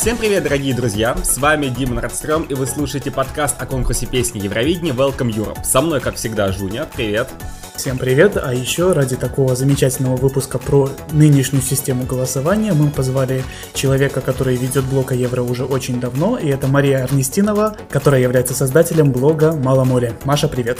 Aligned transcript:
Всем 0.00 0.16
привет, 0.16 0.44
дорогие 0.44 0.74
друзья! 0.74 1.14
С 1.22 1.36
вами 1.36 1.66
Дима 1.66 1.96
Нордстрём, 1.96 2.44
и 2.44 2.54
вы 2.54 2.66
слушаете 2.66 3.10
подкаст 3.10 3.60
о 3.60 3.66
конкурсе 3.66 4.06
песни 4.06 4.38
Евровидения 4.38 4.94
Welcome 4.94 5.28
Europe. 5.28 5.62
Со 5.62 5.82
мной, 5.82 6.00
как 6.00 6.14
всегда, 6.14 6.50
Жуня. 6.52 6.86
Привет! 6.90 7.28
Всем 7.76 7.98
привет! 7.98 8.38
А 8.42 8.54
еще 8.54 8.94
ради 8.94 9.16
такого 9.16 9.54
замечательного 9.54 10.16
выпуска 10.16 10.56
про 10.56 10.88
нынешнюю 11.12 11.62
систему 11.62 12.04
голосования 12.04 12.72
мы 12.72 12.88
позвали 12.88 13.44
человека, 13.74 14.22
который 14.22 14.56
ведет 14.56 14.86
блог 14.86 15.12
о 15.12 15.14
Евро 15.14 15.42
уже 15.42 15.66
очень 15.66 16.00
давно, 16.00 16.38
и 16.38 16.48
это 16.48 16.66
Мария 16.66 17.04
Арнистинова, 17.04 17.76
которая 17.90 18.22
является 18.22 18.54
создателем 18.54 19.12
блога 19.12 19.52
Мало 19.52 19.84
море. 19.84 20.14
Маша, 20.24 20.48
привет! 20.48 20.78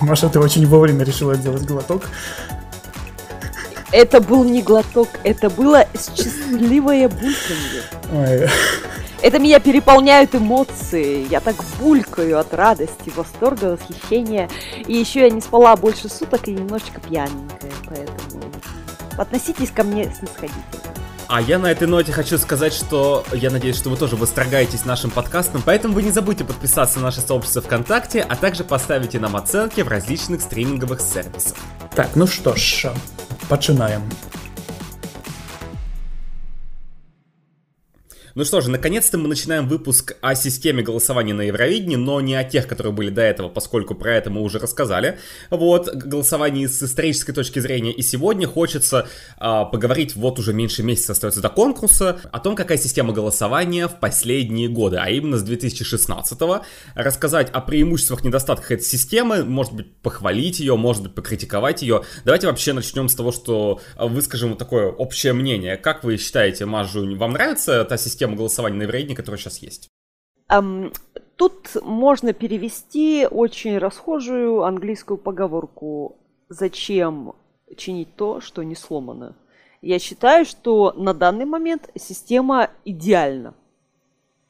Маша, 0.00 0.30
ты 0.30 0.38
очень 0.38 0.66
вовремя 0.66 1.04
решила 1.04 1.34
сделать 1.34 1.66
глоток. 1.66 2.04
Это 3.92 4.20
был 4.20 4.44
не 4.44 4.62
глоток, 4.62 5.08
это 5.24 5.50
было 5.50 5.86
счастливое 5.94 7.08
бульканье. 7.08 7.82
Ой. 8.12 8.48
Это 9.22 9.38
меня 9.38 9.60
переполняют 9.60 10.34
эмоции. 10.34 11.26
Я 11.28 11.40
так 11.40 11.56
булькаю 11.78 12.38
от 12.38 12.54
радости, 12.54 13.12
восторга, 13.14 13.76
восхищения. 13.76 14.48
И 14.86 14.94
еще 14.94 15.20
я 15.20 15.30
не 15.30 15.40
спала 15.40 15.76
больше 15.76 16.08
суток 16.08 16.48
и 16.48 16.52
немножечко 16.52 17.00
пьяненькая, 17.00 17.72
поэтому 17.86 18.50
относитесь 19.18 19.70
ко 19.70 19.82
мне 19.82 20.04
снисходительно. 20.04 20.94
А 21.28 21.40
я 21.40 21.60
на 21.60 21.70
этой 21.70 21.86
ноте 21.86 22.12
хочу 22.12 22.38
сказать, 22.38 22.72
что 22.72 23.24
я 23.32 23.50
надеюсь, 23.50 23.76
что 23.76 23.88
вы 23.88 23.96
тоже 23.96 24.16
восторгаетесь 24.16 24.84
нашим 24.84 25.10
подкастом, 25.10 25.62
поэтому 25.64 25.94
вы 25.94 26.02
не 26.02 26.10
забудьте 26.10 26.42
подписаться 26.42 26.98
на 26.98 27.04
наше 27.04 27.20
сообщество 27.20 27.62
ВКонтакте, 27.62 28.20
а 28.28 28.34
также 28.34 28.64
поставите 28.64 29.20
нам 29.20 29.36
оценки 29.36 29.82
в 29.82 29.88
различных 29.88 30.40
стриминговых 30.40 31.00
сервисах. 31.00 31.56
Так, 31.94 32.16
ну 32.16 32.26
что 32.26 32.56
ж, 32.56 32.86
počinājām 33.50 34.04
Ну 38.36 38.44
что 38.44 38.60
же, 38.60 38.70
наконец-то 38.70 39.18
мы 39.18 39.28
начинаем 39.28 39.66
выпуск 39.66 40.16
о 40.20 40.36
системе 40.36 40.82
голосования 40.82 41.34
на 41.34 41.42
Евровидении, 41.42 41.96
но 41.96 42.20
не 42.20 42.36
о 42.36 42.44
тех, 42.44 42.68
которые 42.68 42.92
были 42.92 43.10
до 43.10 43.22
этого, 43.22 43.48
поскольку 43.48 43.96
про 43.96 44.14
это 44.14 44.30
мы 44.30 44.42
уже 44.42 44.60
рассказали. 44.60 45.18
Вот, 45.50 45.92
голосование 45.92 46.68
с 46.68 46.80
исторической 46.80 47.32
точки 47.32 47.58
зрения. 47.58 47.92
И 47.92 48.02
сегодня 48.02 48.46
хочется 48.46 49.08
а, 49.36 49.64
поговорить, 49.64 50.14
вот 50.14 50.38
уже 50.38 50.52
меньше 50.52 50.84
месяца 50.84 51.12
остается 51.12 51.40
до 51.40 51.48
конкурса, 51.48 52.20
о 52.30 52.38
том, 52.38 52.54
какая 52.54 52.78
система 52.78 53.12
голосования 53.12 53.88
в 53.88 53.98
последние 53.98 54.68
годы, 54.68 54.98
а 54.98 55.10
именно 55.10 55.36
с 55.36 55.44
2016-го. 55.44 56.62
Рассказать 56.94 57.50
о 57.50 57.60
преимуществах, 57.60 58.22
недостатках 58.22 58.70
этой 58.70 58.84
системы, 58.84 59.44
может 59.44 59.72
быть, 59.72 59.92
похвалить 59.96 60.60
ее, 60.60 60.76
может 60.76 61.02
быть, 61.02 61.14
покритиковать 61.14 61.82
ее. 61.82 62.04
Давайте 62.24 62.46
вообще 62.46 62.74
начнем 62.74 63.08
с 63.08 63.14
того, 63.16 63.32
что 63.32 63.80
выскажем 63.98 64.50
вот 64.50 64.58
такое 64.58 64.86
общее 64.86 65.32
мнение. 65.32 65.76
Как 65.76 66.04
вы 66.04 66.16
считаете, 66.16 66.64
Мажу, 66.64 67.16
вам 67.16 67.32
нравится 67.32 67.84
та 67.84 67.96
система, 67.96 68.19
систему 68.20 68.36
голосования 68.36 68.76
на 68.76 68.82
Евровидении, 68.82 69.14
которая 69.14 69.38
сейчас 69.38 69.58
есть? 69.58 69.88
Um, 70.50 70.94
тут 71.36 71.76
можно 71.82 72.34
перевести 72.34 73.26
очень 73.30 73.78
расхожую 73.78 74.62
английскую 74.64 75.16
поговорку 75.16 76.18
«Зачем 76.50 77.32
чинить 77.76 78.14
то, 78.16 78.40
что 78.42 78.62
не 78.62 78.74
сломано?» 78.74 79.36
Я 79.80 79.98
считаю, 79.98 80.44
что 80.44 80.92
на 80.92 81.14
данный 81.14 81.46
момент 81.46 81.88
система 81.98 82.68
идеальна. 82.84 83.54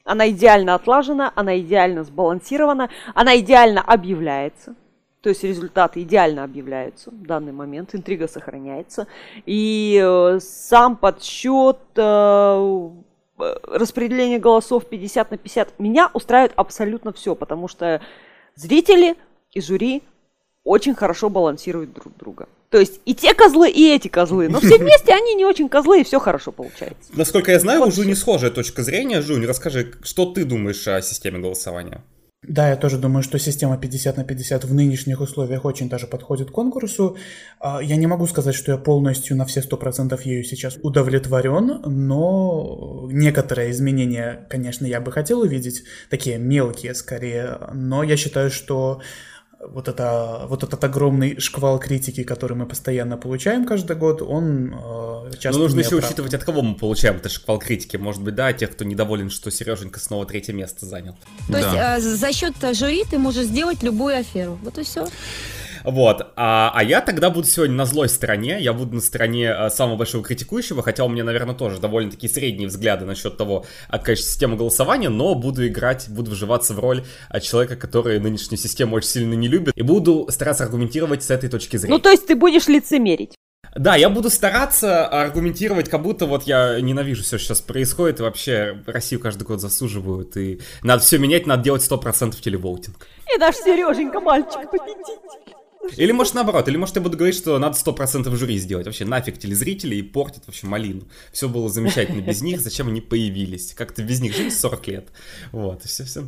Она 0.03 0.29
идеально 0.29 0.75
отлажена, 0.75 1.31
она 1.35 1.57
идеально 1.57 2.03
сбалансирована, 2.03 2.89
она 3.15 3.39
идеально 3.39 3.81
объявляется. 3.81 4.75
То 5.21 5.29
есть 5.29 5.43
результаты 5.43 6.01
идеально 6.01 6.43
объявляются 6.43 7.11
в 7.11 7.25
данный 7.25 7.53
момент, 7.53 7.95
интрига 7.95 8.27
сохраняется. 8.27 9.07
И 9.45 10.01
э, 10.03 10.39
сам 10.41 10.97
подсчет 10.97 11.77
Э, 11.95 12.89
распределение 13.63 14.39
голосов 14.39 14.85
50 14.85 15.31
на 15.31 15.37
50, 15.37 15.79
меня 15.79 16.09
устраивает 16.13 16.53
абсолютно 16.55 17.13
все, 17.13 17.35
потому 17.35 17.67
что 17.67 18.01
зрители 18.55 19.15
и 19.51 19.61
жюри 19.61 20.03
очень 20.63 20.95
хорошо 20.95 21.29
балансируют 21.29 21.93
друг 21.93 22.15
друга. 22.17 22.47
То 22.69 22.79
есть 22.79 23.01
и 23.03 23.13
те 23.13 23.33
козлы, 23.33 23.69
и 23.69 23.93
эти 23.93 24.07
козлы. 24.07 24.47
Но 24.47 24.59
все 24.59 24.77
вместе 24.77 25.13
они 25.13 25.35
не 25.35 25.45
очень 25.45 25.67
козлы, 25.67 26.01
и 26.01 26.03
все 26.03 26.19
хорошо 26.19 26.51
получается. 26.51 27.11
Насколько 27.13 27.51
я 27.51 27.59
знаю, 27.59 27.79
вот 27.79 27.89
у 27.89 27.91
Жуни 27.91 28.13
схожая 28.13 28.49
точка 28.49 28.81
зрения. 28.81 29.21
Жунь, 29.21 29.45
расскажи, 29.45 29.93
что 30.03 30.25
ты 30.25 30.45
думаешь 30.45 30.87
о 30.87 31.01
системе 31.01 31.39
голосования? 31.39 32.01
Да, 32.47 32.69
я 32.69 32.75
тоже 32.75 32.97
думаю, 32.97 33.21
что 33.21 33.37
система 33.37 33.77
50 33.77 34.17
на 34.17 34.23
50 34.23 34.63
в 34.63 34.73
нынешних 34.73 35.21
условиях 35.21 35.63
очень 35.63 35.89
даже 35.89 36.07
подходит 36.07 36.49
к 36.49 36.53
конкурсу. 36.53 37.15
А, 37.59 37.81
я 37.83 37.97
не 37.97 38.07
могу 38.07 38.25
сказать, 38.25 38.55
что 38.55 38.71
я 38.71 38.79
полностью 38.79 39.37
на 39.37 39.45
все 39.45 39.59
100% 39.61 40.19
ею 40.23 40.43
сейчас 40.43 40.79
удовлетворен, 40.81 41.81
но 41.85 43.07
некоторые 43.11 43.69
изменения, 43.69 44.47
конечно, 44.49 44.87
я 44.87 44.99
бы 45.01 45.11
хотел 45.11 45.41
увидеть, 45.41 45.83
такие 46.09 46.39
мелкие 46.39 46.95
скорее, 46.95 47.59
но 47.73 48.01
я 48.01 48.17
считаю, 48.17 48.49
что 48.49 49.01
вот, 49.67 49.87
это, 49.87 50.45
вот 50.47 50.63
этот 50.63 50.83
огромный 50.83 51.39
шквал 51.39 51.79
критики, 51.79 52.23
который 52.23 52.55
мы 52.57 52.65
постоянно 52.65 53.17
получаем 53.17 53.65
каждый 53.65 53.95
год, 53.95 54.21
он 54.21 54.73
э, 54.73 55.31
часто 55.39 55.59
Но 55.59 55.65
нужно 55.65 55.79
еще 55.79 55.97
оправдан. 55.97 56.09
учитывать, 56.09 56.33
от 56.33 56.43
кого 56.43 56.61
мы 56.61 56.75
получаем 56.75 57.17
этот 57.17 57.31
шквал 57.31 57.59
критики. 57.59 57.97
Может 57.97 58.21
быть, 58.21 58.35
да, 58.35 58.53
тех, 58.53 58.71
кто 58.71 58.83
недоволен, 58.85 59.29
что 59.29 59.51
Сереженька 59.51 59.99
снова 59.99 60.25
третье 60.25 60.53
место 60.53 60.85
занял. 60.85 61.15
То 61.47 61.53
да. 61.53 61.59
есть 61.59 62.05
э, 62.05 62.15
за 62.15 62.33
счет 62.33 62.53
жюри 62.73 63.03
ты 63.09 63.17
можешь 63.17 63.45
сделать 63.45 63.83
любую 63.83 64.17
аферу. 64.17 64.57
Вот 64.63 64.77
и 64.77 64.83
все. 64.83 65.07
Вот. 65.83 66.33
А, 66.35 66.71
а 66.73 66.83
я 66.83 67.01
тогда 67.01 67.29
буду 67.29 67.47
сегодня 67.47 67.75
на 67.75 67.85
злой 67.85 68.09
стороне. 68.09 68.57
Я 68.59 68.73
буду 68.73 68.95
на 68.95 69.01
стороне 69.01 69.51
а, 69.51 69.69
самого 69.69 69.97
большого 69.97 70.23
критикующего, 70.23 70.83
хотя 70.83 71.05
у 71.05 71.09
меня, 71.09 71.23
наверное, 71.23 71.55
тоже 71.55 71.79
довольно-таки 71.79 72.27
средние 72.27 72.67
взгляды 72.67 73.05
насчет 73.05 73.37
того, 73.37 73.65
а, 73.87 73.99
конечно, 73.99 74.25
системы 74.25 74.57
голосования, 74.57 75.09
но 75.09 75.35
буду 75.35 75.67
играть, 75.67 76.09
буду 76.09 76.31
вживаться 76.31 76.73
в 76.73 76.79
роль 76.79 77.03
а, 77.29 77.39
человека, 77.39 77.75
который 77.75 78.19
нынешнюю 78.19 78.59
систему 78.59 78.95
очень 78.95 79.09
сильно 79.09 79.33
не 79.33 79.47
любит, 79.47 79.73
и 79.77 79.81
буду 79.81 80.27
стараться 80.29 80.63
аргументировать 80.63 81.23
с 81.23 81.29
этой 81.29 81.49
точки 81.49 81.77
зрения. 81.77 81.95
Ну, 81.95 82.01
то 82.01 82.09
есть 82.09 82.27
ты 82.27 82.35
будешь 82.35 82.67
лицемерить? 82.67 83.35
Да, 83.75 83.95
я 83.95 84.09
буду 84.09 84.29
стараться 84.29 85.07
аргументировать, 85.07 85.89
как 85.89 86.01
будто 86.01 86.25
вот 86.25 86.43
я 86.43 86.81
ненавижу 86.81 87.23
все, 87.23 87.37
что 87.37 87.47
сейчас 87.47 87.61
происходит, 87.61 88.19
и 88.19 88.23
вообще 88.23 88.81
Россию 88.85 89.21
каждый 89.21 89.43
год 89.43 89.61
засуживают, 89.61 90.35
и 90.35 90.59
надо 90.83 91.01
все 91.03 91.17
менять, 91.17 91.47
надо 91.47 91.63
делать 91.63 91.81
100% 91.81 92.35
телевоутинг. 92.41 93.07
И 93.33 93.37
наш 93.37 93.55
Сереженька, 93.55 94.19
мальчик, 94.19 94.69
победитель. 94.69 95.55
Или 95.97 96.11
может 96.11 96.33
наоборот, 96.33 96.67
или 96.67 96.77
может 96.77 96.95
я 96.95 97.01
буду 97.01 97.17
говорить, 97.17 97.35
что 97.35 97.57
надо 97.59 97.77
100% 97.77 98.33
жюри 98.35 98.57
сделать. 98.57 98.85
Вообще 98.85 99.05
нафиг 99.05 99.37
телезрители 99.37 99.95
и 99.95 100.01
портят 100.01 100.43
вообще 100.47 100.67
малину. 100.67 101.07
Все 101.31 101.49
было 101.49 101.69
замечательно 101.69 102.21
без 102.21 102.41
них, 102.41 102.61
зачем 102.61 102.87
они 102.87 103.01
появились? 103.01 103.73
Как-то 103.73 104.03
без 104.03 104.21
них 104.21 104.35
жили 104.35 104.49
40 104.49 104.87
лет. 104.87 105.09
Вот, 105.51 105.85
и 105.85 105.87
все, 105.87 106.03
все. 106.03 106.23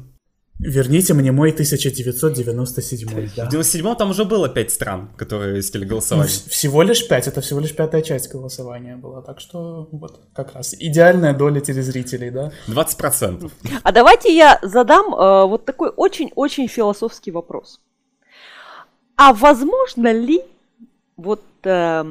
Верните 0.59 1.13
мне 1.13 1.31
мой 1.31 1.51
1997. 1.51 3.29
Да. 3.35 3.45
В 3.45 3.49
97 3.49 3.95
там 3.95 4.11
уже 4.11 4.23
было 4.23 4.47
5 4.47 4.71
стран, 4.71 5.09
которые 5.17 5.61
голосование. 5.73 6.31
Ну, 6.45 6.51
всего 6.51 6.83
лишь 6.83 7.07
5, 7.07 7.27
это 7.27 7.41
всего 7.41 7.59
лишь 7.59 7.75
пятая 7.75 8.01
часть 8.01 8.31
голосования 8.31 8.95
была. 8.95 9.21
Так 9.21 9.39
что 9.39 9.89
вот 9.91 10.21
как 10.33 10.53
раз 10.53 10.73
идеальная 10.79 11.33
доля 11.33 11.59
телезрителей, 11.59 12.29
да? 12.29 12.51
20%. 12.67 13.51
А 13.83 13.91
давайте 13.91 14.35
я 14.35 14.59
задам 14.61 15.13
э, 15.13 15.47
вот 15.47 15.65
такой 15.65 15.89
очень-очень 15.89 16.67
философский 16.67 17.31
вопрос. 17.31 17.79
А 19.25 19.31
возможно 19.31 20.11
ли 20.11 20.41
вот 21.15 21.41
э, 21.63 22.03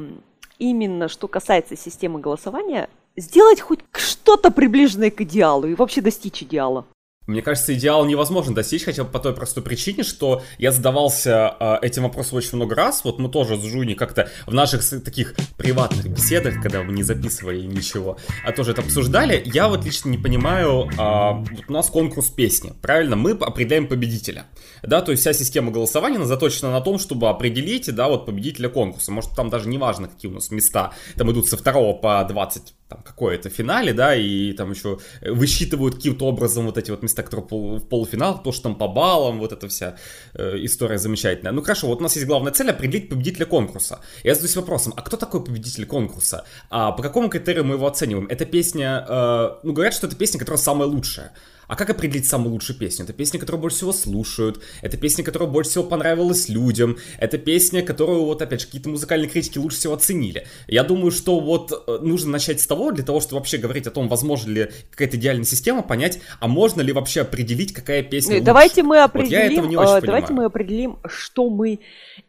именно 0.59 1.09
что 1.09 1.29
касается 1.29 1.77
системы 1.77 2.21
голосования, 2.21 2.89
сделать 3.19 3.61
хоть 3.61 3.81
что-то 3.93 4.51
приближенное 4.51 5.11
к 5.11 5.21
идеалу 5.21 5.67
и 5.67 5.75
вообще 5.75 6.01
достичь 6.01 6.43
идеала? 6.43 6.87
Мне 7.27 7.41
кажется, 7.41 7.73
идеал 7.75 8.05
невозможно 8.05 8.55
достичь, 8.55 8.85
хотя 8.85 9.05
бы 9.05 9.11
по 9.11 9.21
той 9.21 9.33
простой 9.33 9.63
причине, 9.63 10.03
что 10.03 10.43
я 10.59 10.73
задавался 10.73 11.55
э, 11.59 11.79
этим 11.83 12.03
вопросом 12.03 12.39
очень 12.39 12.57
много 12.57 12.75
раз. 12.75 13.05
Вот 13.05 13.21
мы 13.21 13.29
тоже 13.29 13.57
с 13.57 13.63
Жуни 13.63 13.95
как-то 13.95 14.29
в 14.47 14.53
наших 14.53 14.83
таких 15.03 15.35
приватных 15.57 16.09
беседах, 16.09 16.61
когда 16.61 16.83
мы 16.83 16.93
не 16.93 17.05
записывали 17.05 17.61
ничего, 17.61 18.17
а 18.45 18.51
тоже 18.51 18.73
это 18.73 18.83
обсуждали. 18.83 19.41
Я 19.45 19.69
вот 19.69 19.85
лично 19.85 20.09
не 20.09 20.19
понимаю, 20.19 20.89
э, 20.91 20.97
вот 20.97 21.65
у 21.69 21.73
нас 21.73 21.89
конкурс 21.91 22.29
песни, 22.29 22.73
правильно? 22.83 23.15
Мы 23.15 23.33
определяем 23.33 23.87
победителя, 23.87 24.47
да, 24.83 25.01
то 25.01 25.13
есть 25.13 25.23
вся 25.23 25.33
система 25.33 25.71
голосования 25.71 26.25
заточена 26.25 26.73
на 26.73 26.81
том, 26.81 26.99
чтобы 26.99 27.29
определить, 27.29 27.95
да, 27.95 28.09
вот 28.09 28.27
победителя 28.27 28.69
конкурса. 28.69 29.13
Может, 29.13 29.33
там 29.37 29.49
даже 29.49 29.69
не 29.69 29.79
важно, 29.79 30.09
какие 30.09 30.31
у 30.31 30.35
нас 30.35 30.51
места, 30.51 30.93
там 31.17 31.31
идут 31.31 31.49
со 31.49 31.57
второго 31.57 31.97
по 31.97 32.25
20 32.29 32.75
там 32.93 33.03
какое-то 33.03 33.49
финале, 33.49 33.93
да, 33.93 34.15
и 34.15 34.53
там 34.53 34.71
еще 34.71 34.99
высчитывают 35.23 35.95
каким-то 35.95 36.27
образом 36.27 36.67
вот 36.67 36.79
эти 36.79 36.91
вот 36.91 37.03
места, 37.03 37.23
которые 37.23 37.47
в 37.79 37.89
полуфинал, 37.89 38.43
то, 38.43 38.53
что 38.53 38.65
там 38.65 38.75
по 38.75 38.89
баллам, 38.89 39.39
вот 39.39 39.53
эта 39.53 39.67
вся 39.69 39.97
э, 40.35 40.57
история 40.65 40.99
замечательная. 40.99 41.53
Ну 41.53 41.63
хорошо, 41.63 41.87
вот 41.87 42.01
у 42.01 42.03
нас 42.03 42.17
есть 42.17 42.27
главная 42.27 42.53
цель 42.53 42.71
определить 42.71 43.09
победителя 43.09 43.47
конкурса. 43.47 44.01
Я 44.25 44.35
задаюсь 44.35 44.57
вопросом, 44.57 44.93
а 44.97 45.03
кто 45.03 45.17
такой 45.17 45.45
победитель 45.45 45.87
конкурса? 45.87 46.45
А 46.71 46.93
по 46.93 47.03
какому 47.03 47.29
критерию 47.29 47.65
мы 47.65 47.75
его 47.75 47.87
оцениваем? 47.87 48.27
Эта 48.29 48.45
песня, 48.45 49.07
э, 49.09 49.49
ну 49.63 49.73
говорят, 49.73 49.95
что 49.95 50.07
это 50.07 50.17
песня, 50.17 50.39
которая 50.39 50.59
самая 50.59 50.89
лучшая. 50.89 51.33
А 51.69 51.77
как 51.77 51.91
определить 51.91 52.27
самую 52.27 52.53
лучшую 52.53 52.79
песню? 52.79 53.05
Это 53.05 53.13
песня, 53.13 53.39
которую 53.39 53.61
больше 53.61 53.79
всего 53.79 53.93
слушают, 53.93 54.63
это 54.83 54.97
песня, 54.97 55.25
которая 55.25 55.49
больше 55.49 55.71
всего 55.71 55.85
понравилась 55.85 56.49
людям, 56.49 56.99
это 57.19 57.39
песня, 57.39 57.83
которую, 57.83 58.25
вот 58.25 58.43
опять 58.43 58.61
же, 58.61 58.67
какие-то 58.67 58.89
музыкальные 58.89 59.29
критики 59.29 59.59
лучше 59.59 59.79
всего 59.79 59.95
оценили. 59.95 60.47
Я 60.67 60.85
думаю, 60.85 61.11
что 61.11 61.41
вот 61.41 61.73
э, 61.73 61.99
нужно 62.03 62.31
начать 62.31 62.61
с 62.61 62.67
того, 62.67 62.91
для 62.91 63.05
того, 63.05 63.21
чтобы 63.21 63.37
вообще 63.37 63.59
говорить 63.59 63.87
о 63.87 63.91
том, 63.91 64.09
возможно 64.09 64.51
ли 64.51 64.71
какая-то 64.91 65.17
идеальная 65.17 65.45
система, 65.45 65.83
понять, 65.83 66.21
а 66.41 66.49
можно 66.49 66.81
ли 66.81 66.93
вообще 66.93 67.23
определить, 67.23 67.73
какая 67.73 68.03
песня 68.03 68.35
лучше. 68.35 68.45
Давайте 68.45 68.83
мы 68.83 69.03
определим, 69.03 69.63
вот 69.69 69.77
очень 69.77 70.07
давайте 70.07 70.29
понимаю. 70.29 70.35
мы 70.35 70.45
определим, 70.45 70.99
что 71.07 71.49
мы 71.49 71.81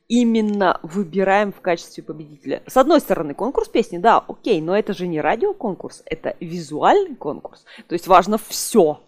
именно 0.07 0.79
выбираем 0.83 1.51
в 1.51 1.61
качестве 1.61 2.03
победителя. 2.03 2.61
С 2.67 2.77
одной 2.77 2.99
стороны, 2.99 3.33
конкурс 3.33 3.67
песни, 3.67 3.97
да, 3.97 4.19
окей, 4.19 4.61
но 4.61 4.77
это 4.77 4.93
же 4.93 5.07
не 5.07 5.19
радиоконкурс, 5.19 6.03
это 6.05 6.35
визуальный 6.39 7.15
конкурс. 7.15 7.65
То 7.87 7.93
есть 7.93 8.07
важно 8.07 8.37
все. 8.37 9.01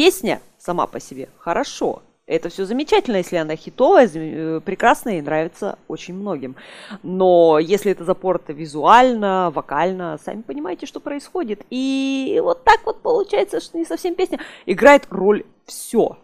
Песня 0.00 0.40
сама 0.56 0.86
по 0.86 0.98
себе 0.98 1.28
хорошо, 1.36 2.00
это 2.26 2.48
все 2.48 2.64
замечательно, 2.64 3.16
если 3.16 3.36
она 3.36 3.54
хитовая, 3.54 4.08
э, 4.10 4.60
прекрасная 4.64 5.18
и 5.18 5.20
нравится 5.20 5.78
очень 5.88 6.14
многим. 6.14 6.56
Но 7.02 7.58
если 7.58 7.92
это 7.92 8.04
запорто 8.04 8.54
визуально, 8.54 9.52
вокально, 9.54 10.18
сами 10.24 10.40
понимаете, 10.40 10.86
что 10.86 11.00
происходит. 11.00 11.66
И 11.68 12.40
вот 12.42 12.64
так 12.64 12.80
вот 12.86 13.02
получается, 13.02 13.60
что 13.60 13.76
не 13.76 13.84
совсем 13.84 14.14
песня 14.14 14.40
играет 14.64 15.06
роль 15.10 15.44
все. 15.66 16.16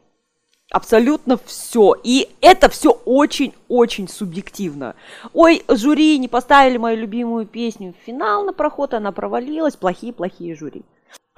Абсолютно 0.73 1.39
все. 1.45 1.97
И 2.03 2.31
это 2.41 2.71
все 2.71 2.99
очень-очень 3.05 4.09
субъективно. 4.09 4.95
Ой, 5.35 5.63
жюри 5.69 6.19
не 6.19 6.29
поставили 6.29 6.79
мою 6.79 6.97
любимую 6.97 7.45
песню 7.45 7.93
в 7.93 8.07
финал 8.07 8.43
на 8.47 8.55
проход, 8.55 8.95
она 8.95 9.13
провалилась. 9.13 9.77
Плохие-плохие 9.77 10.57
жюри. 10.57 10.83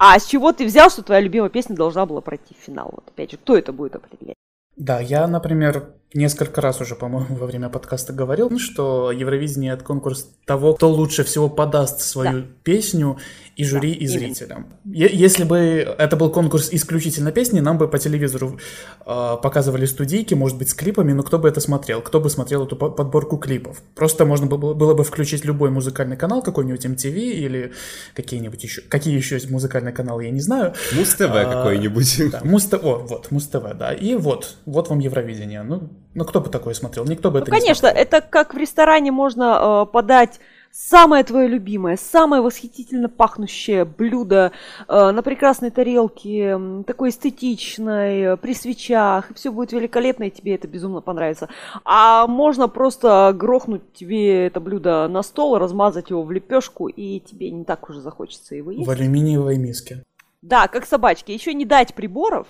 А 0.01 0.17
с 0.17 0.25
чего 0.25 0.53
ты 0.53 0.65
взял, 0.65 0.89
что 0.89 1.03
твоя 1.03 1.19
любимая 1.19 1.49
песня 1.49 1.75
должна 1.75 2.05
была 2.05 2.21
пройти 2.21 2.55
в 2.57 2.65
финал? 2.65 2.89
Вот 2.93 3.03
опять 3.09 3.31
же, 3.31 3.37
кто 3.37 3.57
это 3.57 3.73
будет 3.73 3.95
определять? 3.95 4.35
Да, 4.77 5.01
я, 5.01 5.27
например, 5.27 5.93
несколько 6.13 6.61
раз 6.61 6.81
уже, 6.81 6.95
по-моему, 6.95 7.35
во 7.35 7.45
время 7.45 7.69
подкаста 7.69 8.13
говорил, 8.13 8.57
что 8.57 9.11
Евровидение— 9.11 9.73
это 9.73 9.83
конкурс 9.83 10.29
того, 10.45 10.73
кто 10.73 10.89
лучше 10.89 11.23
всего 11.23 11.49
подаст 11.49 12.01
свою 12.01 12.41
да. 12.41 12.47
песню 12.63 13.17
и 13.55 13.63
жюри, 13.63 13.93
да, 13.93 13.99
и 13.99 14.07
зрителям. 14.07 14.67
Если 14.85 15.43
бы 15.43 15.57
это 15.57 16.15
был 16.15 16.31
конкурс 16.31 16.69
исключительно 16.71 17.31
песни, 17.31 17.59
нам 17.59 17.77
бы 17.77 17.87
по 17.87 17.99
телевизору 17.99 18.57
э, 19.05 19.37
показывали 19.43 19.85
студийки, 19.85 20.33
может 20.33 20.57
быть, 20.57 20.69
с 20.69 20.73
клипами, 20.73 21.11
но 21.11 21.23
кто 21.23 21.37
бы 21.37 21.47
это 21.47 21.59
смотрел? 21.59 22.01
Кто 22.01 22.19
бы 22.19 22.29
смотрел 22.29 22.65
эту 22.65 22.75
подборку 22.75 23.37
клипов? 23.37 23.81
Просто 23.95 24.25
можно 24.25 24.47
было, 24.47 24.73
было 24.73 24.93
бы 24.93 25.03
включить 25.03 25.45
любой 25.45 25.69
музыкальный 25.69 26.17
канал, 26.17 26.41
какой-нибудь 26.41 26.85
MTV 26.85 27.15
или 27.17 27.73
какие-нибудь 28.15 28.63
еще... 28.63 28.81
Какие 28.81 29.15
еще 29.15 29.35
есть 29.35 29.49
музыкальные 29.51 29.93
каналы, 29.93 30.23
я 30.23 30.31
не 30.31 30.41
знаю. 30.41 30.73
Муз-ТВ 30.95 31.21
а, 31.21 31.45
какой-нибудь. 31.45 32.31
Да, 32.31 32.41
Муз-ТВ, 32.43 32.81
вот, 32.81 33.29
Муз-ТВ, 33.29 33.73
да. 33.77 33.93
И 33.93 34.15
вот, 34.15 34.55
вот 34.65 34.89
вам 34.89 34.99
Евровидение. 34.99 35.63
Ну, 35.63 35.89
ну 36.13 36.25
кто 36.25 36.41
бы 36.41 36.49
такое 36.49 36.73
смотрел? 36.73 37.05
Никто 37.05 37.29
бы 37.31 37.39
ну, 37.39 37.43
это 37.43 37.51
конечно, 37.51 37.87
не 37.87 37.91
смотрел. 37.91 38.01
это 38.01 38.21
как 38.21 38.53
в 38.53 38.57
ресторане 38.57 39.11
можно 39.11 39.85
э, 39.87 39.91
подать 39.91 40.39
самое 40.71 41.23
твое 41.23 41.47
любимое, 41.47 41.97
самое 41.97 42.41
восхитительно 42.41 43.09
пахнущее 43.09 43.85
блюдо 43.85 44.51
э, 44.87 45.11
на 45.11 45.21
прекрасной 45.21 45.71
тарелке, 45.71 46.59
такой 46.85 47.09
эстетичной, 47.09 48.21
э, 48.21 48.37
при 48.37 48.53
свечах, 48.53 49.31
и 49.31 49.33
все 49.33 49.51
будет 49.51 49.71
великолепно, 49.71 50.25
и 50.25 50.31
тебе 50.31 50.55
это 50.55 50.67
безумно 50.67 51.01
понравится. 51.01 51.49
А 51.85 52.27
можно 52.27 52.67
просто 52.67 53.33
грохнуть 53.35 53.93
тебе 53.93 54.47
это 54.47 54.59
блюдо 54.59 55.07
на 55.07 55.23
стол, 55.23 55.57
размазать 55.57 56.09
его 56.09 56.23
в 56.23 56.31
лепешку, 56.31 56.87
и 56.87 57.19
тебе 57.19 57.51
не 57.51 57.63
так 57.63 57.89
уже 57.89 58.01
захочется 58.01 58.55
его 58.55 58.71
есть. 58.71 58.87
В 58.87 58.89
алюминиевой 58.89 59.57
миске. 59.57 60.03
Да, 60.41 60.67
как 60.67 60.85
собачки. 60.85 61.31
Еще 61.31 61.53
не 61.53 61.65
дать 61.65 61.93
приборов 61.93 62.47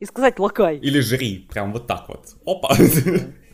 и 0.00 0.04
сказать 0.04 0.38
лакай. 0.38 0.78
Или 0.78 1.00
жри, 1.00 1.48
прям 1.50 1.72
вот 1.72 1.86
так 1.86 2.08
вот. 2.08 2.36
Опа. 2.46 2.74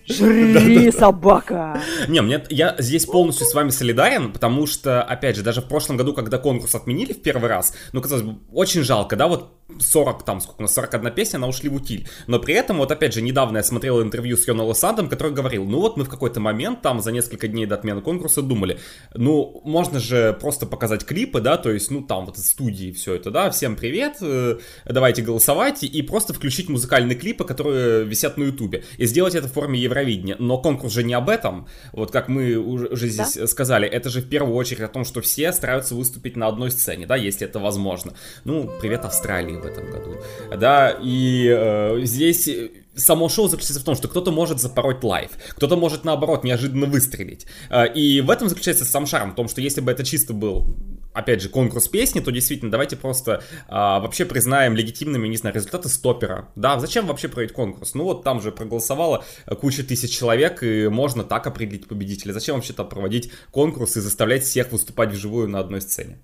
Жри, 0.07 0.91
собака! 0.91 1.81
Не, 2.09 2.21
мне, 2.21 2.45
я 2.51 2.77
здесь 2.79 3.07
полностью 3.07 3.47
с 3.47 3.55
вами 3.55 3.71
солидарен, 3.71 4.33
потому 4.33 4.67
что, 4.67 5.03
опять 5.03 5.37
же, 5.37 5.43
даже 5.43 5.63
в 5.63 5.69
прошлом 5.69 5.97
году, 5.97 6.13
когда 6.13 6.39
конкурс 6.39 6.75
отменили 6.75 7.13
в 7.13 7.23
первый 7.23 7.49
раз, 7.49 7.75
ну, 7.93 8.03
казалось 8.03 8.25
бы, 8.25 8.37
очень 8.53 8.83
жалко, 8.83 9.17
да, 9.17 9.29
вот 9.29 9.51
40, 9.81 10.25
там, 10.25 10.41
сколько 10.41 10.61
у 10.61 10.63
нас, 10.63 10.75
41 10.75 11.11
песня, 11.13 11.39
она 11.39 11.49
ушли 11.49 11.69
в 11.69 11.75
утиль. 11.75 12.07
Но 12.27 12.39
при 12.39 12.55
этом, 12.55 12.79
вот 12.79 12.93
опять 12.93 13.15
же, 13.15 13.23
недавно 13.23 13.59
я 13.59 13.63
смотрел 13.63 14.03
интервью 14.03 14.37
с 14.37 14.47
Йоном 14.47 14.67
Лосандом, 14.67 15.09
который 15.09 15.33
говорил, 15.33 15.65
ну 15.65 15.81
вот 15.81 15.97
мы 15.97 16.05
в 16.05 16.09
какой-то 16.09 16.39
момент, 16.39 16.83
там, 16.83 17.01
за 17.01 17.11
несколько 17.11 17.49
дней 17.49 17.67
до 17.67 17.77
отмены 17.77 18.03
конкурса 18.03 18.43
думали, 18.43 18.79
ну, 19.15 19.63
можно 19.65 20.01
же 20.01 20.37
просто 20.39 20.67
показать 20.67 21.05
клипы, 21.05 21.41
да, 21.41 21.57
то 21.57 21.71
есть, 21.71 21.91
ну, 21.91 22.03
там, 22.03 22.27
вот 22.27 22.37
из 22.37 22.51
студии 22.51 22.93
все 22.93 23.15
это, 23.15 23.31
да, 23.31 23.51
всем 23.51 23.77
привет, 23.77 24.19
э, 24.21 24.59
давайте 24.85 25.23
голосовать, 25.23 25.83
и 25.83 26.03
просто 26.03 26.35
включить 26.35 26.69
музыкальные 26.69 27.17
клипы, 27.17 27.45
которые 27.45 28.05
висят 28.05 28.37
на 28.37 28.45
ютубе, 28.45 28.85
и 28.99 29.07
сделать 29.07 29.35
это 29.35 29.49
в 29.49 29.53
форме 29.53 29.79
Евровидения. 29.95 30.37
Но 30.39 30.59
конкурс 30.59 30.93
же 30.93 31.03
не 31.03 31.15
об 31.15 31.29
этом, 31.29 31.69
вот 31.93 32.11
как 32.11 32.29
мы 32.29 32.57
уже 32.57 33.09
здесь 33.09 33.35
да? 33.35 33.47
сказали, 33.47 33.89
это 33.89 34.11
же 34.11 34.21
в 34.21 34.29
первую 34.29 34.55
очередь 34.57 34.83
о 34.83 34.89
том, 34.89 35.05
что 35.05 35.21
все 35.21 35.53
стараются 35.53 35.95
выступить 35.95 36.37
на 36.37 36.49
одной 36.49 36.71
сцене, 36.71 37.07
да, 37.07 37.17
если 37.17 37.47
это 37.47 37.59
возможно. 37.59 38.15
Ну, 38.45 38.71
привет 38.81 39.05
Австралии 39.05 39.57
в 39.57 39.65
этом 39.65 39.91
году. 39.91 40.17
Да, 40.57 40.97
и 41.01 41.49
э, 41.49 42.01
здесь 42.03 42.49
само 42.97 43.29
шоу 43.29 43.49
заключается 43.49 43.81
в 43.81 43.85
том, 43.85 43.95
что 43.95 44.09
кто-то 44.09 44.31
может 44.31 44.61
запороть 44.61 45.03
live, 45.03 45.31
кто-то 45.51 45.77
может, 45.77 46.05
наоборот, 46.05 46.45
неожиданно 46.45 46.87
выстрелить. 46.87 47.47
Э, 47.71 47.93
и 47.93 48.21
в 48.21 48.31
этом 48.31 48.49
заключается 48.49 48.85
сам 48.85 49.07
шарм, 49.07 49.33
в 49.33 49.35
том, 49.35 49.49
что 49.49 49.61
если 49.61 49.81
бы 49.81 49.91
это 49.91 50.05
чисто 50.05 50.33
был, 50.33 50.77
опять 51.13 51.41
же, 51.41 51.49
конкурс 51.49 51.89
песни, 51.89 52.21
то 52.21 52.31
действительно 52.31 52.71
давайте 52.71 52.97
просто 52.97 53.43
а, 53.69 54.01
вообще 54.01 54.25
признаем 54.25 54.75
легитимными, 54.75 55.29
не 55.29 55.37
знаю, 55.37 55.55
результаты 55.55 55.89
стопера. 55.89 56.49
Да, 56.57 56.81
зачем 56.81 57.07
вообще 57.07 57.29
проводить 57.29 57.55
конкурс? 57.55 57.95
Ну 57.95 58.05
вот 58.05 58.25
там 58.25 58.43
же 58.43 58.51
проголосовало 58.51 59.25
куча 59.61 59.85
тысяч 59.85 60.11
человек, 60.11 60.63
и 60.63 60.89
можно 60.89 61.23
так 61.23 61.47
определить 61.47 61.87
победителя. 61.87 62.33
Зачем 62.33 62.57
вообще 62.57 62.73
там 62.73 62.89
проводить 62.89 63.31
конкурс 63.53 63.97
и 63.97 64.01
заставлять 64.01 64.43
всех 64.43 64.73
выступать 64.73 65.13
вживую 65.13 65.49
на 65.49 65.61
одной 65.61 65.81
сцене? 65.81 66.19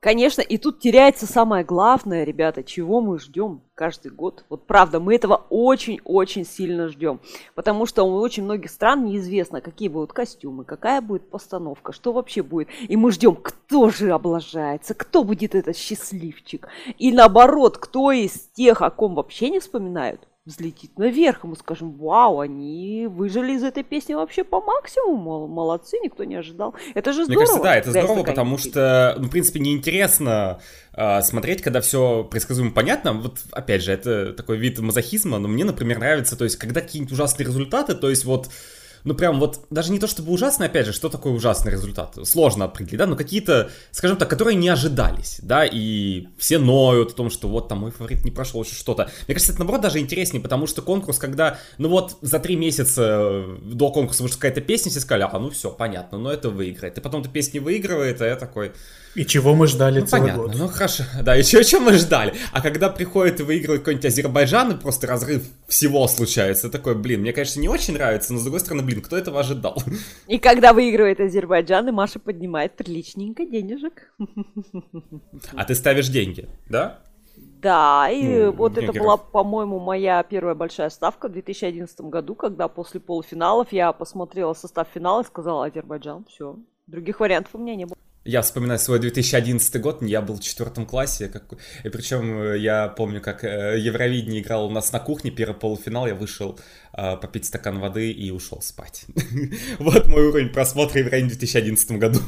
Конечно, 0.00 0.40
и 0.40 0.56
тут 0.56 0.80
теряется 0.80 1.26
самое 1.26 1.62
главное, 1.62 2.24
ребята, 2.24 2.64
чего 2.64 3.02
мы 3.02 3.18
ждем 3.18 3.60
каждый 3.74 4.10
год. 4.10 4.46
Вот 4.48 4.66
правда, 4.66 4.98
мы 4.98 5.14
этого 5.14 5.44
очень-очень 5.50 6.46
сильно 6.46 6.88
ждем. 6.88 7.20
Потому 7.54 7.84
что 7.84 8.04
у 8.04 8.14
очень 8.18 8.44
многих 8.44 8.70
стран 8.70 9.04
неизвестно, 9.04 9.60
какие 9.60 9.88
будут 9.88 10.14
костюмы, 10.14 10.64
какая 10.64 11.02
будет 11.02 11.28
постановка, 11.28 11.92
что 11.92 12.12
вообще 12.14 12.42
будет. 12.42 12.68
И 12.88 12.96
мы 12.96 13.12
ждем, 13.12 13.36
кто 13.36 13.90
же 13.90 14.12
облажается, 14.12 14.94
кто 14.94 15.22
будет 15.22 15.54
этот 15.54 15.76
счастливчик. 15.76 16.68
И 16.96 17.12
наоборот, 17.12 17.76
кто 17.76 18.10
из 18.10 18.48
тех, 18.54 18.80
о 18.80 18.90
ком 18.90 19.14
вообще 19.14 19.50
не 19.50 19.60
вспоминают, 19.60 20.26
взлетит 20.46 20.98
наверх, 20.98 21.44
и 21.44 21.46
мы 21.46 21.56
скажем, 21.56 21.92
вау, 21.92 22.40
они 22.40 23.06
выжили 23.08 23.52
из 23.52 23.62
этой 23.62 23.82
песни 23.82 24.14
вообще 24.14 24.42
по 24.42 24.60
максимуму, 24.60 25.46
молодцы, 25.46 25.98
никто 26.02 26.24
не 26.24 26.36
ожидал. 26.36 26.74
Это 26.94 27.12
же 27.12 27.24
здорово. 27.24 27.40
Мне 27.40 27.46
кажется, 27.46 27.62
да, 27.62 27.76
это 27.76 27.90
здорово, 27.90 28.24
потому 28.24 28.56
что, 28.56 29.16
ну, 29.18 29.26
в 29.26 29.30
принципе, 29.30 29.60
неинтересно 29.60 30.60
э, 30.94 31.22
смотреть, 31.22 31.60
когда 31.60 31.82
все 31.82 32.24
предсказуемо 32.24 32.72
понятно. 32.72 33.12
Вот, 33.12 33.40
опять 33.52 33.82
же, 33.82 33.92
это 33.92 34.32
такой 34.32 34.56
вид 34.56 34.78
мазохизма, 34.78 35.38
но 35.38 35.46
мне, 35.46 35.64
например, 35.64 35.98
нравится, 35.98 36.36
то 36.36 36.44
есть, 36.44 36.56
когда 36.56 36.80
какие-нибудь 36.80 37.12
ужасные 37.12 37.46
результаты, 37.46 37.94
то 37.94 38.08
есть, 38.08 38.24
вот 38.24 38.48
ну 39.04 39.14
прям 39.14 39.38
вот, 39.40 39.66
даже 39.70 39.92
не 39.92 39.98
то 39.98 40.06
чтобы 40.06 40.32
ужасный, 40.32 40.66
опять 40.66 40.86
же, 40.86 40.92
что 40.92 41.08
такое 41.08 41.32
ужасный 41.32 41.72
результат? 41.72 42.16
Сложно 42.24 42.66
определить, 42.66 42.98
да, 42.98 43.06
но 43.06 43.16
какие-то, 43.16 43.70
скажем 43.90 44.16
так, 44.16 44.28
которые 44.28 44.56
не 44.56 44.68
ожидались, 44.68 45.38
да, 45.42 45.64
и 45.64 46.26
все 46.38 46.58
ноют 46.58 47.12
о 47.12 47.14
том, 47.14 47.30
что 47.30 47.48
вот 47.48 47.68
там 47.68 47.78
мой 47.78 47.90
фаворит 47.90 48.24
не 48.24 48.30
прошел, 48.30 48.62
еще 48.62 48.74
что-то. 48.74 49.10
Мне 49.26 49.34
кажется, 49.34 49.52
это 49.52 49.60
наоборот 49.60 49.82
даже 49.82 49.98
интереснее, 49.98 50.42
потому 50.42 50.66
что 50.66 50.82
конкурс, 50.82 51.18
когда, 51.18 51.58
ну 51.78 51.88
вот, 51.88 52.18
за 52.20 52.38
три 52.38 52.56
месяца 52.56 53.02
э, 53.22 53.56
до 53.62 53.90
конкурса 53.90 54.22
вышла 54.22 54.36
какая-то 54.36 54.60
песня, 54.60 54.90
все 54.90 55.00
сказали, 55.00 55.28
а, 55.30 55.38
ну 55.38 55.50
все, 55.50 55.70
понятно, 55.70 56.18
но 56.18 56.32
это 56.32 56.50
выиграет. 56.50 56.98
И 56.98 57.00
потом 57.00 57.22
эта 57.22 57.30
песня 57.30 57.60
выигрывает, 57.60 58.20
а 58.20 58.26
я 58.26 58.36
такой, 58.36 58.72
и 59.14 59.26
чего 59.26 59.54
мы 59.54 59.66
ждали 59.66 60.00
ну, 60.00 60.06
целый 60.06 60.22
понятно, 60.22 60.42
год. 60.42 60.54
Ну 60.56 60.68
хорошо, 60.68 61.04
да, 61.22 61.36
и 61.36 61.42
чего, 61.42 61.80
мы 61.80 61.94
ждали. 61.94 62.34
А 62.52 62.60
когда 62.60 62.88
приходит 62.88 63.40
и 63.40 63.42
выигрывает 63.42 63.82
какой-нибудь 63.82 64.06
Азербайджан, 64.06 64.72
и 64.72 64.76
просто 64.76 65.06
разрыв 65.06 65.42
всего 65.66 66.06
случается, 66.06 66.70
такой, 66.70 66.94
блин, 66.94 67.20
мне, 67.20 67.32
конечно, 67.32 67.60
не 67.60 67.68
очень 67.68 67.94
нравится, 67.94 68.32
но 68.32 68.38
с 68.38 68.42
другой 68.42 68.60
стороны, 68.60 68.82
блин, 68.82 69.00
кто 69.02 69.16
этого 69.16 69.40
ожидал? 69.40 69.82
И 70.28 70.38
когда 70.38 70.72
выигрывает 70.72 71.20
Азербайджан, 71.20 71.88
и 71.88 71.92
Маша 71.92 72.18
поднимает 72.18 72.76
приличненько 72.76 73.44
денежек. 73.44 74.12
А 75.54 75.64
ты 75.64 75.74
ставишь 75.74 76.08
деньги, 76.08 76.48
да? 76.68 77.00
Да, 77.62 78.08
и 78.10 78.44
ну, 78.44 78.52
вот 78.52 78.78
это 78.78 78.92
была, 78.92 79.16
по-моему, 79.16 79.78
моя 79.78 80.22
первая 80.22 80.54
большая 80.54 80.88
ставка 80.88 81.28
в 81.28 81.32
2011 81.32 82.00
году, 82.02 82.34
когда 82.34 82.68
после 82.68 83.00
полуфиналов 83.00 83.72
я 83.72 83.92
посмотрела 83.92 84.54
состав 84.54 84.88
финала 84.92 85.22
и 85.22 85.26
сказала 85.26 85.66
Азербайджан, 85.66 86.24
все, 86.24 86.56
других 86.86 87.20
вариантов 87.20 87.54
у 87.54 87.58
меня 87.58 87.76
не 87.76 87.84
было. 87.84 87.96
Я 88.24 88.42
вспоминаю 88.42 88.78
свой 88.78 88.98
2011 88.98 89.80
год, 89.80 90.02
я 90.02 90.20
был 90.20 90.36
в 90.36 90.40
четвертом 90.40 90.84
классе, 90.84 91.28
как... 91.28 91.44
и 91.84 91.88
причем 91.88 92.42
э, 92.42 92.58
я 92.58 92.88
помню, 92.88 93.22
как 93.22 93.44
э, 93.44 93.78
Евровидение 93.78 94.42
играл 94.42 94.66
у 94.66 94.70
нас 94.70 94.92
на 94.92 95.00
кухне, 95.00 95.30
первый 95.30 95.54
полуфинал, 95.54 96.06
я 96.06 96.14
вышел 96.14 96.60
э, 96.92 97.16
попить 97.16 97.46
стакан 97.46 97.78
воды 97.78 98.10
и 98.12 98.30
ушел 98.30 98.60
спать. 98.60 99.06
Вот 99.78 100.06
мой 100.06 100.26
уровень 100.26 100.50
просмотра 100.50 100.98
Евровидения 100.98 101.34
в 101.34 101.38
2011 101.38 101.92
году. 101.92 102.20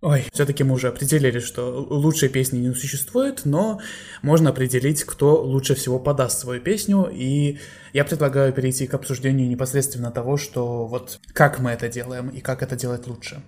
Ой, 0.00 0.26
все-таки 0.32 0.62
мы 0.62 0.74
уже 0.74 0.88
определили, 0.88 1.40
что 1.40 1.84
лучшей 1.90 2.28
песни 2.28 2.58
не 2.58 2.72
существует, 2.74 3.40
но 3.44 3.80
можно 4.22 4.50
определить, 4.50 5.02
кто 5.02 5.42
лучше 5.42 5.74
всего 5.74 5.98
подаст 5.98 6.38
свою 6.38 6.60
песню, 6.60 7.10
и 7.10 7.58
я 7.92 8.04
предлагаю 8.04 8.52
перейти 8.52 8.86
к 8.86 8.94
обсуждению 8.94 9.48
непосредственно 9.48 10.12
того, 10.12 10.36
что 10.36 10.86
вот 10.86 11.18
как 11.32 11.58
мы 11.58 11.72
это 11.72 11.88
делаем 11.88 12.28
и 12.28 12.40
как 12.40 12.62
это 12.62 12.76
делать 12.76 13.08
лучше. 13.08 13.42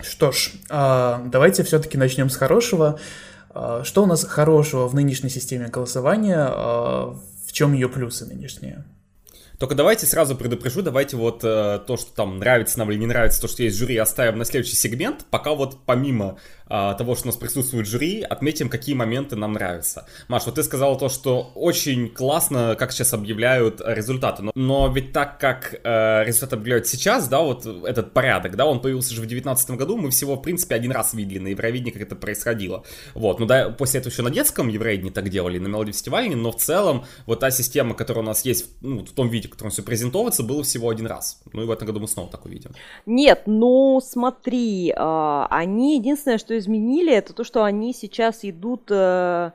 Что 0.00 0.30
ж, 0.32 0.52
а, 0.70 1.22
давайте 1.26 1.64
все-таки 1.64 1.98
начнем 1.98 2.30
с 2.30 2.36
хорошего. 2.36 2.98
А, 3.50 3.82
что 3.84 4.04
у 4.04 4.06
нас 4.06 4.24
хорошего 4.24 4.86
в 4.86 4.94
нынешней 4.94 5.30
системе 5.30 5.68
голосования? 5.68 6.46
А, 6.48 7.16
в 7.46 7.52
чем 7.52 7.72
ее 7.72 7.88
плюсы 7.88 8.24
нынешние? 8.26 8.84
Только 9.58 9.74
давайте 9.74 10.06
сразу 10.06 10.36
предупрежу, 10.36 10.82
давайте 10.82 11.16
вот 11.16 11.42
э, 11.42 11.80
то, 11.84 11.96
что 11.96 12.14
там 12.14 12.38
нравится 12.38 12.78
нам 12.78 12.92
или 12.92 12.98
не 12.98 13.06
нравится, 13.06 13.40
то, 13.40 13.48
что 13.48 13.64
есть 13.64 13.76
жюри, 13.76 13.96
оставим 13.96 14.38
на 14.38 14.44
следующий 14.44 14.76
сегмент, 14.76 15.26
пока 15.30 15.52
вот 15.52 15.78
помимо 15.84 16.38
э, 16.68 16.94
того, 16.96 17.14
что 17.14 17.24
у 17.24 17.28
нас 17.28 17.36
присутствует 17.36 17.86
жюри, 17.86 18.22
отметим, 18.22 18.68
какие 18.68 18.94
моменты 18.94 19.36
нам 19.36 19.52
нравятся. 19.52 20.06
Маш, 20.28 20.46
вот 20.46 20.56
ты 20.56 20.62
сказала 20.62 20.98
то, 20.98 21.08
что 21.08 21.52
очень 21.54 22.08
классно, 22.08 22.76
как 22.78 22.92
сейчас 22.92 23.14
объявляют 23.14 23.80
результаты, 23.84 24.42
но, 24.42 24.52
но 24.54 24.88
ведь 24.88 25.12
так 25.12 25.38
как 25.38 25.74
э, 25.82 26.24
результаты 26.24 26.56
объявляют 26.56 26.86
сейчас, 26.86 27.28
да, 27.28 27.40
вот 27.40 27.66
этот 27.66 28.12
порядок, 28.12 28.56
да, 28.56 28.66
он 28.66 28.80
появился 28.80 29.10
же 29.14 29.20
в 29.20 29.26
2019 29.26 29.70
году, 29.72 29.96
мы 29.96 30.10
всего, 30.10 30.36
в 30.36 30.42
принципе, 30.42 30.74
один 30.74 30.92
раз 30.92 31.14
видели 31.14 31.38
на 31.38 31.48
Евровидении, 31.48 31.90
как 31.90 32.02
это 32.02 32.16
происходило. 32.16 32.84
Вот, 33.14 33.40
ну 33.40 33.46
да, 33.46 33.70
после 33.70 34.00
этого 34.00 34.12
еще 34.12 34.22
на 34.22 34.30
детском 34.30 34.68
Евровидении 34.68 35.10
так 35.10 35.28
делали, 35.28 35.58
на 35.58 35.68
Мелодии 35.68 35.92
фестивале, 35.92 36.34
но 36.36 36.52
в 36.52 36.56
целом 36.56 37.04
вот 37.26 37.40
та 37.40 37.50
система, 37.50 37.94
которая 37.94 38.22
у 38.24 38.26
нас 38.26 38.44
есть, 38.44 38.66
ну, 38.80 39.04
в 39.04 39.10
том 39.10 39.28
виде, 39.28 39.48
в 39.48 39.52
котором 39.52 39.70
все 39.70 39.82
презентоваться, 39.82 40.42
было 40.42 40.62
всего 40.62 40.90
один 40.90 41.06
раз. 41.06 41.40
Ну 41.52 41.62
и 41.62 41.66
в 41.66 41.70
этом 41.70 41.86
году 41.86 42.00
мы 42.00 42.08
снова 42.08 42.30
так 42.30 42.44
увидим. 42.44 42.72
Нет, 43.06 43.42
ну 43.46 44.00
смотри, 44.04 44.90
э, 44.90 45.46
они 45.50 45.96
единственное, 45.98 46.38
что 46.38 46.57
изменили, 46.58 47.12
это 47.12 47.32
то, 47.32 47.44
что 47.44 47.64
они 47.64 47.92
сейчас 47.94 48.40
идут 48.42 48.90
э, 48.90 49.50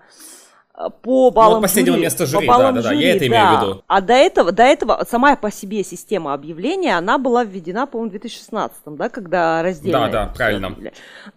по 1.01 1.31
баллам 1.31 1.57
ну, 1.57 1.61
последнего 1.61 1.95
жюри. 1.95 2.05
места 2.05 2.25
жюри, 2.25 2.47
по 2.47 2.57
да, 2.57 2.71
да, 2.71 2.81
да, 2.81 2.93
я 2.93 3.15
это 3.15 3.27
имею 3.27 3.43
да. 3.43 3.57
в 3.57 3.61
виду. 3.61 3.83
А 3.87 4.01
до 4.01 4.13
этого, 4.13 4.51
до 4.51 4.63
этого 4.63 5.05
сама 5.09 5.35
по 5.35 5.51
себе 5.51 5.83
система 5.83 6.33
объявления, 6.33 6.97
она 6.97 7.17
была 7.17 7.43
введена, 7.43 7.85
по-моему, 7.85 8.09
в 8.09 8.11
2016, 8.11 8.77
да, 8.85 9.09
когда 9.09 9.61
раздельно. 9.61 9.99
Да, 9.99 10.09
да, 10.09 10.33
правильно. 10.33 10.75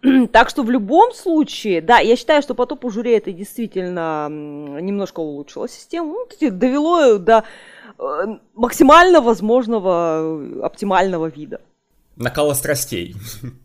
Так 0.33 0.51
что 0.51 0.63
в 0.63 0.71
любом 0.71 1.13
случае, 1.13 1.81
да, 1.83 1.99
я 1.99 2.17
считаю, 2.17 2.43
что 2.43 2.55
по 2.55 2.67
топу 2.67 2.91
жюри 2.91 3.13
это 3.13 3.33
действительно 3.33 4.29
немножко 4.29 5.21
улучшило 5.21 5.69
систему, 5.69 6.17
ну, 6.41 6.51
довело 6.51 7.19
до 7.19 7.45
Э, 7.99 8.27
максимально 8.55 9.21
возможного 9.21 10.21
э, 10.21 10.61
оптимального 10.63 11.27
вида. 11.27 11.61
Накала 12.17 12.55
страстей. 12.55 13.15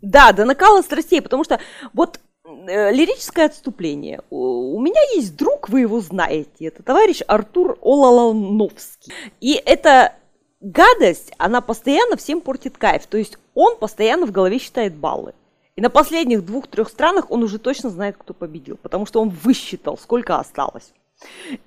Да, 0.02 0.32
до 0.34 0.46
накала 0.46 0.82
страстей, 0.82 1.22
потому 1.22 1.44
что 1.44 1.60
вот 1.94 2.20
э, 2.44 2.92
лирическое 2.92 3.46
отступление. 3.46 4.22
У 4.30 4.80
меня 4.82 5.02
есть 5.16 5.36
друг, 5.36 5.70
вы 5.70 5.82
его 5.82 6.02
знаете, 6.02 6.66
это 6.66 6.84
товарищ 6.84 7.22
Артур 7.28 7.78
Олалановский. 7.82 9.14
И 9.40 9.54
эта 9.54 10.14
гадость, 10.60 11.34
она 11.38 11.62
постоянно 11.62 12.18
всем 12.18 12.42
портит 12.42 12.78
кайф. 12.78 13.08
То 13.08 13.18
есть 13.18 13.38
он 13.54 13.78
постоянно 13.78 14.26
в 14.26 14.32
голове 14.32 14.60
считает 14.60 14.96
баллы. 14.96 15.34
И 15.76 15.82
на 15.82 15.90
последних 15.90 16.46
двух-трех 16.46 16.90
странах 16.90 17.32
он 17.32 17.44
уже 17.44 17.58
точно 17.58 17.90
знает, 17.90 18.16
кто 18.18 18.34
победил, 18.34 18.78
потому 18.78 19.06
что 19.06 19.22
он 19.22 19.30
высчитал, 19.30 19.98
сколько 19.98 20.38
осталось. 20.38 20.94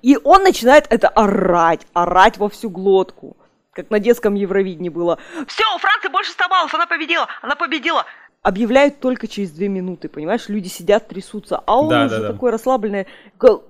И 0.01 0.17
он 0.23 0.43
начинает 0.43 0.85
это 0.89 1.07
орать, 1.07 1.81
орать 1.93 2.37
во 2.37 2.49
всю 2.49 2.69
глотку. 2.69 3.35
Как 3.75 3.89
на 3.89 3.99
детском 3.99 4.35
Евровидении 4.35 4.87
было. 4.87 5.19
Все, 5.47 5.63
у 5.75 5.79
Франции 5.79 6.07
больше 6.07 6.31
100 6.31 6.47
баллов, 6.47 6.73
она 6.73 6.87
победила, 6.87 7.27
она 7.41 7.55
победила. 7.55 8.05
Объявляют 8.41 9.01
только 9.01 9.27
через 9.27 9.51
две 9.51 9.67
минуты, 9.67 10.07
понимаешь? 10.07 10.47
Люди 10.47 10.69
сидят, 10.69 11.09
трясутся, 11.09 11.61
а 11.65 11.81
он 11.81 11.89
да, 11.89 12.05
уже 12.05 12.15
да, 12.15 12.21
да. 12.21 12.31
такой 12.31 12.51
расслабленный. 12.51 13.05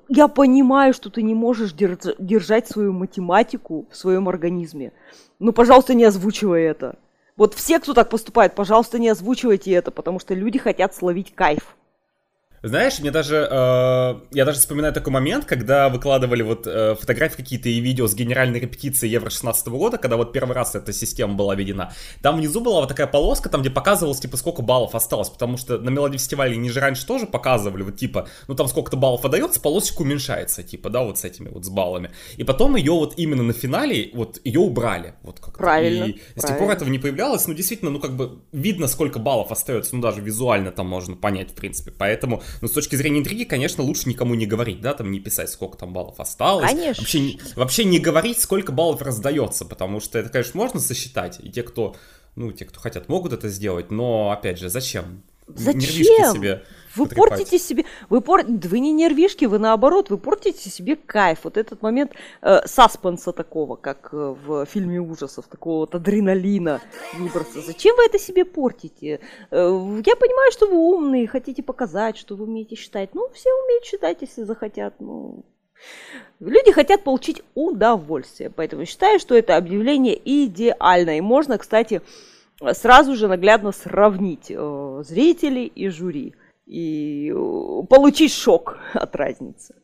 Я 0.07 0.27
понимаю, 0.27 0.93
что 0.93 1.09
ты 1.09 1.23
не 1.23 1.33
можешь 1.33 1.73
держать 1.73 2.67
свою 2.67 2.93
математику 2.93 3.87
в 3.89 3.97
своем 3.97 4.29
организме. 4.29 4.91
Ну, 5.39 5.53
пожалуйста, 5.53 5.95
не 5.95 6.03
озвучивай 6.03 6.61
это. 6.65 6.99
Вот 7.35 7.55
все, 7.55 7.79
кто 7.79 7.95
так 7.95 8.09
поступает, 8.09 8.53
пожалуйста, 8.53 8.99
не 8.99 9.09
озвучивайте 9.09 9.71
это, 9.71 9.89
потому 9.89 10.19
что 10.19 10.35
люди 10.35 10.59
хотят 10.59 10.93
словить 10.93 11.33
кайф. 11.33 11.75
Знаешь, 12.65 12.99
мне 12.99 13.11
даже, 13.11 13.47
э, 13.49 14.15
я 14.31 14.43
даже 14.43 14.57
вспоминаю 14.57 14.91
такой 14.91 15.13
момент, 15.13 15.45
когда 15.45 15.87
выкладывали 15.87 16.41
вот 16.41 16.65
э, 16.65 16.95
фотографии 16.99 17.35
какие-то 17.35 17.69
и 17.69 17.79
видео 17.79 18.07
с 18.07 18.15
генеральной 18.15 18.59
репетиции 18.59 19.07
Евро 19.07 19.29
16 19.29 19.67
года, 19.67 19.99
когда 19.99 20.17
вот 20.17 20.33
первый 20.33 20.53
раз 20.53 20.73
эта 20.73 20.91
система 20.91 21.35
была 21.35 21.53
введена. 21.53 21.93
Там 22.23 22.37
внизу 22.37 22.61
была 22.61 22.79
вот 22.79 22.89
такая 22.89 23.05
полоска, 23.05 23.49
там 23.49 23.61
где 23.61 23.69
показывалось, 23.69 24.19
типа, 24.19 24.37
сколько 24.37 24.63
баллов 24.63 24.95
осталось, 24.95 25.29
потому 25.29 25.57
что 25.57 25.77
на 25.77 25.91
Мелодии 25.91 26.17
фестивале 26.17 26.53
они 26.53 26.71
же 26.71 26.79
раньше 26.79 27.05
тоже 27.05 27.27
показывали, 27.27 27.83
вот 27.83 27.97
типа, 27.97 28.27
ну 28.47 28.55
там 28.55 28.67
сколько-то 28.67 28.97
баллов 28.97 29.23
отдается, 29.23 29.61
полосочка 29.61 30.01
уменьшается, 30.01 30.63
типа, 30.63 30.89
да, 30.89 31.03
вот 31.03 31.19
с 31.19 31.23
этими 31.23 31.49
вот 31.49 31.65
с 31.65 31.69
баллами. 31.69 32.09
И 32.35 32.43
потом 32.43 32.77
ее 32.77 32.93
вот 32.93 33.13
именно 33.17 33.43
на 33.43 33.53
финале, 33.53 34.09
вот 34.15 34.41
ее 34.43 34.59
убрали. 34.59 35.13
Вот 35.21 35.39
как 35.39 35.59
правильно. 35.59 36.05
И 36.05 36.19
с 36.35 36.43
тех 36.43 36.57
пор 36.57 36.71
этого 36.71 36.89
не 36.89 36.97
появлялось, 36.97 37.45
ну 37.45 37.53
действительно, 37.53 37.91
ну 37.91 37.99
как 37.99 38.15
бы 38.15 38.39
видно, 38.51 38.87
сколько 38.87 39.19
баллов 39.19 39.51
остается, 39.51 39.95
ну 39.95 40.01
даже 40.01 40.19
визуально 40.19 40.71
там 40.71 40.87
можно 40.87 41.15
понять, 41.15 41.51
в 41.51 41.53
принципе. 41.53 41.91
Поэтому 41.91 42.41
но 42.61 42.67
с 42.67 42.71
точки 42.71 42.95
зрения 42.95 43.19
интриги, 43.19 43.43
конечно, 43.43 43.83
лучше 43.83 44.09
никому 44.09 44.35
не 44.35 44.45
говорить, 44.45 44.81
да, 44.81 44.93
там 44.93 45.11
не 45.11 45.19
писать, 45.19 45.49
сколько 45.49 45.77
там 45.77 45.93
баллов 45.93 46.19
осталось. 46.19 46.69
Конечно. 46.69 47.01
Вообще, 47.01 47.37
вообще 47.55 47.83
не 47.85 47.99
говорить, 47.99 48.39
сколько 48.39 48.71
баллов 48.71 49.01
раздается, 49.01 49.65
потому 49.65 49.99
что 49.99 50.19
это, 50.19 50.29
конечно, 50.29 50.57
можно 50.57 50.79
сосчитать, 50.79 51.39
и 51.41 51.49
те, 51.49 51.63
кто, 51.63 51.95
ну, 52.35 52.51
те, 52.51 52.65
кто 52.65 52.79
хотят, 52.79 53.09
могут 53.09 53.33
это 53.33 53.49
сделать, 53.49 53.91
но, 53.91 54.31
опять 54.31 54.59
же, 54.59 54.69
зачем? 54.69 55.23
Зачем? 55.47 56.33
себе 56.33 56.63
вы 56.95 57.05
потрепать. 57.05 57.29
портите 57.29 57.59
себе, 57.59 57.85
вы, 58.09 58.21
пор... 58.21 58.43
вы 58.45 58.79
не 58.79 58.91
нервишки, 58.91 59.45
вы 59.45 59.59
наоборот, 59.59 60.09
вы 60.09 60.17
портите 60.17 60.69
себе 60.69 60.95
кайф. 60.95 61.39
Вот 61.43 61.57
этот 61.57 61.81
момент 61.81 62.13
э, 62.41 62.65
саспенса 62.65 63.31
такого, 63.31 63.75
как 63.75 64.09
э, 64.11 64.35
в 64.45 64.65
фильме 64.65 64.99
ужасов, 64.99 65.47
такого 65.47 65.79
вот 65.79 65.95
адреналина 65.95 66.81
выброса. 67.13 67.61
Зачем 67.61 67.95
вы 67.97 68.05
это 68.05 68.19
себе 68.19 68.45
портите? 68.45 69.19
Э, 69.51 70.01
я 70.05 70.15
понимаю, 70.15 70.51
что 70.51 70.67
вы 70.67 70.77
умные, 70.77 71.27
хотите 71.27 71.63
показать, 71.63 72.17
что 72.17 72.35
вы 72.35 72.45
умеете 72.45 72.75
считать. 72.75 73.13
Ну, 73.13 73.29
все 73.33 73.49
умеют 73.63 73.85
считать, 73.85 74.21
если 74.21 74.43
захотят. 74.43 74.95
Ну, 74.99 75.43
Люди 76.39 76.71
хотят 76.71 77.03
получить 77.03 77.43
удовольствие, 77.53 78.49
поэтому 78.49 78.85
считаю, 78.85 79.19
что 79.19 79.35
это 79.35 79.57
объявление 79.57 80.19
идеальное. 80.23 81.17
И 81.17 81.21
можно, 81.21 81.57
кстати, 81.57 82.01
сразу 82.73 83.15
же 83.15 83.27
наглядно 83.27 83.71
сравнить 83.71 84.47
э, 84.49 85.03
зрителей 85.05 85.65
и 85.65 85.89
жюри 85.89 86.35
и 86.65 87.31
э, 87.31 87.85
получить 87.89 88.31
шок 88.31 88.79
от 88.93 89.15
разницы. 89.15 89.75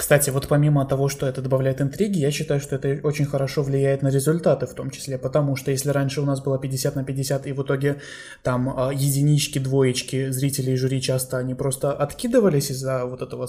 Кстати, 0.00 0.30
вот 0.30 0.48
помимо 0.48 0.86
того, 0.86 1.10
что 1.10 1.26
это 1.26 1.42
добавляет 1.42 1.82
интриги, 1.82 2.20
я 2.20 2.30
считаю, 2.30 2.58
что 2.58 2.76
это 2.76 3.06
очень 3.06 3.26
хорошо 3.26 3.62
влияет 3.62 4.00
на 4.00 4.08
результаты 4.08 4.66
в 4.66 4.72
том 4.72 4.90
числе, 4.90 5.18
потому 5.18 5.56
что 5.56 5.70
если 5.70 5.90
раньше 5.90 6.22
у 6.22 6.24
нас 6.24 6.40
было 6.40 6.58
50 6.58 6.96
на 6.96 7.04
50, 7.04 7.46
и 7.46 7.52
в 7.52 7.62
итоге 7.62 8.00
там 8.42 8.72
а, 8.74 8.92
единички, 8.94 9.58
двоечки, 9.58 10.30
зрителей 10.30 10.72
и 10.72 10.76
жюри 10.76 11.02
часто 11.02 11.36
они 11.36 11.54
просто 11.54 11.92
откидывались 11.92 12.70
из-за 12.70 13.04
вот 13.04 13.20
этого 13.20 13.46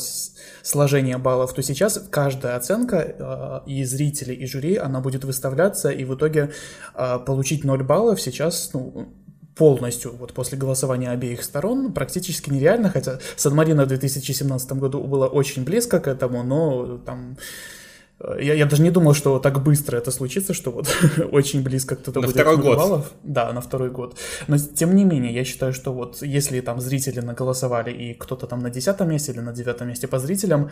сложения 0.61 1.17
баллов, 1.17 1.53
то 1.53 1.63
сейчас 1.63 2.03
каждая 2.09 2.57
оценка 2.57 2.97
а, 2.97 3.63
и 3.65 3.85
зрителей, 3.85 4.35
и 4.35 4.45
жюри, 4.45 4.75
она 4.75 4.99
будет 4.99 5.23
выставляться, 5.23 5.89
и 5.89 6.03
в 6.03 6.15
итоге 6.15 6.51
а, 6.93 7.19
получить 7.19 7.63
0 7.63 7.81
баллов 7.83 8.19
сейчас, 8.19 8.71
ну, 8.73 9.07
полностью 9.61 10.15
вот 10.17 10.33
после 10.33 10.57
голосования 10.57 11.11
обеих 11.11 11.43
сторон 11.43 11.93
практически 11.93 12.49
нереально, 12.49 12.89
хотя 12.89 13.19
Сан-Марино 13.35 13.85
в 13.85 13.89
2017 13.89 14.71
году 14.71 15.03
было 15.03 15.27
очень 15.27 15.63
близко 15.63 15.99
к 15.99 16.07
этому, 16.07 16.41
но 16.41 16.97
там 17.05 17.37
я, 18.39 18.53
я 18.53 18.65
даже 18.65 18.81
не 18.81 18.91
думал, 18.91 19.13
что 19.13 19.39
так 19.39 19.63
быстро 19.63 19.97
это 19.97 20.11
случится, 20.11 20.53
что 20.53 20.71
вот 20.71 20.87
очень 21.31 21.63
близко 21.63 21.95
кто-то 21.95 22.19
на 22.19 22.27
будет 22.27 22.35
второй 22.35 22.57
год. 22.57 22.77
баллов. 22.77 23.11
Да, 23.23 23.51
на 23.51 23.61
второй 23.61 23.89
год. 23.89 24.17
Но 24.47 24.57
тем 24.57 24.95
не 24.95 25.05
менее, 25.05 25.33
я 25.33 25.43
считаю, 25.43 25.73
что 25.73 25.93
вот 25.93 26.21
если 26.21 26.59
там 26.61 26.79
зрители 26.79 27.19
наголосовали 27.19 27.91
и 27.91 28.13
кто-то 28.13 28.47
там 28.47 28.59
на 28.59 28.69
десятом 28.69 29.09
месте 29.09 29.31
или 29.31 29.39
на 29.39 29.53
девятом 29.53 29.87
месте 29.87 30.07
по 30.07 30.19
зрителям, 30.19 30.69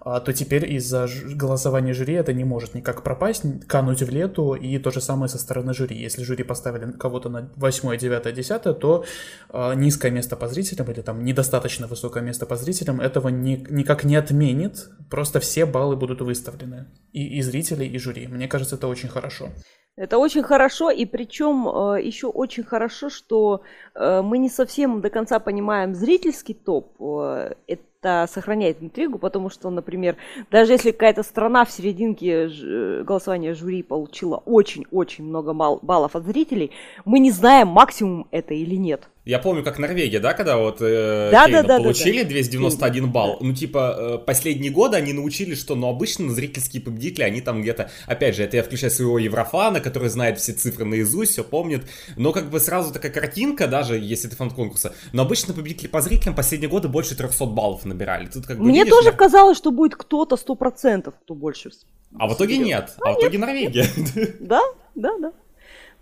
а, 0.00 0.20
то 0.20 0.32
теперь 0.32 0.72
из-за 0.74 1.08
голосования 1.34 1.94
жюри 1.94 2.14
это 2.14 2.32
не 2.32 2.44
может 2.44 2.74
никак 2.74 3.02
пропасть, 3.02 3.42
кануть 3.66 4.02
в 4.02 4.10
лету, 4.10 4.54
и 4.54 4.78
то 4.78 4.90
же 4.90 5.00
самое 5.00 5.28
со 5.28 5.38
стороны 5.38 5.74
жюри. 5.74 5.96
Если 5.96 6.22
жюри 6.22 6.44
поставили 6.44 6.92
кого-то 6.92 7.28
на 7.28 7.50
восьмое, 7.56 7.96
девятое, 7.96 8.32
десятое, 8.32 8.74
то 8.74 9.04
а, 9.48 9.74
низкое 9.74 10.12
место 10.12 10.36
по 10.36 10.48
зрителям 10.48 10.90
или 10.90 11.00
там 11.00 11.24
недостаточно 11.24 11.86
высокое 11.86 12.22
место 12.22 12.46
по 12.46 12.56
зрителям 12.56 13.00
этого 13.00 13.28
ни, 13.28 13.66
никак 13.70 14.04
не 14.04 14.16
отменит, 14.16 14.88
просто 15.10 15.40
все 15.40 15.66
баллы 15.66 15.96
будут 15.96 16.20
выставлены 16.20 16.86
и, 17.12 17.38
и 17.38 17.42
зрителей, 17.42 17.88
и 17.88 17.98
жюри. 17.98 18.26
Мне 18.26 18.48
кажется, 18.48 18.76
это 18.76 18.88
очень 18.88 19.08
хорошо. 19.08 19.48
Это 19.94 20.16
очень 20.16 20.42
хорошо, 20.42 20.90
и 20.90 21.04
причем 21.04 21.68
э, 21.68 22.02
еще 22.02 22.28
очень 22.28 22.64
хорошо, 22.64 23.10
что 23.10 23.60
э, 23.94 24.22
мы 24.22 24.38
не 24.38 24.48
совсем 24.48 25.02
до 25.02 25.10
конца 25.10 25.38
понимаем 25.38 25.94
зрительский 25.94 26.54
топ. 26.54 26.96
Э, 26.98 27.52
это 27.66 28.26
сохраняет 28.32 28.82
интригу, 28.82 29.18
потому 29.18 29.50
что, 29.50 29.68
например, 29.68 30.16
даже 30.50 30.72
если 30.72 30.92
какая-то 30.92 31.22
страна 31.22 31.66
в 31.66 31.70
серединке 31.70 32.48
ж- 32.48 33.04
голосования 33.04 33.52
жюри 33.52 33.82
получила 33.82 34.36
очень-очень 34.38 35.24
много 35.24 35.52
баллов 35.52 36.16
от 36.16 36.24
зрителей, 36.24 36.70
мы 37.04 37.18
не 37.18 37.30
знаем, 37.30 37.68
максимум 37.68 38.28
это 38.30 38.54
или 38.54 38.76
нет. 38.76 39.10
Я 39.24 39.38
помню, 39.38 39.62
как 39.62 39.78
Норвегия, 39.78 40.18
да, 40.18 40.34
когда 40.34 40.56
вот 40.56 40.78
э, 40.80 41.28
да, 41.30 41.46
да, 41.46 41.62
да, 41.62 41.76
получили 41.78 42.18
да, 42.18 42.24
да. 42.24 42.30
291 42.30 43.12
балл. 43.12 43.38
Ну, 43.40 43.54
типа, 43.54 43.96
э, 43.96 44.18
последние 44.18 44.72
годы 44.72 44.96
они 44.96 45.12
научились, 45.12 45.60
что, 45.60 45.76
ну, 45.76 45.88
обычно 45.88 46.32
зрительские 46.32 46.82
победители, 46.82 47.22
они 47.22 47.40
там 47.40 47.62
где-то, 47.62 47.88
опять 48.06 48.34
же, 48.34 48.42
это 48.42 48.56
я 48.56 48.64
включаю 48.64 48.90
своего 48.90 49.20
Еврофана, 49.20 49.80
который 49.80 50.08
знает 50.08 50.40
все 50.40 50.52
цифры 50.52 50.84
наизусть, 50.84 51.32
все 51.32 51.44
помнит. 51.44 51.86
Но 52.16 52.32
как 52.32 52.50
бы 52.50 52.58
сразу 52.58 52.92
такая 52.92 53.12
картинка, 53.12 53.68
даже 53.68 53.96
если 53.96 54.26
ты 54.26 54.34
фан 54.34 54.50
конкурса. 54.50 54.92
Но 55.12 55.22
обычно 55.22 55.54
победители 55.54 55.86
по 55.86 56.00
зрителям 56.00 56.34
последние 56.34 56.68
годы 56.68 56.88
больше 56.88 57.14
300 57.14 57.46
баллов 57.46 57.84
набирали. 57.84 58.26
Тут 58.26 58.46
как 58.46 58.58
бы 58.58 58.64
Мне 58.64 58.80
видишь, 58.80 58.90
тоже 58.90 59.10
я... 59.10 59.12
казалось, 59.14 59.56
что 59.56 59.70
будет 59.70 59.94
кто-то 59.94 60.34
100%, 60.34 61.12
кто 61.22 61.34
больше. 61.34 61.70
А 62.18 62.26
в 62.26 62.34
итоге 62.34 62.58
нет. 62.58 62.94
А, 63.00 63.10
а 63.10 63.12
в 63.14 63.20
итоге 63.20 63.38
Норвегия. 63.38 63.86
Да, 64.40 64.62
да, 64.96 65.16
да. 65.18 65.32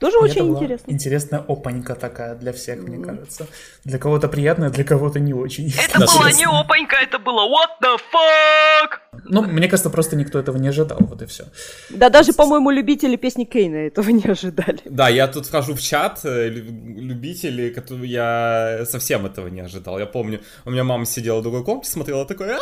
Тоже 0.00 0.16
И 0.16 0.20
очень 0.20 0.48
интересно. 0.48 0.90
Интересная 0.90 1.40
опанька 1.46 1.94
такая 1.94 2.34
для 2.34 2.52
всех, 2.52 2.78
mm. 2.78 2.82
мне 2.88 3.04
кажется. 3.04 3.46
Для 3.84 3.98
кого-то 3.98 4.28
приятная, 4.28 4.70
для 4.70 4.82
кого-то 4.82 5.20
не 5.20 5.34
очень. 5.34 5.68
Это 5.68 5.98
была 6.16 6.32
не 6.32 6.46
опанька, 6.46 6.96
это 6.96 7.18
было 7.18 7.42
what 7.42 7.68
the 7.82 7.96
fuck! 7.96 9.20
Ну, 9.24 9.42
мне 9.42 9.68
кажется, 9.68 9.90
просто 9.90 10.16
никто 10.16 10.38
этого 10.38 10.56
не 10.56 10.68
ожидал, 10.68 10.98
вот 11.00 11.20
и 11.20 11.26
все. 11.26 11.44
Да, 11.90 12.08
даже, 12.08 12.32
по-моему, 12.32 12.70
любители 12.70 13.16
песни 13.16 13.44
Кейна 13.44 13.76
этого 13.76 14.08
не 14.10 14.24
ожидали. 14.24 14.80
Да, 14.86 15.10
я 15.10 15.28
тут 15.28 15.46
вхожу 15.46 15.74
в 15.74 15.82
чат, 15.82 16.20
э, 16.24 16.48
любители, 16.48 17.68
которые 17.68 18.10
я 18.10 18.86
совсем 18.86 19.26
этого 19.26 19.48
не 19.48 19.60
ожидал. 19.60 19.98
Я 19.98 20.06
помню, 20.06 20.40
у 20.64 20.70
меня 20.70 20.82
мама 20.82 21.04
сидела 21.04 21.40
в 21.40 21.42
другой 21.42 21.62
комнате, 21.62 21.90
смотрела 21.90 22.24
такой, 22.24 22.54
а 22.54 22.60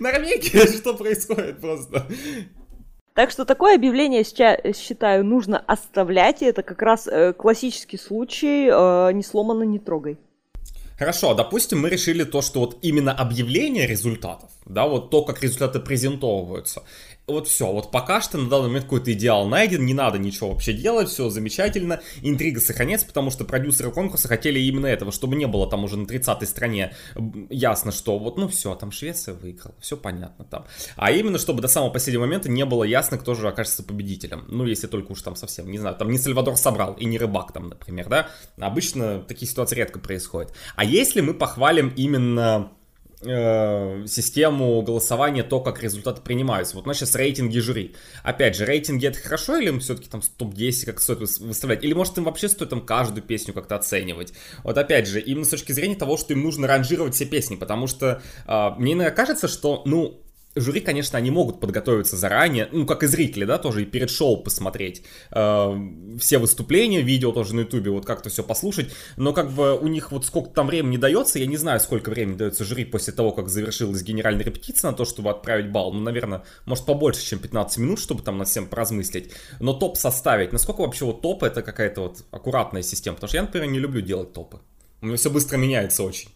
Норвегия, 0.00 0.66
что 0.78 0.92
происходит 0.92 1.60
просто? 1.60 2.06
Так 3.18 3.32
что 3.32 3.44
такое 3.44 3.74
объявление, 3.74 4.22
считаю, 4.22 5.24
нужно 5.24 5.58
оставлять. 5.58 6.40
И 6.40 6.44
это 6.44 6.62
как 6.62 6.80
раз 6.80 7.08
э, 7.08 7.32
классический 7.32 7.98
случай 7.98 8.68
э, 8.70 9.12
«не 9.12 9.24
сломано, 9.24 9.64
не 9.64 9.80
трогай». 9.80 10.18
Хорошо, 10.96 11.34
допустим, 11.34 11.80
мы 11.80 11.90
решили 11.90 12.22
то, 12.22 12.42
что 12.42 12.60
вот 12.60 12.78
именно 12.80 13.12
объявление 13.12 13.88
результатов, 13.88 14.50
да, 14.66 14.86
вот 14.86 15.10
то, 15.10 15.24
как 15.24 15.42
результаты 15.42 15.80
презентовываются, 15.80 16.84
вот 17.28 17.46
все, 17.46 17.70
вот 17.70 17.90
пока 17.90 18.20
что 18.20 18.38
на 18.38 18.48
данный 18.48 18.68
момент 18.68 18.84
какой-то 18.84 19.12
идеал 19.12 19.46
найден, 19.46 19.84
не 19.84 19.94
надо 19.94 20.18
ничего 20.18 20.50
вообще 20.50 20.72
делать, 20.72 21.08
все 21.08 21.28
замечательно, 21.28 22.00
интрига 22.22 22.60
сохраняется, 22.60 23.06
потому 23.06 23.30
что 23.30 23.44
продюсеры 23.44 23.90
конкурса 23.90 24.28
хотели 24.28 24.58
именно 24.58 24.86
этого, 24.86 25.12
чтобы 25.12 25.36
не 25.36 25.46
было 25.46 25.68
там 25.68 25.84
уже 25.84 25.96
на 25.96 26.06
30-й 26.06 26.46
стране 26.46 26.94
ясно, 27.50 27.92
что 27.92 28.18
вот, 28.18 28.38
ну 28.38 28.48
все, 28.48 28.74
там 28.74 28.90
Швеция 28.90 29.34
выиграла, 29.34 29.74
все 29.80 29.96
понятно 29.96 30.44
там. 30.44 30.64
А 30.96 31.10
именно, 31.10 31.38
чтобы 31.38 31.60
до 31.60 31.68
самого 31.68 31.90
последнего 31.90 32.22
момента 32.22 32.50
не 32.50 32.64
было 32.64 32.84
ясно, 32.84 33.18
кто 33.18 33.34
же 33.34 33.46
окажется 33.48 33.82
победителем. 33.82 34.44
Ну, 34.48 34.64
если 34.64 34.86
только 34.86 35.12
уж 35.12 35.22
там 35.22 35.36
совсем, 35.36 35.70
не 35.70 35.78
знаю, 35.78 35.96
там 35.96 36.10
не 36.10 36.18
Сальвадор 36.18 36.56
собрал 36.56 36.94
и 36.94 37.04
не 37.04 37.18
Рыбак 37.18 37.52
там, 37.52 37.68
например, 37.68 38.08
да. 38.08 38.30
Обычно 38.58 39.22
такие 39.22 39.48
ситуации 39.48 39.76
редко 39.76 39.98
происходят. 39.98 40.52
А 40.76 40.84
если 40.84 41.20
мы 41.20 41.34
похвалим 41.34 41.92
именно 41.96 42.72
э, 43.22 44.04
систему 44.06 44.82
голосования, 44.82 45.42
то, 45.42 45.60
как 45.60 45.82
результаты 45.82 46.20
принимаются. 46.22 46.76
Вот 46.76 46.84
у 46.84 46.88
нас 46.88 46.98
сейчас 46.98 47.14
рейтинги 47.14 47.58
жюри. 47.58 47.94
Опять 48.22 48.56
же, 48.56 48.64
рейтинги 48.64 49.06
это 49.06 49.18
хорошо 49.18 49.56
или 49.56 49.68
им 49.68 49.80
все-таки 49.80 50.08
там 50.08 50.20
топ-10 50.20 50.86
как 50.86 51.00
стоит 51.00 51.20
выставлять? 51.20 51.84
Или 51.84 51.92
может 51.92 52.18
им 52.18 52.24
вообще 52.24 52.48
стоит 52.48 52.70
там 52.70 52.84
каждую 52.84 53.22
песню 53.22 53.54
как-то 53.54 53.76
оценивать? 53.76 54.32
Вот 54.64 54.78
опять 54.78 55.06
же, 55.06 55.20
именно 55.20 55.44
с 55.44 55.50
точки 55.50 55.72
зрения 55.72 55.96
того, 55.96 56.16
что 56.16 56.32
им 56.32 56.42
нужно 56.42 56.66
ранжировать 56.66 57.14
все 57.14 57.24
песни, 57.24 57.56
потому 57.56 57.86
что 57.86 58.22
э, 58.46 58.70
мне 58.78 58.92
иногда 58.92 59.10
кажется, 59.10 59.48
что, 59.48 59.82
ну, 59.84 60.22
жюри, 60.60 60.80
конечно, 60.80 61.18
они 61.18 61.30
могут 61.30 61.60
подготовиться 61.60 62.16
заранее, 62.16 62.68
ну, 62.72 62.86
как 62.86 63.02
и 63.02 63.06
зрители, 63.06 63.44
да, 63.44 63.58
тоже 63.58 63.82
и 63.82 63.86
перед 63.86 64.10
шоу 64.10 64.42
посмотреть 64.42 65.02
э, 65.30 65.74
все 66.18 66.38
выступления, 66.38 67.02
видео 67.02 67.32
тоже 67.32 67.54
на 67.54 67.60
ютубе, 67.60 67.90
вот 67.90 68.04
как-то 68.04 68.28
все 68.30 68.42
послушать, 68.42 68.92
но 69.16 69.32
как 69.32 69.50
бы 69.50 69.78
у 69.78 69.88
них 69.88 70.12
вот 70.12 70.24
сколько 70.24 70.50
там 70.50 70.66
времени 70.66 70.96
дается, 70.96 71.38
я 71.38 71.46
не 71.46 71.56
знаю, 71.56 71.80
сколько 71.80 72.10
времени 72.10 72.36
дается 72.36 72.64
жюри 72.64 72.84
после 72.84 73.12
того, 73.12 73.32
как 73.32 73.48
завершилась 73.48 74.02
генеральная 74.02 74.44
репетиция 74.44 74.90
на 74.90 74.96
то, 74.96 75.04
чтобы 75.04 75.30
отправить 75.30 75.70
балл, 75.70 75.92
ну, 75.92 76.00
наверное, 76.00 76.44
может 76.66 76.86
побольше, 76.86 77.24
чем 77.24 77.38
15 77.38 77.78
минут, 77.78 77.98
чтобы 77.98 78.22
там 78.22 78.38
над 78.38 78.48
всем 78.48 78.66
поразмыслить, 78.66 79.32
но 79.60 79.72
топ 79.72 79.96
составить, 79.96 80.52
насколько 80.52 80.80
вообще 80.80 81.04
вот 81.04 81.22
топ 81.22 81.42
это 81.42 81.62
какая-то 81.62 82.02
вот 82.02 82.24
аккуратная 82.30 82.82
система, 82.82 83.16
потому 83.16 83.28
что 83.28 83.36
я, 83.36 83.42
например, 83.42 83.68
не 83.68 83.78
люблю 83.78 84.00
делать 84.00 84.32
топы, 84.32 84.60
у 85.00 85.06
меня 85.06 85.16
все 85.16 85.30
быстро 85.30 85.56
меняется 85.56 86.02
очень. 86.02 86.30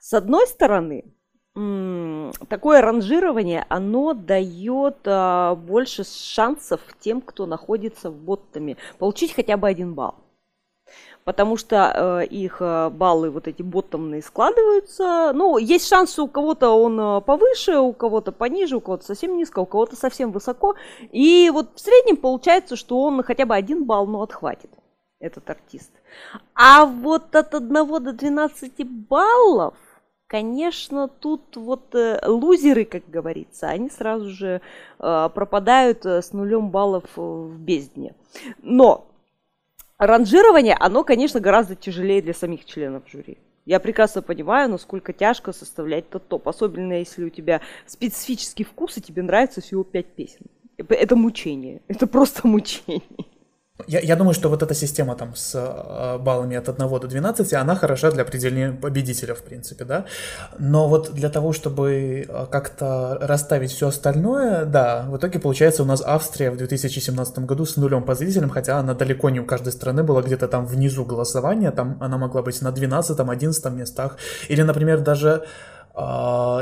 С 0.00 0.14
одной 0.14 0.46
стороны, 0.46 1.04
такое 2.48 2.80
ранжирование, 2.80 3.64
оно 3.68 4.14
дает 4.14 4.98
а, 5.04 5.54
больше 5.54 6.04
шансов 6.04 6.80
тем, 7.00 7.20
кто 7.20 7.46
находится 7.46 8.10
в 8.10 8.16
боттами, 8.16 8.76
получить 8.98 9.34
хотя 9.34 9.56
бы 9.56 9.68
один 9.68 9.94
балл. 9.94 10.14
Потому 11.24 11.58
что 11.58 12.22
э, 12.22 12.26
их 12.26 12.56
э, 12.60 12.88
баллы 12.88 13.28
вот 13.28 13.48
эти 13.48 13.60
боттомные 13.60 14.22
складываются. 14.22 15.32
Ну, 15.34 15.58
есть 15.58 15.86
шанс, 15.86 16.18
у 16.18 16.26
кого-то 16.26 16.70
он 16.70 16.98
э, 16.98 17.20
повыше, 17.20 17.76
у 17.76 17.92
кого-то 17.92 18.32
пониже, 18.32 18.78
у 18.78 18.80
кого-то 18.80 19.04
совсем 19.04 19.36
низко, 19.36 19.58
у 19.58 19.66
кого-то 19.66 19.94
совсем 19.94 20.32
высоко. 20.32 20.74
И 21.12 21.50
вот 21.52 21.68
в 21.74 21.80
среднем 21.80 22.16
получается, 22.16 22.76
что 22.76 23.02
он 23.02 23.22
хотя 23.22 23.44
бы 23.44 23.54
один 23.54 23.84
балл, 23.84 24.06
но 24.06 24.22
отхватит 24.22 24.70
этот 25.20 25.50
артист. 25.50 25.90
А 26.54 26.86
вот 26.86 27.36
от 27.36 27.54
1 27.54 27.68
до 27.68 28.12
12 28.12 28.86
баллов 28.88 29.74
конечно, 30.28 31.08
тут 31.08 31.56
вот 31.56 31.94
э, 31.94 32.20
лузеры, 32.24 32.84
как 32.84 33.08
говорится, 33.10 33.68
они 33.68 33.90
сразу 33.90 34.30
же 34.30 34.60
э, 35.00 35.28
пропадают 35.34 36.06
э, 36.06 36.22
с 36.22 36.32
нулем 36.32 36.70
баллов 36.70 37.04
в 37.16 37.58
бездне. 37.58 38.14
Но 38.62 39.06
ранжирование, 39.96 40.76
оно, 40.78 41.02
конечно, 41.02 41.40
гораздо 41.40 41.74
тяжелее 41.74 42.22
для 42.22 42.34
самих 42.34 42.64
членов 42.66 43.02
жюри. 43.10 43.38
Я 43.64 43.80
прекрасно 43.80 44.22
понимаю, 44.22 44.70
насколько 44.70 45.12
тяжко 45.12 45.52
составлять 45.52 46.08
тот 46.08 46.28
топ, 46.28 46.46
особенно 46.48 46.94
если 46.94 47.24
у 47.24 47.30
тебя 47.30 47.60
специфический 47.86 48.64
вкус 48.64 48.96
и 48.96 49.02
тебе 49.02 49.22
нравится 49.22 49.60
всего 49.60 49.82
пять 49.82 50.06
песен. 50.06 50.46
Это 50.76 51.16
мучение, 51.16 51.82
это 51.88 52.06
просто 52.06 52.46
мучение. 52.46 53.02
Я, 53.86 54.00
я 54.00 54.16
думаю, 54.16 54.34
что 54.34 54.48
вот 54.48 54.62
эта 54.62 54.74
система 54.74 55.14
там 55.14 55.36
с 55.36 55.54
э, 55.54 56.18
баллами 56.18 56.56
от 56.56 56.68
1 56.68 56.88
до 56.88 57.06
12, 57.06 57.52
она 57.54 57.76
хороша 57.76 58.10
для 58.10 58.22
определения 58.22 58.72
победителя, 58.72 59.34
в 59.34 59.42
принципе, 59.42 59.84
да. 59.84 60.04
Но 60.58 60.88
вот 60.88 61.12
для 61.12 61.28
того, 61.28 61.52
чтобы 61.52 62.26
э, 62.28 62.46
как-то 62.50 63.18
расставить 63.20 63.70
все 63.70 63.88
остальное, 63.88 64.64
да, 64.64 65.06
в 65.08 65.16
итоге 65.16 65.38
получается 65.38 65.84
у 65.84 65.86
нас 65.86 66.02
Австрия 66.04 66.50
в 66.50 66.56
2017 66.56 67.38
году 67.40 67.64
с 67.64 67.76
нулем 67.76 68.02
по 68.02 68.14
зрителям, 68.16 68.50
хотя 68.50 68.78
она 68.78 68.94
далеко 68.94 69.30
не 69.30 69.38
у 69.40 69.44
каждой 69.44 69.72
страны 69.72 70.02
была 70.02 70.22
где-то 70.22 70.48
там 70.48 70.66
внизу 70.66 71.04
голосования, 71.04 71.70
там 71.70 71.98
она 72.00 72.18
могла 72.18 72.42
быть 72.42 72.60
на 72.62 72.68
12-11 72.68 73.70
местах. 73.70 74.16
Или, 74.48 74.62
например, 74.62 75.00
даже 75.00 75.44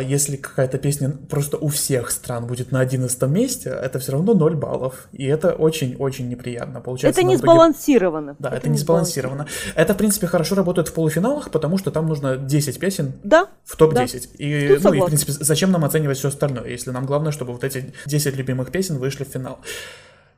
если 0.02 0.36
какая-то 0.36 0.78
песня 0.78 1.10
просто 1.28 1.58
у 1.58 1.68
всех 1.68 2.10
стран 2.10 2.46
будет 2.46 2.72
на 2.72 2.80
11 2.80 3.22
месте, 3.22 3.70
это 3.70 3.98
все 3.98 4.12
равно 4.12 4.34
0 4.34 4.54
баллов. 4.54 5.08
И 5.12 5.26
это 5.26 5.52
очень-очень 5.52 6.28
неприятно. 6.28 6.80
Получается, 6.80 7.20
это 7.20 7.28
не 7.28 7.36
сбалансировано. 7.36 8.36
Да, 8.38 8.48
это, 8.48 8.58
это 8.58 8.68
не 8.70 8.78
сбалансировано. 8.78 9.46
Это, 9.74 9.94
в 9.94 9.96
принципе, 9.96 10.26
хорошо 10.26 10.54
работает 10.54 10.88
в 10.88 10.94
полуфиналах, 10.94 11.50
потому 11.50 11.76
что 11.78 11.90
там 11.90 12.06
нужно 12.06 12.36
10 12.36 12.78
песен 12.78 13.12
да, 13.24 13.48
в 13.64 13.76
топ-10. 13.76 13.94
Да. 13.94 14.44
И, 14.44 14.78
ну, 14.82 14.92
и, 14.94 15.00
в 15.00 15.04
принципе, 15.06 15.32
зачем 15.32 15.70
нам 15.70 15.84
оценивать 15.84 16.18
все 16.18 16.28
остальное, 16.28 16.68
если 16.68 16.90
нам 16.90 17.04
главное, 17.06 17.32
чтобы 17.32 17.52
вот 17.52 17.64
эти 17.64 17.92
10 18.06 18.36
любимых 18.36 18.70
песен 18.70 18.98
вышли 18.98 19.24
в 19.24 19.28
финал. 19.28 19.58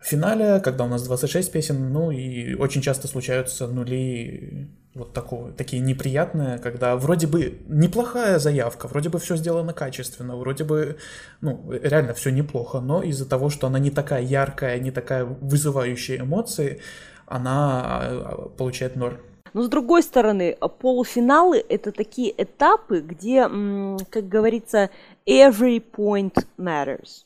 Финале, 0.08 0.60
когда 0.60 0.84
у 0.84 0.88
нас 0.88 1.02
26 1.02 1.52
песен, 1.52 1.92
ну 1.92 2.10
и 2.10 2.54
очень 2.54 2.80
часто 2.80 3.08
случаются 3.08 3.66
нули 3.66 4.68
вот 4.94 5.12
такого, 5.12 5.52
такие 5.52 5.82
неприятные, 5.82 6.58
когда 6.58 6.96
вроде 6.96 7.26
бы 7.26 7.58
неплохая 7.68 8.38
заявка, 8.38 8.88
вроде 8.88 9.10
бы 9.10 9.18
все 9.18 9.36
сделано 9.36 9.74
качественно, 9.74 10.34
вроде 10.36 10.64
бы, 10.64 10.96
ну, 11.42 11.70
реально 11.70 12.14
все 12.14 12.30
неплохо, 12.30 12.80
но 12.80 13.02
из-за 13.02 13.28
того, 13.28 13.50
что 13.50 13.66
она 13.66 13.78
не 13.78 13.90
такая 13.90 14.22
яркая, 14.22 14.78
не 14.78 14.90
такая 14.90 15.24
вызывающая 15.24 16.20
эмоции, 16.20 16.80
она 17.26 17.82
а, 17.84 18.48
получает 18.56 18.96
ноль. 18.96 19.18
Но 19.52 19.62
с 19.62 19.68
другой 19.68 20.02
стороны, 20.02 20.56
полуфиналы 20.80 21.62
это 21.68 21.92
такие 21.92 22.32
этапы, 22.36 23.00
где, 23.00 23.42
как 23.42 24.28
говорится, 24.28 24.88
every 25.26 25.82
point 25.82 26.46
matters. 26.56 27.24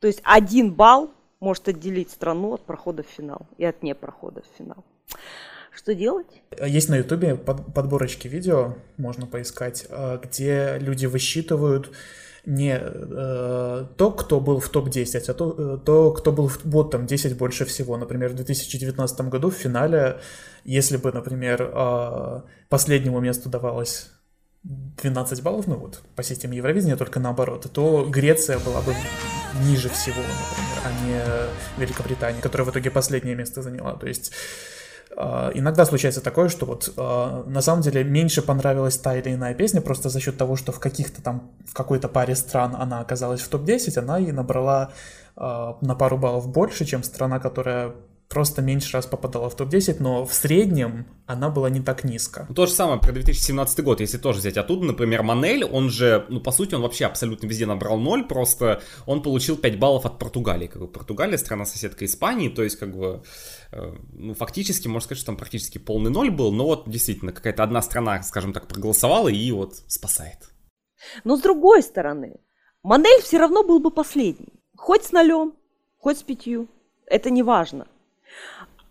То 0.00 0.06
есть 0.06 0.20
один 0.24 0.72
балл 0.72 1.10
может 1.40 1.68
отделить 1.68 2.10
страну 2.10 2.54
от 2.54 2.64
прохода 2.64 3.02
в 3.02 3.06
финал 3.06 3.46
и 3.58 3.64
от 3.64 3.82
непрохода 3.82 4.42
в 4.42 4.58
финал. 4.58 4.84
Что 5.72 5.94
делать? 5.94 6.42
Есть 6.64 6.88
на 6.88 6.96
Ютубе 6.96 7.36
подборочки 7.36 8.28
видео, 8.28 8.76
можно 8.96 9.26
поискать, 9.26 9.86
э, 9.88 10.18
где 10.22 10.76
люди 10.78 11.06
высчитывают 11.06 11.90
не 12.44 12.78
э, 12.80 13.86
то, 13.96 14.10
кто 14.10 14.40
был 14.40 14.60
в 14.60 14.68
топ-10, 14.68 15.24
а 15.28 15.34
то, 15.34 15.54
э, 15.56 15.78
то, 15.84 16.12
кто 16.12 16.32
был 16.32 16.48
в 16.48 16.64
ботом 16.64 17.06
10 17.06 17.36
больше 17.36 17.64
всего. 17.64 17.96
Например, 17.96 18.30
в 18.30 18.34
2019 18.34 19.20
году 19.28 19.50
в 19.50 19.54
финале, 19.54 20.18
если 20.64 20.96
бы, 20.96 21.12
например, 21.12 22.42
последнему 22.68 23.20
месту 23.20 23.48
давалось 23.48 24.10
12 24.64 25.42
баллов, 25.42 25.66
ну 25.66 25.76
вот, 25.76 26.00
по 26.16 26.22
системе 26.22 26.56
Евровидения, 26.56 26.96
только 26.96 27.20
наоборот, 27.20 27.66
то 27.72 28.04
Греция 28.04 28.58
была 28.58 28.80
бы 28.82 28.92
ниже 29.64 29.88
всего, 29.88 30.20
например, 30.20 30.78
а 30.84 31.04
не 31.04 31.80
Великобритания, 31.80 32.40
которая 32.40 32.66
в 32.66 32.70
итоге 32.70 32.90
последнее 32.90 33.34
место 33.34 33.62
заняла. 33.62 33.94
То 33.94 34.06
есть 34.06 34.32
а, 35.16 35.50
иногда 35.54 35.84
случается 35.84 36.20
такое, 36.20 36.48
что 36.48 36.66
вот 36.66 36.92
а, 36.96 37.44
на 37.46 37.60
самом 37.60 37.82
деле 37.82 38.04
меньше 38.04 38.42
понравилась 38.42 38.96
та 38.96 39.16
или 39.16 39.34
иная 39.34 39.54
песня 39.54 39.80
просто 39.80 40.08
за 40.08 40.20
счет 40.20 40.36
того, 40.36 40.56
что 40.56 40.72
в 40.72 40.78
каких-то 40.78 41.22
там, 41.22 41.50
в 41.66 41.74
какой-то 41.74 42.08
паре 42.08 42.34
стран 42.36 42.76
она 42.78 43.00
оказалась 43.00 43.40
в 43.40 43.48
топ-10, 43.48 43.98
она 43.98 44.18
и 44.18 44.32
набрала 44.32 44.92
а, 45.36 45.76
на 45.80 45.94
пару 45.94 46.16
баллов 46.16 46.48
больше, 46.48 46.84
чем 46.84 47.02
страна, 47.02 47.40
которая 47.40 47.92
просто 48.30 48.62
меньше 48.62 48.92
раз 48.92 49.06
попадала 49.06 49.50
в 49.50 49.56
топ-10, 49.56 49.96
но 49.98 50.24
в 50.24 50.32
среднем 50.32 51.04
она 51.26 51.50
была 51.50 51.68
не 51.68 51.80
так 51.80 52.04
низко. 52.04 52.46
То 52.54 52.66
же 52.66 52.72
самое 52.72 53.00
про 53.00 53.10
2017 53.10 53.84
год, 53.84 54.00
если 54.00 54.18
тоже 54.18 54.38
взять 54.38 54.56
оттуда, 54.56 54.86
например, 54.86 55.24
Манель, 55.24 55.64
он 55.64 55.90
же, 55.90 56.24
ну, 56.28 56.40
по 56.40 56.52
сути, 56.52 56.76
он 56.76 56.82
вообще 56.82 57.06
абсолютно 57.06 57.48
везде 57.48 57.66
набрал 57.66 57.98
0, 57.98 58.28
просто 58.28 58.82
он 59.04 59.22
получил 59.22 59.56
5 59.56 59.78
баллов 59.80 60.06
от 60.06 60.20
Португалии, 60.20 60.68
как 60.68 60.80
бы 60.80 60.86
Португалия 60.86 61.38
страна-соседка 61.38 62.04
Испании, 62.04 62.48
то 62.48 62.62
есть, 62.62 62.76
как 62.76 62.96
бы, 62.96 63.24
э, 63.72 63.94
ну, 64.12 64.34
фактически, 64.34 64.86
можно 64.86 65.06
сказать, 65.06 65.18
что 65.18 65.26
там 65.26 65.36
практически 65.36 65.78
полный 65.78 66.12
ноль 66.12 66.30
был, 66.30 66.52
но 66.52 66.66
вот, 66.66 66.88
действительно, 66.88 67.32
какая-то 67.32 67.64
одна 67.64 67.82
страна, 67.82 68.22
скажем 68.22 68.52
так, 68.52 68.68
проголосовала 68.68 69.28
и 69.28 69.50
вот 69.50 69.74
спасает. 69.88 70.50
Но 71.24 71.36
с 71.36 71.40
другой 71.40 71.82
стороны, 71.82 72.36
Манель 72.84 73.22
все 73.22 73.38
равно 73.38 73.64
был 73.64 73.80
бы 73.80 73.90
последний. 73.90 74.52
Хоть 74.76 75.04
с 75.04 75.12
нолем, 75.12 75.54
хоть 75.98 76.18
с 76.18 76.22
пятью. 76.22 76.68
Это 77.06 77.30
не 77.30 77.42
важно. 77.42 77.88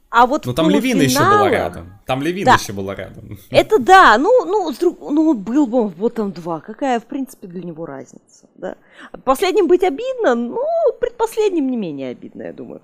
А 0.10 0.26
вот 0.26 0.46
ну 0.46 0.54
там 0.54 0.70
Левина 0.70 1.04
еще 1.04 1.20
была 1.20 1.50
рядом. 1.50 1.94
Там 2.06 2.24
Левина 2.24 2.52
да. 2.52 2.56
еще 2.56 2.74
была 2.74 2.96
рядом. 2.96 3.38
Это 3.52 3.78
да, 3.78 4.18
ну, 4.18 4.46
ну, 4.46 4.72
друг, 4.72 5.00
ну 5.00 5.34
был 5.36 5.68
бы 5.68 5.82
он 5.82 5.88
в 5.90 5.98
Ботом 5.98 6.32
2. 6.32 6.62
Какая, 6.62 7.00
в 7.00 7.06
принципе, 7.06 7.48
для 7.48 7.62
него 7.62 7.86
разница? 7.86 8.48
Да? 8.56 8.76
Последним 9.24 9.68
быть 9.68 9.84
обидно, 9.84 10.34
ну, 10.34 10.66
предпоследним 11.00 11.70
не 11.70 11.78
менее 11.78 12.10
обидно, 12.10 12.44
я 12.44 12.54
думаю. 12.54 12.82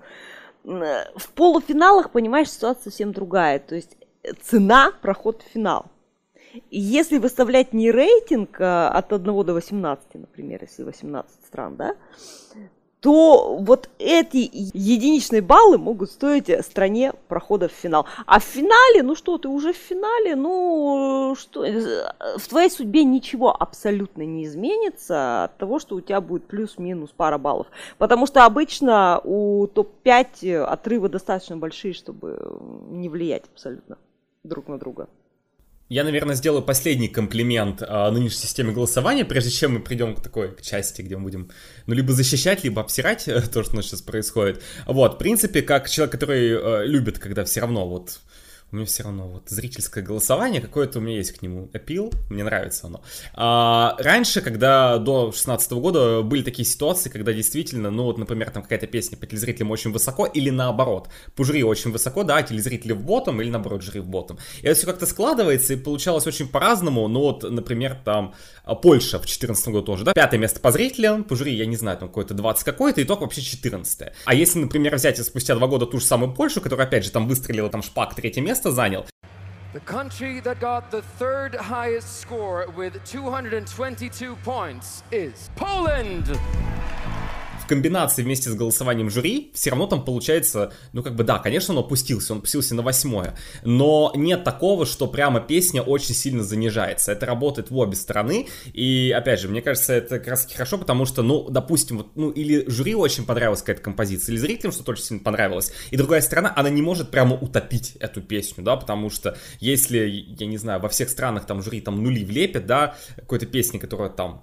В 0.62 1.28
полуфиналах, 1.34 2.10
понимаешь, 2.10 2.50
ситуация 2.50 2.84
совсем 2.84 3.12
другая. 3.12 3.58
То 3.58 3.74
есть 3.74 3.96
цена 4.42 4.92
проход 5.02 5.42
в 5.42 5.52
финал. 5.52 5.86
И 6.70 6.80
если 6.80 7.18
выставлять 7.18 7.72
не 7.72 7.90
рейтинг 7.90 8.60
а, 8.60 8.88
от 8.88 9.12
1 9.12 9.44
до 9.44 9.52
18, 9.52 10.14
например, 10.14 10.60
если 10.62 10.84
18 10.84 11.30
стран, 11.46 11.76
да, 11.76 11.96
то 13.06 13.58
вот 13.60 13.88
эти 14.00 14.50
единичные 14.52 15.40
баллы 15.40 15.78
могут 15.78 16.10
стоить 16.10 16.50
стране 16.64 17.12
прохода 17.28 17.68
в 17.68 17.70
финал. 17.70 18.04
А 18.26 18.40
в 18.40 18.42
финале, 18.42 19.04
ну 19.04 19.14
что, 19.14 19.38
ты 19.38 19.46
уже 19.46 19.72
в 19.72 19.76
финале, 19.76 20.34
ну 20.34 21.36
что, 21.38 21.64
э, 21.64 22.02
в 22.36 22.48
твоей 22.48 22.68
судьбе 22.68 23.04
ничего 23.04 23.54
абсолютно 23.56 24.22
не 24.22 24.44
изменится 24.44 25.44
от 25.44 25.56
того, 25.56 25.78
что 25.78 25.94
у 25.94 26.00
тебя 26.00 26.20
будет 26.20 26.48
плюс-минус 26.48 27.10
пара 27.16 27.38
баллов. 27.38 27.68
Потому 27.96 28.26
что 28.26 28.44
обычно 28.44 29.20
у 29.22 29.68
топ-5 29.68 30.64
отрывы 30.64 31.08
достаточно 31.08 31.56
большие, 31.56 31.94
чтобы 31.94 32.58
не 32.90 33.08
влиять 33.08 33.44
абсолютно 33.54 33.98
друг 34.42 34.66
на 34.66 34.80
друга. 34.80 35.06
Я, 35.88 36.02
наверное, 36.02 36.34
сделаю 36.34 36.62
последний 36.62 37.06
комплимент 37.06 37.80
а, 37.86 38.10
нынешней 38.10 38.40
системе 38.40 38.72
голосования, 38.72 39.24
прежде 39.24 39.50
чем 39.50 39.74
мы 39.74 39.80
придем 39.80 40.16
к 40.16 40.20
такой 40.20 40.52
к 40.52 40.60
части, 40.60 41.00
где 41.00 41.16
мы 41.16 41.22
будем, 41.22 41.50
ну, 41.86 41.94
либо 41.94 42.12
защищать, 42.12 42.64
либо 42.64 42.82
обсирать 42.82 43.24
то, 43.52 43.62
что 43.62 43.72
у 43.72 43.76
нас 43.76 43.86
сейчас 43.86 44.02
происходит. 44.02 44.62
Вот, 44.86 45.14
в 45.14 45.18
принципе, 45.18 45.62
как 45.62 45.88
человек, 45.88 46.10
который 46.10 46.50
э, 46.50 46.86
любит, 46.86 47.20
когда 47.20 47.44
все 47.44 47.60
равно 47.60 47.88
вот 47.88 48.18
у 48.72 48.76
меня 48.76 48.86
все 48.86 49.04
равно 49.04 49.28
вот 49.28 49.48
зрительское 49.48 50.02
голосование, 50.02 50.60
какое-то 50.60 50.98
у 50.98 51.02
меня 51.02 51.16
есть 51.16 51.32
к 51.32 51.42
нему 51.42 51.70
appeal, 51.72 52.12
мне 52.30 52.42
нравится 52.42 52.88
оно. 52.88 53.00
А, 53.34 53.96
раньше, 53.98 54.40
когда 54.40 54.98
до 54.98 55.30
16 55.30 55.72
года 55.72 56.22
были 56.22 56.42
такие 56.42 56.66
ситуации, 56.66 57.08
когда 57.08 57.32
действительно, 57.32 57.90
ну 57.90 58.04
вот, 58.04 58.18
например, 58.18 58.50
там 58.50 58.64
какая-то 58.64 58.88
песня 58.88 59.16
по 59.16 59.26
телезрителям 59.26 59.70
очень 59.70 59.92
высоко, 59.92 60.26
или 60.26 60.50
наоборот, 60.50 61.08
по 61.36 61.44
жюри 61.44 61.62
очень 61.62 61.92
высоко, 61.92 62.24
да, 62.24 62.42
телезрители 62.42 62.92
в 62.92 63.02
ботом, 63.02 63.40
или 63.40 63.50
наоборот, 63.50 63.82
жюри 63.82 64.00
в 64.00 64.08
ботом. 64.08 64.38
И 64.62 64.66
это 64.66 64.74
все 64.74 64.86
как-то 64.86 65.06
складывается, 65.06 65.72
и 65.72 65.76
получалось 65.76 66.26
очень 66.26 66.48
по-разному, 66.48 67.06
ну 67.06 67.20
вот, 67.20 67.48
например, 67.48 67.96
там 68.04 68.34
а, 68.64 68.74
Польша 68.74 69.20
в 69.20 69.26
14 69.26 69.68
году 69.68 69.82
тоже, 69.82 70.04
да, 70.04 70.12
пятое 70.12 70.40
место 70.40 70.58
по 70.58 70.72
зрителям, 70.72 71.22
по 71.22 71.36
жюри, 71.36 71.54
я 71.54 71.66
не 71.66 71.76
знаю, 71.76 71.98
там 71.98 72.08
какое-то 72.08 72.34
20 72.34 72.64
какое-то, 72.64 73.00
итог 73.00 73.20
вообще 73.20 73.42
14 73.42 74.12
А 74.24 74.34
если, 74.34 74.58
например, 74.58 74.96
взять 74.96 75.24
спустя 75.24 75.54
два 75.54 75.68
года 75.68 75.86
ту 75.86 76.00
же 76.00 76.04
самую 76.04 76.34
Польшу, 76.34 76.60
которая, 76.60 76.88
опять 76.88 77.04
же, 77.04 77.12
там 77.12 77.28
выстрелила, 77.28 77.70
там 77.70 77.82
шпак 77.82 78.16
третье 78.16 78.40
место, 78.40 78.55
место 78.55 78.71
занял. 78.71 79.05
The 79.73 79.79
country 79.81 80.41
that 80.41 80.59
got 80.59 80.91
the 80.91 81.01
third 81.17 81.55
highest 81.55 82.19
score 82.19 82.67
with 82.75 83.01
222 83.05 84.35
points 84.43 85.03
is 85.11 85.49
Poland 85.55 86.37
Комбинации 87.66 88.22
вместе 88.22 88.50
с 88.50 88.54
голосованием 88.54 89.10
жюри, 89.10 89.50
все 89.54 89.70
равно 89.70 89.86
там 89.86 90.04
получается, 90.04 90.72
ну 90.92 91.02
как 91.02 91.14
бы 91.14 91.24
да, 91.24 91.38
конечно, 91.38 91.74
он 91.74 91.80
опустился, 91.80 92.32
он 92.32 92.38
опустился 92.38 92.74
на 92.74 92.82
восьмое, 92.82 93.36
но 93.64 94.12
нет 94.14 94.44
такого, 94.44 94.86
что 94.86 95.06
прямо 95.06 95.40
песня 95.40 95.82
очень 95.82 96.14
сильно 96.14 96.42
занижается. 96.42 97.12
Это 97.12 97.26
работает 97.26 97.70
в 97.70 97.76
обе 97.76 97.96
стороны, 97.96 98.48
и 98.72 99.12
опять 99.16 99.40
же, 99.40 99.48
мне 99.48 99.62
кажется, 99.62 99.92
это 99.92 100.18
как 100.18 100.28
раз 100.28 100.48
хорошо, 100.52 100.78
потому 100.78 101.04
что, 101.06 101.22
ну, 101.22 101.48
допустим, 101.50 101.98
вот, 101.98 102.08
ну, 102.14 102.30
или 102.30 102.68
жюри 102.68 102.94
очень 102.94 103.24
понравилась 103.24 103.60
какая-то 103.60 103.82
композиция, 103.82 104.32
или 104.32 104.40
зрителям 104.40 104.72
что-то 104.72 104.92
очень 104.92 105.04
сильно 105.04 105.22
понравилось, 105.22 105.72
и 105.90 105.96
другая 105.96 106.20
сторона, 106.20 106.52
она 106.56 106.70
не 106.70 106.82
может 106.82 107.10
прямо 107.10 107.36
утопить 107.36 107.96
эту 108.00 108.22
песню, 108.22 108.64
да, 108.64 108.76
потому 108.76 109.10
что 109.10 109.36
если, 109.60 109.98
я 110.38 110.46
не 110.46 110.58
знаю, 110.58 110.80
во 110.80 110.88
всех 110.88 111.10
странах 111.10 111.46
там 111.46 111.62
жюри 111.62 111.80
там 111.80 112.02
нули 112.02 112.24
влепят, 112.24 112.66
да, 112.66 112.96
какой-то 113.16 113.46
песни, 113.46 113.78
которая 113.78 114.10
там 114.10 114.42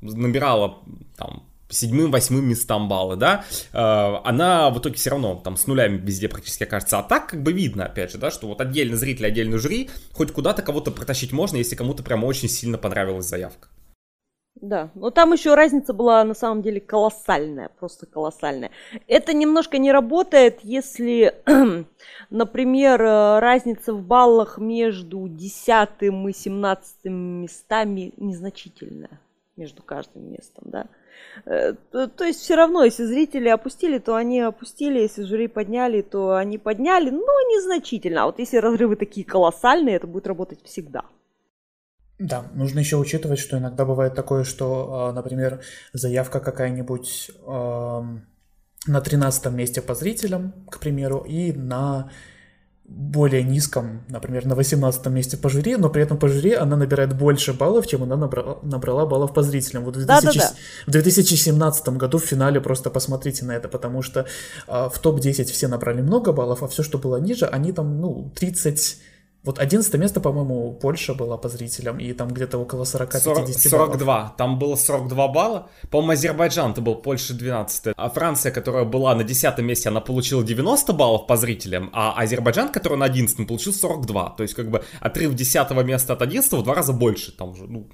набирала 0.00 0.78
там 1.16 1.44
седьмым, 1.74 2.10
восьмым 2.10 2.48
местам 2.48 2.88
баллы, 2.88 3.16
да, 3.16 3.44
э, 3.72 3.78
она 3.78 4.70
в 4.70 4.78
итоге 4.78 4.96
все 4.96 5.10
равно 5.10 5.34
там 5.36 5.56
с 5.56 5.66
нулями 5.66 5.98
везде 5.98 6.28
практически 6.28 6.64
окажется. 6.64 6.98
А 6.98 7.02
так 7.02 7.28
как 7.28 7.42
бы 7.42 7.52
видно, 7.52 7.86
опять 7.86 8.12
же, 8.12 8.18
да, 8.18 8.30
что 8.30 8.46
вот 8.46 8.60
отдельно 8.60 8.96
зритель, 8.96 9.26
отдельно 9.26 9.58
жюри, 9.58 9.90
хоть 10.12 10.32
куда-то 10.32 10.62
кого-то 10.62 10.90
протащить 10.90 11.32
можно, 11.32 11.56
если 11.56 11.76
кому-то 11.76 12.02
прямо 12.02 12.26
очень 12.26 12.48
сильно 12.48 12.78
понравилась 12.78 13.26
заявка. 13.26 13.68
Да, 14.60 14.90
но 14.94 15.10
там 15.10 15.32
еще 15.32 15.54
разница 15.54 15.92
была 15.92 16.22
на 16.22 16.34
самом 16.34 16.62
деле 16.62 16.80
колоссальная, 16.80 17.68
просто 17.68 18.06
колоссальная. 18.06 18.70
Это 19.08 19.34
немножко 19.34 19.78
не 19.78 19.90
работает, 19.90 20.60
если, 20.62 21.34
например, 22.30 23.02
э, 23.02 23.38
разница 23.40 23.92
в 23.92 24.02
баллах 24.02 24.58
между 24.58 25.26
10 25.28 25.88
и 26.00 26.32
17 26.32 27.04
местами 27.04 28.14
незначительная 28.16 29.20
между 29.56 29.82
каждым 29.82 30.30
местом, 30.30 30.64
да. 30.66 30.86
Э, 31.46 31.74
то, 31.90 32.08
то 32.08 32.24
есть 32.24 32.40
все 32.40 32.54
равно, 32.54 32.84
если 32.84 33.04
зрители 33.04 33.48
опустили, 33.48 33.98
то 33.98 34.14
они 34.14 34.40
опустили, 34.40 35.00
если 35.00 35.24
жюри 35.24 35.48
подняли, 35.48 36.02
то 36.02 36.34
они 36.34 36.58
подняли, 36.58 37.10
но 37.10 37.40
незначительно. 37.50 38.22
А 38.22 38.26
вот 38.26 38.38
если 38.38 38.58
разрывы 38.58 38.96
такие 38.96 39.26
колоссальные, 39.26 39.96
это 39.96 40.06
будет 40.06 40.26
работать 40.26 40.60
всегда. 40.64 41.04
Да, 42.18 42.46
нужно 42.54 42.78
еще 42.78 42.96
учитывать, 42.96 43.40
что 43.40 43.58
иногда 43.58 43.84
бывает 43.84 44.14
такое, 44.14 44.44
что, 44.44 45.08
а, 45.08 45.12
например, 45.12 45.62
заявка 45.92 46.38
какая-нибудь 46.40 47.30
на 48.86 49.00
13 49.00 49.52
месте 49.52 49.80
по 49.82 49.94
зрителям, 49.94 50.52
к 50.70 50.78
примеру, 50.78 51.24
и 51.26 51.52
на 51.52 52.10
более 52.86 53.42
низком, 53.42 54.02
например, 54.08 54.46
на 54.46 54.54
18 54.54 55.06
месте 55.06 55.36
по 55.36 55.48
жюри, 55.48 55.76
но 55.76 55.88
при 55.88 56.02
этом 56.02 56.18
по 56.18 56.28
жюри 56.28 56.52
она 56.52 56.76
набирает 56.76 57.16
больше 57.16 57.54
баллов, 57.54 57.86
чем 57.86 58.02
она 58.02 58.16
набрала, 58.16 58.58
набрала 58.62 59.06
баллов 59.06 59.32
по 59.32 59.42
зрителям. 59.42 59.84
Вот 59.84 59.96
в, 59.96 60.04
2000, 60.04 60.06
да, 60.06 60.32
да, 60.32 60.32
да. 60.32 60.54
в 60.86 60.90
2017 60.90 61.88
году 61.88 62.18
в 62.18 62.24
финале 62.24 62.60
просто 62.60 62.90
посмотрите 62.90 63.44
на 63.46 63.52
это, 63.52 63.68
потому 63.68 64.02
что 64.02 64.26
э, 64.68 64.88
в 64.92 64.98
топ-10 64.98 65.44
все 65.44 65.68
набрали 65.68 66.02
много 66.02 66.32
баллов, 66.32 66.62
а 66.62 66.68
все, 66.68 66.82
что 66.82 66.98
было 66.98 67.16
ниже, 67.16 67.46
они 67.46 67.72
там, 67.72 68.00
ну, 68.00 68.30
30 68.34 68.98
вот 69.44 69.58
11 69.58 69.94
место, 69.94 70.20
по-моему, 70.20 70.72
Польша 70.72 71.14
была 71.14 71.36
по 71.36 71.48
зрителям, 71.48 71.98
и 71.98 72.12
там 72.14 72.28
где-то 72.28 72.58
около 72.58 72.84
40-50 72.84 73.34
баллов. 73.34 73.54
42, 73.54 74.34
там 74.38 74.58
было 74.58 74.76
42 74.76 75.28
балла. 75.28 75.68
По-моему, 75.90 76.12
Азербайджан 76.12 76.70
это 76.70 76.80
был, 76.80 76.94
Польша 76.94 77.34
12. 77.34 77.94
А 77.94 78.08
Франция, 78.08 78.52
которая 78.52 78.84
была 78.84 79.14
на 79.14 79.22
10 79.22 79.58
месте, 79.58 79.90
она 79.90 80.00
получила 80.00 80.42
90 80.42 80.92
баллов 80.94 81.26
по 81.26 81.36
зрителям, 81.36 81.90
а 81.92 82.14
Азербайджан, 82.22 82.70
который 82.70 82.96
на 82.96 83.04
11 83.04 83.46
получил 83.46 83.74
42. 83.74 84.30
То 84.30 84.42
есть, 84.42 84.54
как 84.54 84.70
бы, 84.70 84.82
отрыв 85.00 85.34
10 85.34 85.70
места 85.84 86.14
от 86.14 86.22
11 86.22 86.52
в 86.52 86.62
два 86.62 86.74
раза 86.74 86.92
больше 86.92 87.36
там 87.36 87.50
уже. 87.50 87.66
Ну. 87.66 87.86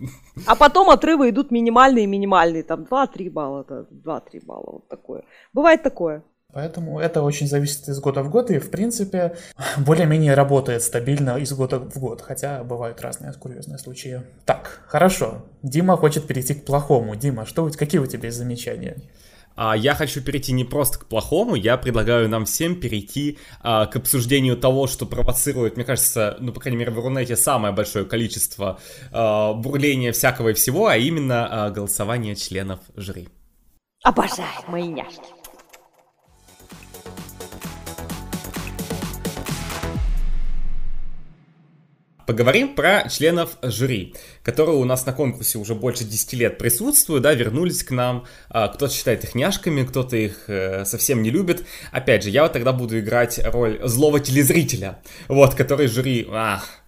А 0.46 0.54
потом 0.54 0.88
отрывы 0.88 1.30
идут 1.30 1.50
минимальные-минимальные, 1.50 2.62
там 2.62 2.82
2-3 2.82 3.30
балла, 3.30 3.64
2-3 3.68 4.46
балла, 4.46 4.72
вот 4.72 4.88
такое. 4.88 5.24
Бывает 5.52 5.82
такое. 5.82 6.22
Поэтому 6.52 6.98
это 6.98 7.22
очень 7.22 7.46
зависит 7.46 7.88
из 7.88 8.00
года 8.00 8.22
в 8.22 8.30
год 8.30 8.50
и, 8.50 8.58
в 8.58 8.70
принципе, 8.70 9.36
более-менее 9.78 10.34
работает 10.34 10.82
стабильно 10.82 11.38
из 11.38 11.52
года 11.52 11.78
в 11.78 11.98
год, 11.98 12.20
хотя 12.22 12.64
бывают 12.64 13.00
разные 13.00 13.32
курьезные 13.32 13.78
случаи. 13.78 14.22
Так, 14.44 14.82
хорошо. 14.86 15.44
Дима 15.62 15.96
хочет 15.96 16.26
перейти 16.26 16.54
к 16.54 16.64
плохому. 16.64 17.16
Дима, 17.16 17.46
что, 17.46 17.70
какие 17.70 18.00
у 18.00 18.06
тебя 18.06 18.26
есть 18.26 18.38
замечания? 18.38 18.96
а, 19.60 19.76
я 19.76 19.94
хочу 19.94 20.22
перейти 20.22 20.52
не 20.52 20.64
просто 20.64 20.98
к 21.00 21.06
плохому, 21.06 21.54
я 21.54 21.76
предлагаю 21.76 22.30
нам 22.30 22.46
всем 22.46 22.80
перейти 22.80 23.38
а, 23.60 23.86
к 23.86 23.96
обсуждению 23.96 24.56
того, 24.56 24.86
что 24.86 25.04
провоцирует, 25.04 25.76
мне 25.76 25.84
кажется, 25.84 26.36
ну, 26.40 26.52
по 26.52 26.60
крайней 26.60 26.78
мере, 26.78 26.90
в 26.90 26.98
Рунете 26.98 27.36
самое 27.36 27.74
большое 27.74 28.06
количество 28.06 28.80
а, 29.12 29.52
бурления 29.52 30.12
всякого 30.12 30.50
и 30.50 30.52
всего, 30.54 30.86
а 30.86 30.96
именно 30.96 31.66
а, 31.66 31.70
голосование 31.70 32.36
членов 32.36 32.80
жюри. 32.96 33.28
Обожаю 34.02 34.48
мои 34.68 34.86
няшки. 34.86 35.39
Поговорим 42.30 42.76
про 42.76 43.08
членов 43.08 43.58
жюри, 43.60 44.14
которые 44.44 44.76
у 44.76 44.84
нас 44.84 45.04
на 45.04 45.12
конкурсе 45.12 45.58
уже 45.58 45.74
больше 45.74 46.04
10 46.04 46.32
лет 46.34 46.58
присутствуют, 46.58 47.24
да, 47.24 47.34
вернулись 47.34 47.82
к 47.82 47.90
нам. 47.90 48.24
А, 48.48 48.68
кто-то 48.68 48.94
считает 48.94 49.24
их 49.24 49.34
няшками, 49.34 49.82
кто-то 49.82 50.16
их 50.16 50.44
э, 50.46 50.84
совсем 50.84 51.22
не 51.22 51.30
любит. 51.30 51.64
Опять 51.90 52.22
же, 52.22 52.30
я 52.30 52.44
вот 52.44 52.52
тогда 52.52 52.72
буду 52.72 53.00
играть 53.00 53.40
роль 53.44 53.80
злого 53.82 54.20
телезрителя, 54.20 55.00
вот, 55.26 55.56
который 55.56 55.88
жюри... 55.88 56.24
Ах, 56.30 56.79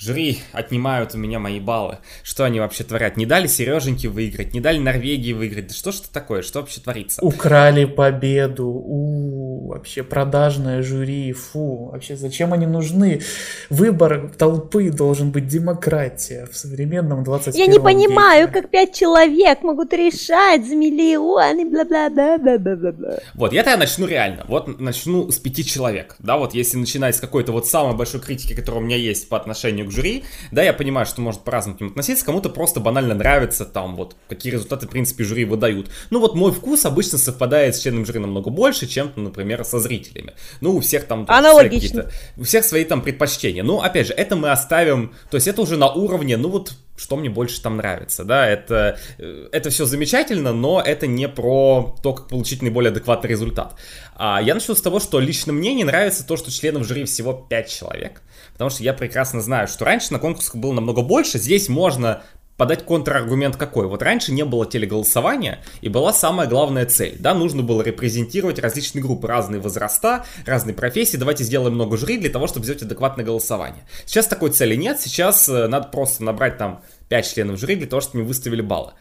Жюри 0.00 0.38
отнимают 0.52 1.14
у 1.14 1.18
меня 1.18 1.38
мои 1.38 1.60
баллы. 1.60 1.98
Что 2.22 2.44
они 2.44 2.58
вообще 2.58 2.84
творят? 2.84 3.18
Не 3.18 3.26
дали 3.26 3.46
Сереженьке 3.46 4.08
выиграть, 4.08 4.54
не 4.54 4.60
дали 4.60 4.78
Норвегии 4.78 5.34
выиграть. 5.34 5.68
Да 5.68 5.74
что 5.74 5.92
ж 5.92 5.96
это 5.96 6.10
такое? 6.10 6.40
Что 6.40 6.60
вообще 6.60 6.80
творится? 6.80 7.22
Украли 7.22 7.84
победу. 7.84 8.66
У, 8.66 9.68
вообще 9.68 10.02
продажное 10.02 10.82
жюри. 10.82 11.34
Фу, 11.34 11.90
вообще 11.92 12.16
зачем 12.16 12.54
они 12.54 12.64
нужны? 12.64 13.20
Выбор 13.68 14.32
толпы 14.38 14.90
должен 14.90 15.32
быть 15.32 15.46
демократия 15.46 16.48
в 16.50 16.56
современном 16.56 17.22
21 17.22 17.60
Я 17.60 17.70
не 17.70 17.78
понимаю, 17.78 18.46
веке. 18.46 18.62
как 18.62 18.70
пять 18.70 18.94
человек 18.94 19.62
могут 19.62 19.92
решать 19.92 20.66
за 20.66 20.76
миллионы, 20.76 21.66
бла-бла-бла-бла-бла-бла. 21.66 23.18
Вот, 23.34 23.52
я 23.52 23.62
тогда 23.64 23.80
начну 23.80 24.06
реально. 24.06 24.46
Вот 24.48 24.80
начну 24.80 25.30
с 25.30 25.36
пяти 25.36 25.62
человек. 25.62 26.16
Да, 26.20 26.38
вот 26.38 26.54
если 26.54 26.78
начинать 26.78 27.16
с 27.16 27.20
какой-то 27.20 27.52
вот 27.52 27.66
самой 27.66 27.94
большой 27.94 28.20
критики, 28.20 28.54
которая 28.54 28.80
у 28.80 28.84
меня 28.84 28.96
есть 28.96 29.28
по 29.28 29.36
отношению 29.36 29.89
к 29.90 29.92
жюри, 29.92 30.24
да, 30.50 30.62
я 30.62 30.72
понимаю, 30.72 31.06
что 31.06 31.20
может 31.20 31.42
по-разному 31.42 31.76
к 31.76 31.80
ним 31.80 31.90
относиться, 31.90 32.24
кому-то 32.24 32.48
просто 32.48 32.80
банально 32.80 33.14
нравится 33.14 33.64
там 33.64 33.96
вот, 33.96 34.16
какие 34.28 34.52
результаты, 34.52 34.86
в 34.86 34.90
принципе, 34.90 35.24
жюри 35.24 35.44
выдают. 35.44 35.90
Ну 36.10 36.20
вот 36.20 36.34
мой 36.34 36.52
вкус 36.52 36.84
обычно 36.86 37.18
совпадает 37.18 37.76
с 37.76 37.80
членом 37.80 38.06
жюри 38.06 38.18
намного 38.20 38.50
больше, 38.50 38.86
чем, 38.86 39.12
например, 39.16 39.64
со 39.64 39.78
зрителями. 39.80 40.34
Ну, 40.60 40.76
у 40.76 40.80
всех 40.80 41.04
там... 41.04 41.26
там 41.26 41.36
какие-то- 41.80 42.10
У 42.36 42.44
всех 42.44 42.64
свои 42.64 42.84
там 42.84 43.02
предпочтения. 43.02 43.62
Ну, 43.62 43.80
опять 43.80 44.06
же, 44.06 44.12
это 44.14 44.36
мы 44.36 44.50
оставим, 44.50 45.14
то 45.30 45.36
есть 45.36 45.46
это 45.48 45.60
уже 45.62 45.76
на 45.76 45.90
уровне, 45.92 46.36
ну 46.36 46.48
вот, 46.48 46.72
что 46.96 47.16
мне 47.16 47.30
больше 47.30 47.62
там 47.62 47.78
нравится, 47.78 48.24
да, 48.24 48.46
это, 48.46 48.98
э, 49.18 49.48
это 49.52 49.70
все 49.70 49.86
замечательно, 49.86 50.52
но 50.52 50.82
это 50.84 51.06
не 51.06 51.28
про 51.28 51.96
то, 52.02 52.12
как 52.12 52.28
получить 52.28 52.60
наиболее 52.62 52.90
адекватный 52.90 53.30
результат. 53.30 53.74
А 54.16 54.40
я 54.42 54.52
начну 54.54 54.74
с 54.74 54.82
того, 54.82 55.00
что 55.00 55.18
лично 55.18 55.52
мне 55.52 55.72
не 55.74 55.84
нравится 55.84 56.26
то, 56.26 56.36
что 56.36 56.50
членов 56.50 56.86
жюри 56.86 57.04
всего 57.04 57.32
5 57.32 57.70
человек, 57.70 58.22
потому 58.60 58.68
что 58.68 58.82
я 58.82 58.92
прекрасно 58.92 59.40
знаю, 59.40 59.68
что 59.68 59.86
раньше 59.86 60.12
на 60.12 60.18
конкурсах 60.18 60.56
было 60.56 60.74
намного 60.74 61.00
больше, 61.00 61.38
здесь 61.38 61.70
можно 61.70 62.22
подать 62.58 62.84
контраргумент 62.84 63.56
какой. 63.56 63.86
Вот 63.86 64.02
раньше 64.02 64.32
не 64.32 64.44
было 64.44 64.66
телеголосования, 64.66 65.64
и 65.80 65.88
была 65.88 66.12
самая 66.12 66.46
главная 66.46 66.84
цель. 66.84 67.16
Да, 67.18 67.32
нужно 67.32 67.62
было 67.62 67.80
репрезентировать 67.80 68.58
различные 68.58 69.00
группы, 69.00 69.26
разные 69.26 69.62
возраста, 69.62 70.26
разные 70.44 70.74
профессии. 70.74 71.16
Давайте 71.16 71.42
сделаем 71.42 71.76
много 71.76 71.96
жюри 71.96 72.18
для 72.18 72.28
того, 72.28 72.46
чтобы 72.48 72.64
сделать 72.64 72.82
адекватное 72.82 73.24
голосование. 73.24 73.82
Сейчас 74.04 74.26
такой 74.26 74.50
цели 74.50 74.74
нет, 74.74 75.00
сейчас 75.00 75.48
э, 75.48 75.66
надо 75.66 75.88
просто 75.88 76.22
набрать 76.22 76.58
там 76.58 76.82
5 77.08 77.32
членов 77.32 77.58
жюри 77.58 77.76
для 77.76 77.86
того, 77.86 78.02
чтобы 78.02 78.18
мне 78.18 78.28
выставили 78.28 78.60
баллы. 78.60 78.92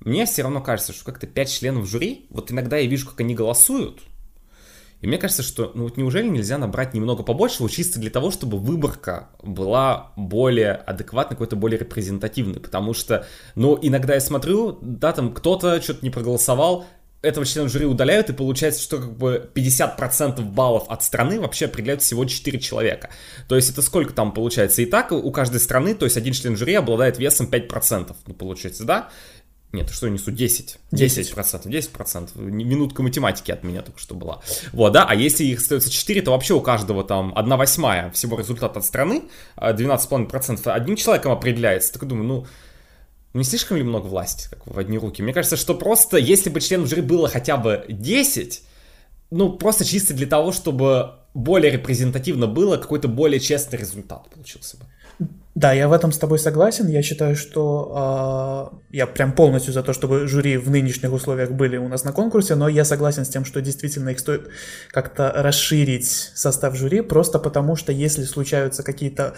Мне 0.00 0.26
все 0.26 0.42
равно 0.42 0.60
кажется, 0.60 0.92
что 0.92 1.06
как-то 1.06 1.26
5 1.26 1.50
членов 1.50 1.88
жюри, 1.88 2.26
вот 2.28 2.52
иногда 2.52 2.76
я 2.76 2.86
вижу, 2.86 3.08
как 3.08 3.20
они 3.20 3.34
голосуют, 3.34 4.02
и 5.00 5.06
мне 5.06 5.18
кажется, 5.18 5.42
что 5.42 5.72
ну 5.74 5.84
вот 5.84 5.96
неужели 5.96 6.28
нельзя 6.28 6.58
набрать 6.58 6.94
немного 6.94 7.22
побольше, 7.22 7.62
вот 7.62 7.70
чисто 7.70 7.98
для 7.98 8.10
того, 8.10 8.30
чтобы 8.30 8.58
выборка 8.58 9.30
была 9.42 10.12
более 10.16 10.72
адекватной, 10.72 11.36
какой-то 11.36 11.56
более 11.56 11.78
репрезентативной. 11.78 12.60
Потому 12.60 12.92
что, 12.92 13.26
ну, 13.54 13.78
иногда 13.80 14.14
я 14.14 14.20
смотрю, 14.20 14.78
да, 14.82 15.12
там 15.12 15.32
кто-то 15.32 15.80
что-то 15.80 16.00
не 16.02 16.10
проголосовал, 16.10 16.86
этого 17.22 17.44
члена 17.44 17.68
жюри 17.68 17.84
удаляют, 17.84 18.30
и 18.30 18.32
получается, 18.32 18.82
что 18.82 18.98
как 18.98 19.16
бы 19.16 19.50
50% 19.54 20.40
баллов 20.40 20.84
от 20.88 21.02
страны 21.04 21.38
вообще 21.38 21.66
определяют 21.66 22.02
всего 22.02 22.24
4 22.24 22.58
человека. 22.58 23.10
То 23.46 23.56
есть 23.56 23.70
это 23.70 23.82
сколько 23.82 24.14
там 24.14 24.32
получается? 24.32 24.80
И 24.80 24.86
так 24.86 25.12
у 25.12 25.30
каждой 25.30 25.60
страны, 25.60 25.94
то 25.94 26.06
есть 26.06 26.16
один 26.16 26.32
член 26.32 26.56
жюри 26.56 26.74
обладает 26.74 27.18
весом 27.18 27.46
5%, 27.50 28.16
ну, 28.26 28.34
получается, 28.34 28.84
да? 28.84 29.10
Нет, 29.72 29.88
что 29.90 30.06
я 30.06 30.12
несу? 30.12 30.32
10. 30.32 30.78
10 30.90 31.32
процентов. 31.32 31.70
10 31.70 31.90
процентов. 31.90 32.36
Минутка 32.36 33.02
математики 33.02 33.52
от 33.52 33.62
меня 33.62 33.82
только 33.82 34.00
что 34.00 34.14
была. 34.14 34.40
Вот, 34.72 34.92
да, 34.92 35.06
а 35.08 35.14
если 35.14 35.44
их 35.44 35.60
остается 35.60 35.90
4, 35.90 36.22
то 36.22 36.32
вообще 36.32 36.54
у 36.54 36.60
каждого 36.60 37.04
там 37.04 37.32
1 37.36 37.56
восьмая 37.56 38.10
всего 38.10 38.36
результата 38.38 38.80
от 38.80 38.84
страны, 38.84 39.22
а 39.54 39.72
12,5 39.72 40.26
процентов 40.26 40.66
одним 40.68 40.96
человеком 40.96 41.30
определяется. 41.30 41.92
Так 41.92 42.02
я 42.02 42.08
думаю, 42.08 42.26
ну, 42.26 42.46
не 43.32 43.44
слишком 43.44 43.76
ли 43.76 43.84
много 43.84 44.06
власти 44.06 44.48
как 44.50 44.66
в 44.66 44.76
одни 44.76 44.98
руки? 44.98 45.22
Мне 45.22 45.32
кажется, 45.32 45.56
что 45.56 45.74
просто, 45.74 46.16
если 46.16 46.50
бы 46.50 46.60
членов 46.60 46.88
жюри 46.88 47.02
было 47.02 47.28
хотя 47.28 47.56
бы 47.56 47.84
10, 47.88 48.62
ну, 49.30 49.52
просто 49.52 49.84
чисто 49.84 50.14
для 50.14 50.26
того, 50.26 50.50
чтобы 50.50 51.12
более 51.32 51.70
репрезентативно 51.70 52.48
было, 52.48 52.76
какой-то 52.76 53.06
более 53.06 53.38
честный 53.38 53.78
результат 53.78 54.28
получился 54.30 54.78
бы. 54.78 54.84
Да, 55.56 55.72
я 55.72 55.88
в 55.88 55.92
этом 55.92 56.12
с 56.12 56.18
тобой 56.18 56.38
согласен. 56.38 56.86
Я 56.86 57.02
считаю, 57.02 57.34
что 57.34 58.72
э, 58.92 58.96
я 58.96 59.06
прям 59.06 59.32
полностью 59.32 59.72
за 59.72 59.82
то, 59.82 59.92
чтобы 59.92 60.28
жюри 60.28 60.56
в 60.56 60.70
нынешних 60.70 61.12
условиях 61.12 61.50
были 61.50 61.76
у 61.76 61.88
нас 61.88 62.04
на 62.04 62.12
конкурсе, 62.12 62.54
но 62.54 62.68
я 62.68 62.84
согласен 62.84 63.24
с 63.24 63.28
тем, 63.28 63.44
что 63.44 63.60
действительно 63.60 64.10
их 64.10 64.20
стоит 64.20 64.48
как-то 64.90 65.32
расширить 65.34 66.06
состав 66.06 66.76
жюри, 66.76 67.00
просто 67.00 67.38
потому 67.40 67.74
что 67.76 67.90
если 67.92 68.22
случаются 68.24 68.84
какие-то 68.84 69.34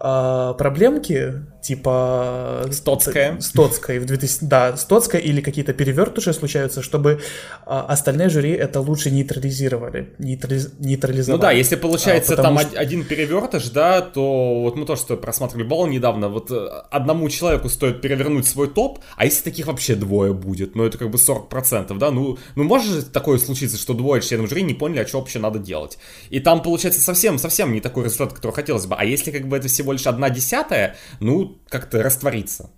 э, 0.00 0.54
проблемки, 0.58 1.34
типа... 1.62 2.66
Стоцкая. 2.72 3.40
Стоцкая, 3.40 4.00
в 4.00 4.04
2000, 4.04 4.38
да, 4.42 4.76
Стоцкая 4.76 5.20
или 5.20 5.40
какие-то 5.40 5.72
перевертыши 5.72 6.32
случаются, 6.32 6.82
чтобы 6.82 7.10
э, 7.12 7.18
остальные 7.66 8.28
жюри 8.30 8.50
это 8.50 8.80
лучше 8.80 9.10
нейтрализировали, 9.10 10.12
нейтрализ, 10.18 10.72
нейтрализовали. 10.80 11.38
Ну 11.38 11.42
да, 11.42 11.52
если 11.52 11.76
получается 11.76 12.34
А, 12.34 12.42
там 12.42 12.58
что- 12.58 12.78
один 12.78 13.04
перевертыш, 13.04 13.70
да, 13.70 14.00
то 14.00 14.60
вот 14.62 14.76
мы 14.76 14.84
тоже 14.86 15.02
просматривали 15.16 15.61
балл 15.62 15.86
недавно, 15.86 16.28
вот 16.28 16.50
э, 16.50 16.68
одному 16.90 17.28
человеку 17.28 17.68
стоит 17.68 18.00
перевернуть 18.00 18.46
свой 18.46 18.68
топ, 18.68 19.00
а 19.16 19.24
если 19.24 19.42
таких 19.42 19.66
вообще 19.66 19.94
двое 19.94 20.32
будет, 20.32 20.74
ну 20.74 20.84
это 20.84 20.98
как 20.98 21.10
бы 21.10 21.18
40%, 21.18 21.96
да, 21.98 22.10
ну, 22.10 22.38
ну 22.54 22.64
может 22.64 22.92
же 22.92 23.02
такое 23.04 23.38
случиться, 23.38 23.76
что 23.76 23.94
двое 23.94 24.22
членов 24.22 24.48
жюри 24.48 24.62
не 24.62 24.74
поняли, 24.74 25.00
а 25.00 25.06
что 25.06 25.18
вообще 25.18 25.38
надо 25.38 25.58
делать. 25.58 25.98
И 26.30 26.40
там 26.40 26.62
получается 26.62 27.00
совсем, 27.00 27.38
совсем 27.38 27.72
не 27.72 27.80
такой 27.80 28.04
результат, 28.04 28.32
который 28.32 28.52
хотелось 28.52 28.86
бы. 28.86 28.96
А 28.96 29.04
если 29.04 29.30
как 29.30 29.48
бы 29.48 29.56
это 29.56 29.68
всего 29.68 29.92
лишь 29.92 30.06
одна 30.06 30.30
десятая, 30.30 30.96
ну 31.20 31.58
как-то 31.68 32.02
раствориться. 32.02 32.70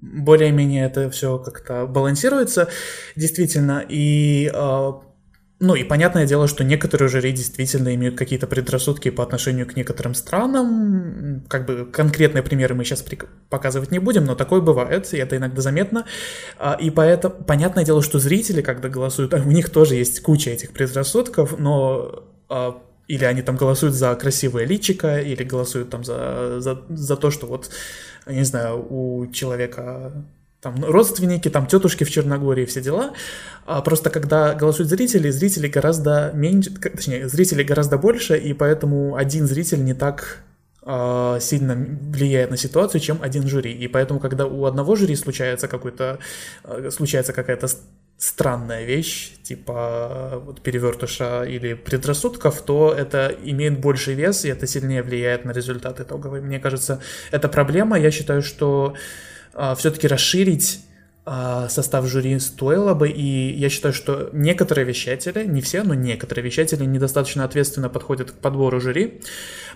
более-менее 0.00 0.86
это 0.86 1.10
все 1.10 1.38
как-то 1.38 1.86
балансируется, 1.86 2.68
действительно, 3.16 3.84
и 3.88 4.50
э, 4.52 4.92
ну 5.60 5.74
и 5.74 5.82
понятное 5.82 6.24
дело, 6.24 6.46
что 6.46 6.62
некоторые 6.62 7.08
жюри 7.08 7.32
действительно 7.32 7.92
имеют 7.94 8.16
какие-то 8.16 8.46
предрассудки 8.46 9.10
по 9.10 9.24
отношению 9.24 9.66
к 9.66 9.74
некоторым 9.74 10.14
странам, 10.14 11.44
как 11.48 11.66
бы 11.66 11.84
конкретные 11.84 12.44
примеры 12.44 12.76
мы 12.76 12.84
сейчас 12.84 13.04
показывать 13.50 13.90
не 13.90 13.98
будем, 13.98 14.24
но 14.24 14.36
такое 14.36 14.60
бывает, 14.60 15.12
и 15.12 15.16
это 15.16 15.36
иногда 15.36 15.60
заметно, 15.60 16.04
А, 16.58 16.76
и 16.80 16.90
поэтому 16.90 17.34
понятное 17.44 17.84
дело, 17.84 18.02
что 18.02 18.18
зрители, 18.20 18.62
когда 18.62 18.88
голосуют, 18.88 19.34
у 19.34 19.50
них 19.50 19.70
тоже 19.70 19.96
есть 19.96 20.20
куча 20.20 20.50
этих 20.50 20.72
предрассудков, 20.72 21.58
но 21.58 22.24
а, 22.48 22.80
или 23.08 23.24
они 23.24 23.42
там 23.42 23.56
голосуют 23.56 23.94
за 23.94 24.14
красивое 24.14 24.64
личико, 24.64 25.18
или 25.18 25.42
голосуют 25.42 25.90
там 25.90 26.04
за, 26.04 26.60
за, 26.60 26.82
за 26.88 27.16
то, 27.16 27.30
что 27.30 27.46
вот, 27.46 27.70
не 28.26 28.44
знаю, 28.44 28.86
у 28.88 29.26
человека 29.32 30.12
там 30.60 30.84
родственники, 30.84 31.48
там 31.48 31.66
тетушки 31.66 32.04
в 32.04 32.10
Черногории, 32.10 32.64
все 32.64 32.80
дела. 32.80 33.12
А 33.66 33.80
просто 33.80 34.10
когда 34.10 34.54
голосуют 34.54 34.90
зрители, 34.90 35.30
зрители 35.30 35.68
гораздо 35.68 36.32
меньше, 36.34 36.70
точнее, 36.70 37.28
зрителей 37.28 37.64
гораздо 37.64 37.98
больше, 37.98 38.36
и 38.36 38.52
поэтому 38.52 39.14
один 39.14 39.46
зритель 39.46 39.84
не 39.84 39.94
так 39.94 40.42
а, 40.82 41.38
сильно 41.40 41.74
влияет 41.74 42.50
на 42.50 42.56
ситуацию, 42.56 43.00
чем 43.00 43.18
один 43.22 43.46
жюри. 43.46 43.72
И 43.72 43.88
поэтому, 43.88 44.20
когда 44.20 44.46
у 44.46 44.64
одного 44.64 44.96
жюри 44.96 45.16
случается 45.16 45.68
какой-то, 45.68 46.18
а, 46.64 46.90
случается 46.90 47.32
какая-то 47.32 47.68
странная 48.16 48.84
вещь, 48.84 49.34
типа 49.44 50.42
вот 50.44 50.60
перевертыша 50.62 51.44
или 51.44 51.74
предрассудков, 51.74 52.62
то 52.62 52.92
это 52.92 53.32
имеет 53.44 53.78
больший 53.80 54.14
вес, 54.14 54.44
и 54.44 54.48
это 54.48 54.66
сильнее 54.66 55.02
влияет 55.02 55.44
на 55.44 55.52
результат 55.52 56.00
итоговый. 56.00 56.40
Мне 56.40 56.58
кажется, 56.58 57.00
это 57.30 57.48
проблема. 57.48 57.96
Я 57.98 58.10
считаю, 58.10 58.42
что 58.42 58.94
все-таки 59.76 60.06
расширить 60.06 60.80
а, 61.30 61.68
состав 61.68 62.06
жюри 62.06 62.38
стоило 62.38 62.94
бы, 62.94 63.10
и 63.10 63.52
я 63.52 63.68
считаю, 63.68 63.92
что 63.92 64.30
некоторые 64.32 64.86
вещатели, 64.86 65.44
не 65.44 65.60
все, 65.60 65.82
но 65.82 65.92
некоторые 65.92 66.42
вещатели 66.42 66.86
недостаточно 66.86 67.44
ответственно 67.44 67.90
подходят 67.90 68.30
к 68.30 68.34
подбору 68.36 68.80
жюри, 68.80 69.20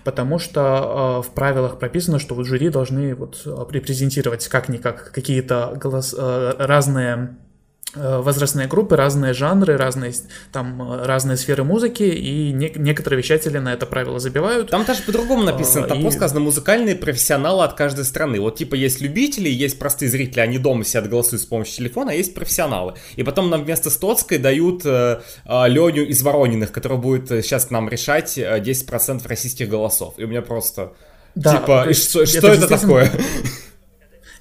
потому 0.03 0.39
что 0.39 0.61
а, 0.61 1.21
в 1.21 1.29
правилах 1.29 1.77
прописано, 1.77 2.17
что 2.17 2.33
вот 2.33 2.47
жюри 2.47 2.69
должны 2.69 3.13
вот 3.13 3.43
а, 3.45 3.67
репрезентировать 3.69 4.47
как-никак 4.47 5.11
какие-то 5.11 5.77
голос, 5.79 6.15
а, 6.17 6.55
разные 6.57 7.37
Э, 7.52 7.52
возрастные 7.95 8.67
группы, 8.67 8.95
разные 8.95 9.33
жанры, 9.33 9.77
разные, 9.77 10.13
там, 10.51 10.81
э, 10.81 11.05
разные 11.05 11.37
сферы 11.37 11.63
музыки, 11.63 12.03
и 12.03 12.51
не, 12.51 12.71
некоторые 12.75 13.19
вещатели 13.19 13.59
на 13.59 13.73
это 13.73 13.85
правило 13.85 14.19
забивают. 14.19 14.69
Там 14.69 14.83
даже 14.85 15.03
по-другому 15.03 15.43
написано, 15.43 15.87
там 15.87 15.99
и... 15.99 16.01
просто 16.01 16.19
сказано 16.19 16.39
музыкальные 16.39 16.95
профессионалы 16.95 17.63
от 17.63 17.73
каждой 17.73 18.05
страны. 18.05 18.39
Вот 18.39 18.55
типа 18.55 18.75
есть 18.75 19.01
любители, 19.01 19.47
есть 19.47 19.77
простые 19.77 20.09
зрители, 20.09 20.39
они 20.39 20.57
дома 20.57 20.83
сидят, 20.85 21.07
голосуют 21.07 21.41
с 21.43 21.45
помощью 21.45 21.75
телефона, 21.75 22.11
а 22.11 22.13
есть 22.15 22.33
профессионалы. 22.33 22.95
И 23.15 23.23
потом 23.23 23.49
нам 23.49 23.63
вместо 23.63 23.89
Стоцкой 23.89 24.39
дают 24.39 24.81
э, 24.85 25.21
э, 25.45 25.67
Леню 25.67 26.05
из 26.05 26.21
Ворониных, 26.23 26.71
который 26.71 26.97
будет 26.97 27.29
сейчас 27.45 27.65
к 27.65 27.71
нам 27.71 27.89
решать 27.89 28.37
10% 28.37 29.27
российских 29.27 29.69
голосов. 29.69 30.15
И 30.17 30.23
у 30.23 30.27
меня 30.27 30.41
просто... 30.41 30.93
Да, 31.35 31.57
типа, 31.57 31.89
и 31.89 31.93
что, 31.93 32.25
что 32.25 32.47
это, 32.47 32.65
это 32.65 32.67
такое? 32.79 33.11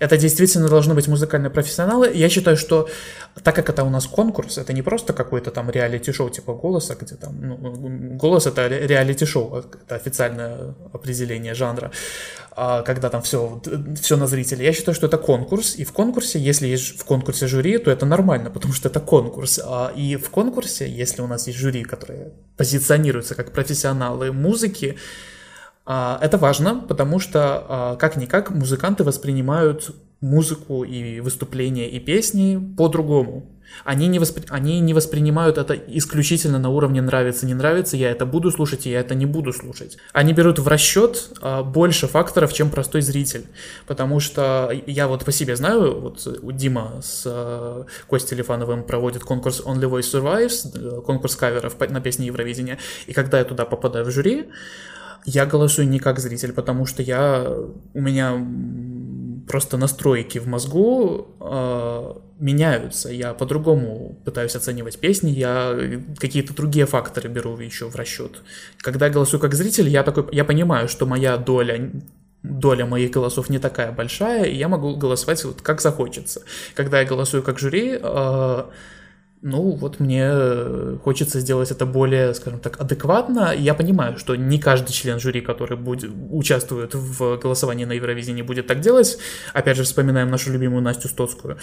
Это 0.03 0.17
действительно 0.17 0.69
должны 0.69 0.95
быть 0.95 1.07
музыкальные 1.07 1.51
профессионалы. 1.51 2.11
Я 2.13 2.29
считаю, 2.29 2.57
что 2.57 2.89
так 3.45 3.55
как 3.55 3.71
это 3.71 3.85
у 3.85 3.91
нас 3.91 4.07
конкурс, 4.07 4.59
это 4.59 4.73
не 4.73 4.83
просто 4.83 5.13
какой-то 5.13 5.53
там 5.53 5.71
реалити-шоу 5.71 6.29
типа 6.29 6.55
голоса, 6.55 6.97
где 7.01 7.15
там 7.15 7.41
ну, 7.41 8.17
голос 8.19 8.47
это 8.47 8.67
реалити-шоу, 8.67 9.59
это 9.59 9.95
официальное 9.95 10.75
определение 10.93 11.55
жанра, 11.55 11.93
а 12.51 12.83
когда 12.83 13.11
там 13.11 13.23
все, 13.23 13.63
все 14.01 14.17
на 14.17 14.27
зрителей. 14.27 14.65
Я 14.65 14.73
считаю, 14.73 14.97
что 14.97 15.07
это 15.07 15.19
конкурс, 15.19 15.77
и 15.77 15.85
в 15.85 15.93
конкурсе, 15.93 16.41
если 16.41 16.67
есть 16.67 16.99
в 16.99 17.05
конкурсе 17.05 17.47
жюри, 17.47 17.79
то 17.79 17.89
это 17.89 18.05
нормально, 18.05 18.51
потому 18.51 18.75
что 18.75 18.89
это 18.89 18.99
конкурс. 18.99 19.61
А, 19.65 19.93
и 19.95 20.17
в 20.17 20.31
конкурсе, 20.31 20.91
если 20.91 21.23
у 21.23 21.29
нас 21.29 21.47
есть 21.47 21.61
жюри, 21.61 21.85
которые 21.85 22.33
позиционируются 22.57 23.37
как 23.37 23.53
профессионалы 23.53 24.33
музыки, 24.33 24.97
а, 24.97 25.01
это 25.85 26.39
важно, 26.39 26.77
потому 26.77 27.19
что, 27.19 27.65
а, 27.69 27.97
как-никак, 27.97 28.51
музыканты 28.51 29.03
воспринимают 29.03 29.91
музыку 30.21 30.85
и 30.85 31.21
выступления 31.21 31.91
и 31.91 31.99
песни 31.99 32.75
по-другому. 32.77 33.49
Они 33.85 34.07
не, 34.07 34.19
воспри... 34.19 34.45
они 34.51 34.81
не 34.81 34.95
воспринимают 34.95 35.59
это 35.59 35.75
исключительно 35.75 36.59
на 36.59 36.69
уровне 36.69 37.01
нравится, 37.03 37.47
не 37.47 37.55
нравится, 37.55 37.97
я 37.97 38.11
это 38.11 38.27
буду 38.27 38.51
слушать, 38.51 38.87
и 38.87 38.91
я 38.91 39.01
это 39.01 39.15
не 39.15 39.27
буду 39.27 39.53
слушать. 39.53 39.99
Они 40.13 40.33
берут 40.33 40.59
в 40.59 40.69
расчет 40.69 41.31
а, 41.41 41.63
больше 41.63 42.07
факторов, 42.07 42.53
чем 42.53 42.71
простой 42.71 43.01
зритель. 43.01 43.47
Потому 43.87 44.21
что 44.21 44.71
я 44.87 45.09
вот 45.09 45.25
по 45.25 45.33
себе 45.33 45.57
знаю, 45.57 46.01
вот 46.01 46.27
Дима 46.57 47.01
с 47.03 47.25
а, 47.27 47.87
Костей 48.09 48.37
Лифановым 48.37 48.85
проводит 48.85 49.25
конкурс 49.25 49.61
Only 49.65 49.91
Voice 49.91 50.13
Survives, 50.13 50.99
э, 50.99 51.01
конкурс 51.03 51.37
каверов 51.37 51.79
на 51.81 52.01
песни 52.01 52.27
Евровидения, 52.27 52.79
и 53.07 53.13
когда 53.13 53.39
я 53.39 53.45
туда 53.45 53.65
попадаю 53.65 54.05
в 54.05 54.11
жюри, 54.11 54.49
я 55.25 55.47
голосую 55.47 55.89
не 55.89 55.99
как 55.99 56.19
зритель, 56.19 56.53
потому 56.53 56.87
что 56.87 57.03
я 57.03 57.47
у 57.95 58.01
меня 58.01 58.45
просто 59.47 59.77
настройки 59.77 60.39
в 60.39 60.47
мозгу 60.47 61.29
э, 61.41 62.15
меняются. 62.39 63.11
Я 63.11 63.35
по-другому 63.35 64.19
пытаюсь 64.25 64.57
оценивать 64.57 64.99
песни, 64.99 65.31
я 65.31 65.77
какие-то 66.19 66.55
другие 66.55 66.87
факторы 66.87 67.29
беру 67.29 67.59
еще 67.59 67.89
в 67.89 67.97
расчет. 67.97 68.43
Когда 68.79 69.07
я 69.07 69.13
голосую 69.13 69.41
как 69.41 69.55
зритель, 69.55 69.89
я 69.89 70.03
такой, 70.03 70.27
я 70.33 70.45
понимаю, 70.45 70.89
что 70.89 71.07
моя 71.07 71.37
доля 71.37 71.91
доля 72.43 72.87
моих 72.87 73.13
голосов 73.13 73.51
не 73.51 73.59
такая 73.59 73.93
большая, 73.93 74.45
и 74.45 74.57
я 74.57 74.69
могу 74.69 74.97
голосовать 74.97 75.45
вот 75.45 75.63
как 75.63 75.81
захочется. 75.81 76.43
Когда 76.75 77.01
я 77.01 77.07
голосую 77.07 77.43
как 77.43 77.59
жюри, 77.59 77.99
э, 78.03 78.65
ну, 79.45 79.73
вот 79.73 79.99
мне 79.99 80.23
э, 80.25 80.99
хочется 81.03 81.41
сделать 81.41 81.73
это 81.73 81.85
более, 81.85 82.33
скажем 82.33 82.61
так, 82.61 82.81
адекватно. 82.81 83.53
Я 83.53 83.75
понимаю, 83.75 84.17
что 84.17 84.37
не 84.37 84.61
каждый 84.61 84.93
член 84.93 85.19
жюри, 85.19 85.41
который 85.41 85.77
будет, 85.77 86.13
участвует 86.31 86.95
в 86.95 87.39
голосовании 87.39 87.85
на 87.85 87.93
Евровидении, 87.93 88.43
будет 88.43 88.69
так 88.69 88.79
делать. 88.79 89.19
Опять 89.53 89.77
же, 89.77 89.83
вспоминаем 89.83 90.31
нашу 90.31 90.53
любимую 90.53 90.81
Настю 90.81 91.09
Стоцкую. 91.09 91.59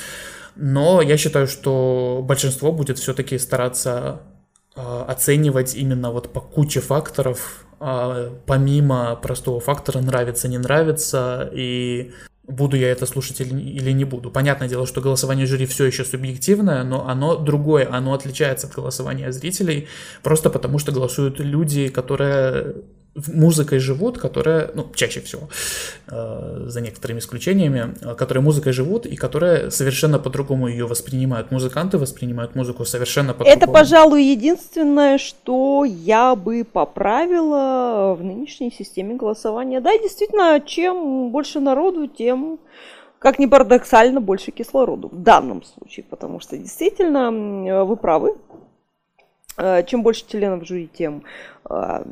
Но 0.57 1.01
я 1.01 1.15
считаю, 1.15 1.47
что 1.47 2.21
большинство 2.21 2.73
будет 2.73 2.99
все-таки 2.99 3.37
стараться 3.37 4.23
э, 4.75 4.81
оценивать 5.07 5.73
именно 5.73 6.11
вот 6.11 6.33
по 6.33 6.41
куче 6.41 6.81
факторов, 6.81 7.65
э, 7.79 8.29
помимо 8.45 9.15
простого 9.15 9.61
фактора 9.61 10.01
нравится, 10.01 10.49
не 10.49 10.57
нравится, 10.57 11.49
и 11.53 12.11
буду 12.49 12.77
я 12.77 12.89
это 12.89 13.05
слушать 13.05 13.41
или, 13.41 13.59
или 13.59 13.91
не 13.91 14.05
буду. 14.05 14.31
Понятное 14.31 14.67
дело, 14.67 14.85
что 14.87 15.01
голосование 15.01 15.45
жюри 15.45 15.65
все 15.65 15.85
еще 15.85 16.03
субъективное, 16.03 16.83
но 16.83 17.07
оно 17.07 17.35
другое, 17.35 17.87
оно 17.91 18.13
отличается 18.13 18.67
от 18.67 18.73
голосования 18.73 19.31
зрителей, 19.31 19.87
просто 20.23 20.49
потому 20.49 20.79
что 20.79 20.91
голосуют 20.91 21.39
люди, 21.39 21.89
которые 21.89 22.75
музыкой 23.27 23.79
живут, 23.79 24.17
которые, 24.17 24.69
ну, 24.75 24.85
чаще 24.95 25.21
всего, 25.21 25.49
э, 26.07 26.65
за 26.67 26.81
некоторыми 26.81 27.19
исключениями, 27.19 27.93
э, 28.01 28.15
которые 28.15 28.43
музыкой 28.43 28.73
живут 28.73 29.05
и 29.05 29.15
которые 29.15 29.71
совершенно 29.71 30.19
по-другому 30.19 30.67
ее 30.67 30.85
воспринимают. 30.85 31.51
Музыканты 31.51 31.97
воспринимают 31.97 32.55
музыку 32.55 32.85
совершенно 32.85 33.33
по-другому. 33.33 33.57
Это, 33.57 33.67
пожалуй, 33.71 34.23
единственное, 34.23 35.17
что 35.17 35.85
я 35.85 36.35
бы 36.35 36.63
поправила 36.63 38.15
в 38.15 38.23
нынешней 38.23 38.71
системе 38.71 39.15
голосования. 39.15 39.81
Да, 39.81 39.97
действительно, 39.97 40.61
чем 40.65 41.31
больше 41.31 41.59
народу, 41.59 42.07
тем 42.07 42.59
как 43.19 43.37
ни 43.37 43.47
парадоксально, 43.47 44.21
больше 44.21 44.51
кислороду 44.51 45.09
в 45.09 45.21
данном 45.21 45.61
случае, 45.63 46.05
потому 46.09 46.39
что 46.39 46.57
действительно 46.57 47.85
вы 47.85 47.97
правы. 47.97 48.35
Э, 49.59 49.83
чем 49.83 50.03
больше 50.03 50.25
членов 50.27 50.65
жюри, 50.65 50.87
тем 50.87 51.23
э, 51.69 52.03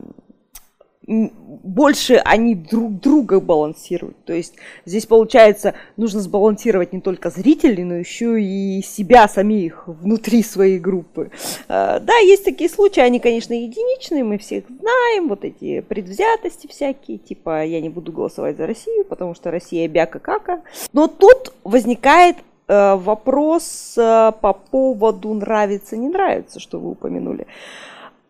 больше 1.07 2.15
они 2.15 2.53
друг 2.53 2.99
друга 2.99 3.39
балансируют. 3.39 4.17
То 4.25 4.33
есть 4.33 4.55
здесь 4.85 5.05
получается 5.05 5.73
нужно 5.95 6.19
сбалансировать 6.19 6.91
не 6.91 6.99
только 6.99 7.29
зрителей, 7.29 7.85
но 7.85 7.95
еще 7.95 8.41
и 8.41 8.81
себя 8.81 9.27
самих 9.29 9.87
внутри 9.87 10.43
своей 10.43 10.79
группы. 10.79 11.31
А, 11.69 11.99
да, 11.99 12.17
есть 12.17 12.43
такие 12.43 12.69
случаи, 12.69 12.99
они, 12.99 13.19
конечно, 13.19 13.53
единичные, 13.53 14.25
мы 14.25 14.37
всех 14.37 14.65
знаем, 14.67 15.29
вот 15.29 15.45
эти 15.45 15.79
предвзятости 15.79 16.67
всякие, 16.67 17.17
типа 17.17 17.63
я 17.63 17.79
не 17.79 17.89
буду 17.89 18.11
голосовать 18.11 18.57
за 18.57 18.67
Россию, 18.67 19.05
потому 19.05 19.33
что 19.33 19.49
Россия 19.49 19.87
бяка-кака. 19.87 20.61
Но 20.91 21.07
тут 21.07 21.53
возникает 21.63 22.35
э, 22.67 22.95
вопрос 22.95 23.95
э, 23.97 24.33
по 24.41 24.51
поводу 24.51 25.33
нравится, 25.33 25.95
не 25.95 26.09
нравится, 26.09 26.59
что 26.59 26.79
вы 26.79 26.91
упомянули. 26.91 27.47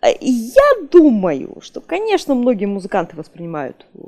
Э, 0.01 0.07
я 0.19 0.87
думаю, 0.91 1.57
что, 1.61 1.81
конечно, 1.81 2.35
многие 2.35 2.65
музыканты 2.65 3.15
воспринимают 3.15 3.85
э, 3.93 3.99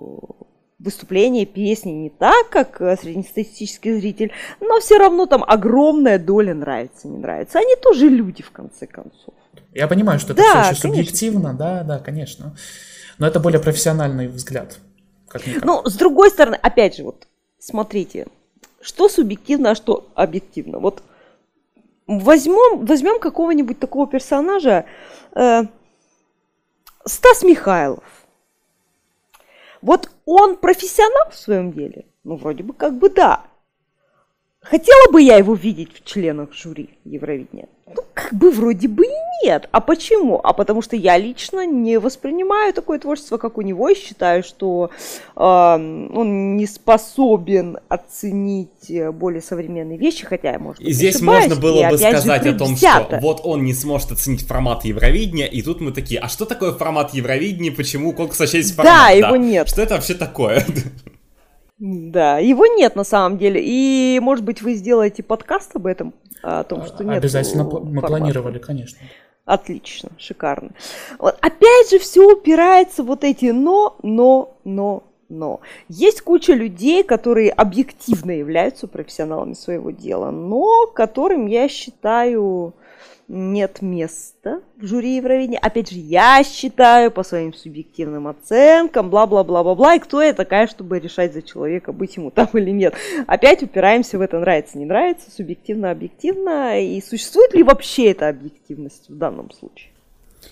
выступления, 0.79 1.45
песни 1.45 1.91
не 1.91 2.09
так, 2.09 2.49
как 2.49 2.81
э, 2.81 2.97
среднестатистический 2.97 3.93
зритель, 3.93 4.31
но 4.61 4.79
все 4.79 4.97
равно 4.97 5.25
там 5.25 5.43
огромная 5.45 6.19
доля 6.19 6.53
нравится, 6.53 7.07
не 7.07 7.17
нравится. 7.17 7.59
Они 7.59 7.75
тоже 7.75 8.07
люди, 8.07 8.43
в 8.43 8.51
конце 8.51 8.87
концов. 8.87 9.33
Я 9.73 9.87
понимаю, 9.87 10.19
что 10.19 10.33
это 10.33 10.41
да, 10.41 10.63
все 10.63 10.71
еще 10.71 10.81
субъективно, 10.81 11.53
да, 11.53 11.83
да, 11.83 11.99
конечно. 11.99 12.55
Но 13.17 13.27
это 13.27 13.39
более 13.39 13.59
профессиональный 13.59 14.27
взгляд. 14.27 14.79
Как 15.27 15.43
ну, 15.63 15.83
с 15.85 15.95
другой 15.95 16.31
стороны, 16.31 16.57
опять 16.61 16.95
же, 16.95 17.03
вот 17.03 17.27
смотрите, 17.59 18.27
что 18.81 19.09
субъективно, 19.09 19.71
а 19.71 19.75
что 19.75 20.07
объективно. 20.15 20.79
Вот 20.79 21.03
возьмем, 22.07 22.85
возьмем 22.85 23.19
какого-нибудь 23.19 23.79
такого 23.79 24.07
персонажа, 24.07 24.85
э, 25.35 25.63
Стас 27.05 27.43
Михайлов. 27.43 28.03
Вот 29.81 30.11
он 30.25 30.57
профессионал 30.57 31.31
в 31.31 31.35
своем 31.35 31.71
деле? 31.71 32.05
Ну, 32.23 32.35
вроде 32.35 32.63
бы 32.63 32.73
как 32.73 32.97
бы 32.97 33.09
да. 33.09 33.45
Хотела 34.61 35.11
бы 35.11 35.21
я 35.21 35.37
его 35.37 35.53
видеть 35.53 35.93
в 35.93 36.03
членах 36.03 36.53
жюри 36.53 36.99
Евровидения? 37.05 37.69
Ну, 37.95 38.03
как 38.13 38.33
бы 38.33 38.51
вроде 38.51 38.87
бы 38.87 39.05
и 39.05 39.45
нет. 39.45 39.67
А 39.71 39.79
почему? 39.79 40.39
А 40.43 40.53
потому 40.53 40.81
что 40.81 40.95
я 40.95 41.17
лично 41.17 41.65
не 41.65 41.97
воспринимаю 41.97 42.73
такое 42.73 42.99
творчество, 42.99 43.37
как 43.37 43.57
у 43.57 43.61
него, 43.61 43.89
и 43.89 43.95
считаю, 43.95 44.43
что 44.43 44.91
э, 45.35 45.39
он 45.39 46.55
не 46.55 46.67
способен 46.67 47.77
оценить 47.87 48.89
э, 48.89 49.11
более 49.11 49.41
современные 49.41 49.97
вещи, 49.97 50.25
хотя 50.25 50.51
я, 50.51 50.59
может 50.59 50.79
быть, 50.81 50.89
И 50.89 50.93
здесь 50.93 51.15
ошибаюсь, 51.15 51.45
можно 51.45 51.61
было 51.61 51.87
и, 51.87 51.89
бы 51.89 51.97
сказать 51.97 52.43
же, 52.43 52.49
о 52.49 52.57
том, 52.57 52.75
что 52.75 53.19
вот 53.21 53.41
он 53.43 53.63
не 53.63 53.73
сможет 53.73 54.11
оценить 54.11 54.45
формат 54.45 54.85
Евровидения, 54.85 55.47
и 55.47 55.61
тут 55.61 55.81
мы 55.81 55.91
такие, 55.91 56.19
а 56.19 56.27
что 56.27 56.45
такое 56.45 56.73
формат 56.73 57.13
Евровидения, 57.13 57.71
почему 57.71 58.13
конкурс 58.13 58.39
вообще 58.39 58.57
есть 58.57 58.75
формат? 58.75 58.93
Да, 58.93 59.09
его 59.09 59.35
нет. 59.35 59.67
Что 59.67 59.81
это 59.81 59.95
вообще 59.95 60.13
такое? 60.13 60.63
Да, 61.79 62.39
его 62.39 62.65
нет 62.67 62.97
на 62.97 63.05
самом 63.05 63.37
деле. 63.37 63.61
И, 63.63 64.19
может 64.21 64.43
быть, 64.43 64.61
вы 64.61 64.73
сделаете 64.73 65.23
подкаст 65.23 65.77
об 65.77 65.85
этом, 65.85 66.13
о 66.41 66.63
том, 66.63 66.85
что 66.85 67.03
нет. 67.03 67.17
Обязательно 67.17 67.63
мы 67.63 68.01
планировали, 68.01 68.59
конечно. 68.59 68.99
Отлично, 69.45 70.09
шикарно. 70.19 70.71
Вот. 71.17 71.35
Опять 71.41 71.89
же, 71.89 71.97
все 71.97 72.33
упирается 72.33 73.01
вот 73.01 73.23
эти 73.23 73.45
но, 73.45 73.97
но, 74.03 74.55
но, 74.63 75.03
но. 75.27 75.61
Есть 75.87 76.21
куча 76.21 76.53
людей, 76.53 77.03
которые 77.03 77.49
объективно 77.51 78.29
являются 78.29 78.87
профессионалами 78.87 79.53
своего 79.53 79.89
дела, 79.89 80.29
но 80.29 80.85
которым 80.87 81.47
я 81.47 81.67
считаю 81.67 82.73
нет 83.29 83.81
места 83.81 84.61
в 84.75 84.85
жюри 84.85 85.17
Евровидения. 85.17 85.59
Опять 85.59 85.91
же, 85.91 85.99
я 85.99 86.43
считаю 86.43 87.11
по 87.11 87.23
своим 87.23 87.53
субъективным 87.53 88.27
оценкам, 88.27 89.09
бла-бла-бла-бла-бла, 89.09 89.95
и 89.95 89.99
кто 89.99 90.21
я 90.21 90.33
такая, 90.33 90.67
чтобы 90.67 90.99
решать 90.99 91.33
за 91.33 91.41
человека, 91.41 91.93
быть 91.93 92.17
ему 92.17 92.31
там 92.31 92.49
или 92.53 92.71
нет. 92.71 92.95
Опять 93.27 93.61
упираемся 93.61 94.17
в 94.17 94.21
это 94.21 94.39
нравится, 94.39 94.77
не 94.77 94.85
нравится, 94.85 95.31
субъективно, 95.31 95.91
объективно, 95.91 96.81
и 96.81 96.99
существует 97.01 97.53
ли 97.53 97.63
вообще 97.63 98.11
эта 98.11 98.27
объективность 98.27 99.07
в 99.09 99.15
данном 99.15 99.51
случае? 99.51 99.91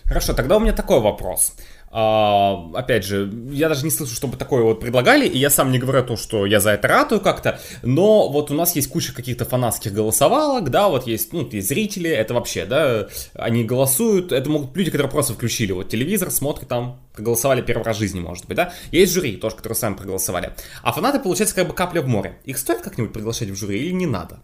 Хорошо, 0.06 0.34
тогда 0.34 0.58
у 0.58 0.60
меня 0.60 0.74
такой 0.74 1.00
вопрос. 1.00 1.54
А, 1.90 2.70
опять 2.74 3.06
же, 3.06 3.32
я 3.52 3.70
даже 3.70 3.86
не 3.86 3.92
слышу, 3.92 4.14
чтобы 4.14 4.38
такое 4.38 4.64
вот 4.64 4.82
предлагали, 4.82 5.26
и 5.26 5.38
я 5.38 5.50
сам 5.50 5.72
не 5.72 5.80
говорю 5.80 6.00
о 6.00 6.04
том, 6.04 6.18
что 6.18 6.46
я 6.46 6.60
за 6.60 6.72
это 6.72 6.88
ратую 6.88 7.22
как-то, 7.22 7.60
но 7.82 8.30
вот 8.30 8.52
у 8.52 8.54
нас 8.54 8.76
есть 8.76 8.90
куча 8.90 9.14
каких-то 9.14 9.46
фанатских 9.46 9.94
голосовалок, 9.94 10.70
да, 10.70 10.90
вот 10.90 11.08
есть, 11.08 11.32
ну, 11.32 11.48
есть 11.50 11.70
зрители, 11.70 12.10
это 12.10 12.34
вообще, 12.34 12.66
да, 12.66 13.08
они 13.36 13.64
голосуют, 13.64 14.32
это 14.32 14.50
могут 14.50 14.76
люди, 14.76 14.92
которые 14.92 15.12
просто 15.12 15.34
включили 15.34 15.72
вот 15.72 15.88
телевизор, 15.88 16.30
смотрят 16.30 16.68
там, 16.68 17.00
проголосовали 17.14 17.62
первый 17.62 17.84
раз 17.84 17.96
в 17.96 18.00
жизни, 18.00 18.20
может 18.20 18.48
быть, 18.48 18.58
да, 18.58 18.74
есть 18.92 19.14
жюри 19.14 19.38
тоже, 19.38 19.56
которые 19.56 19.78
сами 19.78 19.96
проголосовали, 19.96 20.54
а 20.84 20.92
фанаты, 20.92 21.20
получается, 21.20 21.56
как 21.56 21.68
бы 21.68 21.74
капля 21.74 22.02
в 22.02 22.08
море. 22.08 22.38
Их 22.44 22.58
стоит 22.58 22.82
как-нибудь 22.82 23.14
приглашать 23.14 23.50
в 23.50 23.56
жюри 23.56 23.80
или 23.80 23.92
не 23.92 24.08
надо? 24.08 24.42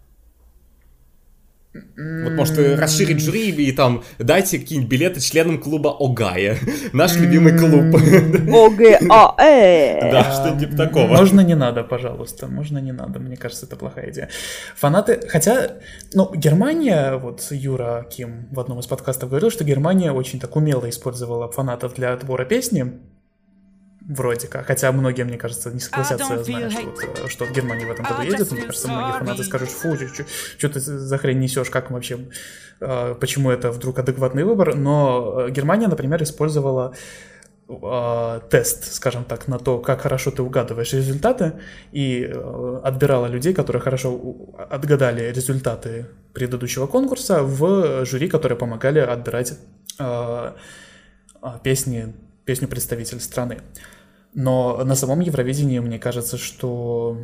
Вот 1.74 2.34
может 2.34 2.58
расширить 2.80 3.20
жюри 3.20 3.50
и 3.50 3.72
там 3.72 4.04
дайте 4.20 4.60
какие-нибудь 4.60 4.92
билеты 4.92 5.20
членам 5.20 5.60
клуба 5.60 5.96
Огая. 6.00 6.58
Наш 6.94 7.16
любимый 7.18 7.58
клуб. 7.58 7.96
ОГАЭ. 8.56 10.02
Да, 10.14 10.32
что-нибудь 10.32 10.60
типа 10.60 10.78
такого. 10.78 11.08
Можно 11.08 11.42
не 11.42 11.56
надо, 11.56 11.84
пожалуйста. 11.84 12.48
Можно 12.48 12.78
не 12.78 12.92
надо. 12.92 13.20
Мне 13.20 13.36
кажется, 13.38 13.66
это 13.66 13.76
плохая 13.76 14.12
идея. 14.12 14.30
Фанаты... 14.76 15.28
Хотя, 15.28 15.78
ну, 16.14 16.32
Германия, 16.36 17.16
вот 17.16 17.48
Юра 17.50 18.06
Ким 18.10 18.48
в 18.52 18.60
одном 18.60 18.80
из 18.80 18.86
подкастов 18.86 19.30
говорил, 19.30 19.50
что 19.50 19.64
Германия 19.64 20.12
очень 20.12 20.40
так 20.40 20.56
умело 20.56 20.88
использовала 20.90 21.52
фанатов 21.52 21.96
для 21.96 22.14
отбора 22.14 22.46
песни. 22.46 23.00
Вроде 24.08 24.48
как. 24.48 24.66
Хотя 24.66 24.92
многие, 24.92 25.24
мне 25.24 25.38
кажется, 25.38 25.72
не 25.72 25.80
согласятся, 25.80 26.44
зная, 26.44 26.70
что, 26.70 26.82
вот, 26.82 27.32
что 27.32 27.46
в 27.46 27.54
Германии 27.54 27.86
в 27.86 27.92
этом 27.92 28.06
году 28.06 28.22
едет. 28.22 28.52
Мне 28.52 28.64
кажется, 28.64 28.90
многие 28.90 29.18
фанаты 29.18 29.44
скажут, 29.44 29.70
фу, 29.70 29.96
что 30.58 30.70
ты 30.70 30.80
за 30.80 31.18
хрень 31.18 31.40
несешь, 31.40 31.70
как 31.70 31.90
вообще, 31.90 32.20
э, 32.82 33.16
почему 33.20 33.50
это 33.50 33.72
вдруг 33.72 34.00
адекватный 34.00 34.44
выбор. 34.44 34.76
Но 34.76 35.48
Германия, 35.50 35.88
например, 35.88 36.22
использовала 36.22 36.94
э, 37.70 38.42
тест, 38.50 38.94
скажем 38.94 39.24
так, 39.24 39.48
на 39.48 39.58
то, 39.58 39.80
как 39.80 40.02
хорошо 40.02 40.32
ты 40.32 40.42
угадываешь 40.42 40.92
результаты, 40.92 41.54
и 41.94 42.30
э, 42.30 42.82
отбирала 42.84 43.28
людей, 43.28 43.54
которые 43.54 43.82
хорошо 43.82 44.20
отгадали 44.70 45.32
результаты 45.32 46.08
предыдущего 46.34 46.88
конкурса 46.88 47.42
в 47.42 48.06
жюри, 48.06 48.28
которые 48.28 48.58
помогали 48.58 49.00
отбирать 49.00 49.54
песни 51.64 52.14
песню 52.46 52.68
представитель 52.68 53.20
страны. 53.20 53.60
Но 54.36 54.84
на 54.84 54.96
самом 54.96 55.20
Евровидении 55.20 55.80
мне 55.80 56.00
кажется, 56.00 56.38
что 56.38 57.18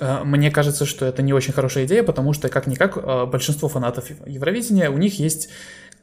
э, 0.00 0.24
мне 0.24 0.50
кажется, 0.50 0.86
что 0.86 1.06
это 1.06 1.22
не 1.22 1.32
очень 1.32 1.52
хорошая 1.52 1.86
идея, 1.86 2.02
потому 2.02 2.32
что, 2.32 2.48
как-никак, 2.48 2.96
э, 2.96 3.26
большинство 3.26 3.68
фанатов 3.68 4.10
Евровидения, 4.26 4.90
у 4.90 4.98
них 4.98 5.18
есть 5.18 5.48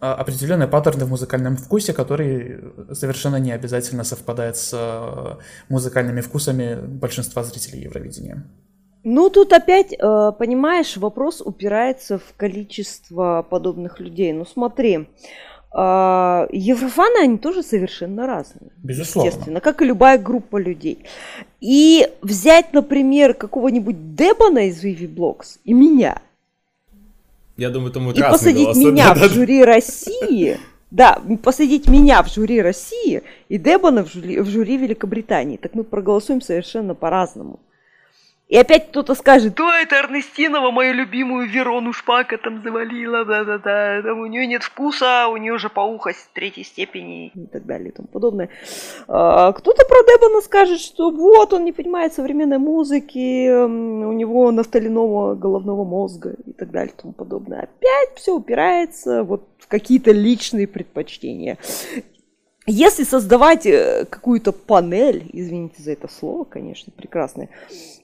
э, 0.01 0.05
определенные 0.05 0.67
паттерны 0.67 1.05
в 1.05 1.09
музыкальном 1.09 1.55
вкусе, 1.55 1.93
которые 1.93 2.73
совершенно 2.91 3.37
не 3.37 3.53
обязательно 3.53 4.03
совпадают 4.03 4.57
с 4.57 5.37
музыкальными 5.69 6.21
вкусами 6.21 6.75
большинства 6.75 7.43
зрителей 7.43 7.83
Евровидения. 7.83 8.43
Ну, 9.07 9.29
тут 9.29 9.53
опять, 9.53 9.91
понимаешь, 9.99 10.97
вопрос 10.97 11.39
упирается 11.39 12.17
в 12.17 12.33
количество 12.35 13.45
подобных 13.47 13.99
людей. 13.99 14.33
Ну, 14.33 14.45
смотри, 14.45 15.07
еврофаны, 15.77 17.23
они 17.23 17.37
тоже 17.37 17.61
совершенно 17.61 18.25
разные. 18.25 18.71
Безусловно. 18.81 19.27
Естественно, 19.27 19.59
как 19.59 19.81
и 19.81 19.85
любая 19.85 20.17
группа 20.17 20.57
людей. 20.57 21.05
И 21.59 22.07
взять, 22.21 22.71
например, 22.71 23.33
какого-нибудь 23.33 24.15
Дебана 24.15 24.69
из 24.69 24.83
Vivi 24.83 25.13
Blocks 25.13 25.59
и 25.65 25.73
меня. 25.73 26.21
Я 27.57 27.69
думаю, 27.69 27.91
это 27.91 27.99
будет 27.99 28.17
И 28.17 28.21
посадить 28.21 28.75
меня 28.75 29.13
да, 29.13 29.27
в 29.27 29.31
жюри 29.31 29.63
России. 29.63 30.57
Да, 30.91 31.21
посадить 31.43 31.89
меня 31.89 32.23
в 32.23 32.31
жюри 32.31 32.61
России 32.61 33.23
и 33.49 33.57
Дебана 33.57 34.05
в 34.05 34.13
жюри, 34.13 34.39
в 34.39 34.47
жюри 34.47 34.77
Великобритании. 34.77 35.57
Так 35.57 35.73
мы 35.73 35.83
проголосуем 35.83 36.41
совершенно 36.41 36.95
по-разному. 36.95 37.59
И 38.47 38.57
опять 38.57 38.89
кто-то 38.89 39.15
скажет, 39.15 39.55
то 39.55 39.67
это 39.73 39.95
Эрнестинова, 39.95 40.69
мою 40.69 40.93
любимую 40.93 41.49
Верону 41.49 41.93
Шпака 41.93 42.37
там 42.37 42.61
завалила, 42.61 43.25
да-да-да, 43.25 44.03
там 44.03 44.19
у 44.19 44.27
нее 44.27 44.45
нет 44.45 44.61
вкуса, 44.61 45.27
у 45.29 45.37
нее 45.37 45.57
же 45.57 45.69
паухость 45.69 46.29
третьей 46.33 46.63
степени 46.63 47.31
и 47.33 47.47
так 47.47 47.65
далее 47.65 47.89
и 47.89 47.91
тому 47.91 48.07
подобное. 48.07 48.49
А, 49.07 49.51
кто-то 49.51 49.83
про 49.87 49.97
Дебана 50.03 50.41
скажет, 50.41 50.79
что 50.79 51.09
вот, 51.09 51.53
он 51.53 51.65
не 51.65 51.71
понимает 51.71 52.13
современной 52.13 52.59
музыки, 52.59 53.49
у 53.49 54.13
него 54.13 54.51
нафталинома 54.51 55.33
головного 55.33 55.83
мозга 55.83 56.35
и 56.45 56.53
так 56.53 56.69
далее 56.69 56.93
и 56.95 57.01
тому 57.01 57.13
подобное. 57.13 57.61
Опять 57.63 58.15
все 58.15 58.35
упирается 58.35 59.23
вот 59.23 59.47
в 59.57 59.67
какие-то 59.67 60.11
личные 60.11 60.67
предпочтения. 60.67 61.57
Если 62.67 63.03
создавать 63.03 63.67
э, 63.67 64.05
какую-то 64.09 64.51
панель, 64.51 65.29
извините 65.33 65.83
за 65.83 65.91
это 65.91 66.07
слово, 66.07 66.45
конечно, 66.45 66.91
прекрасное, 66.95 67.49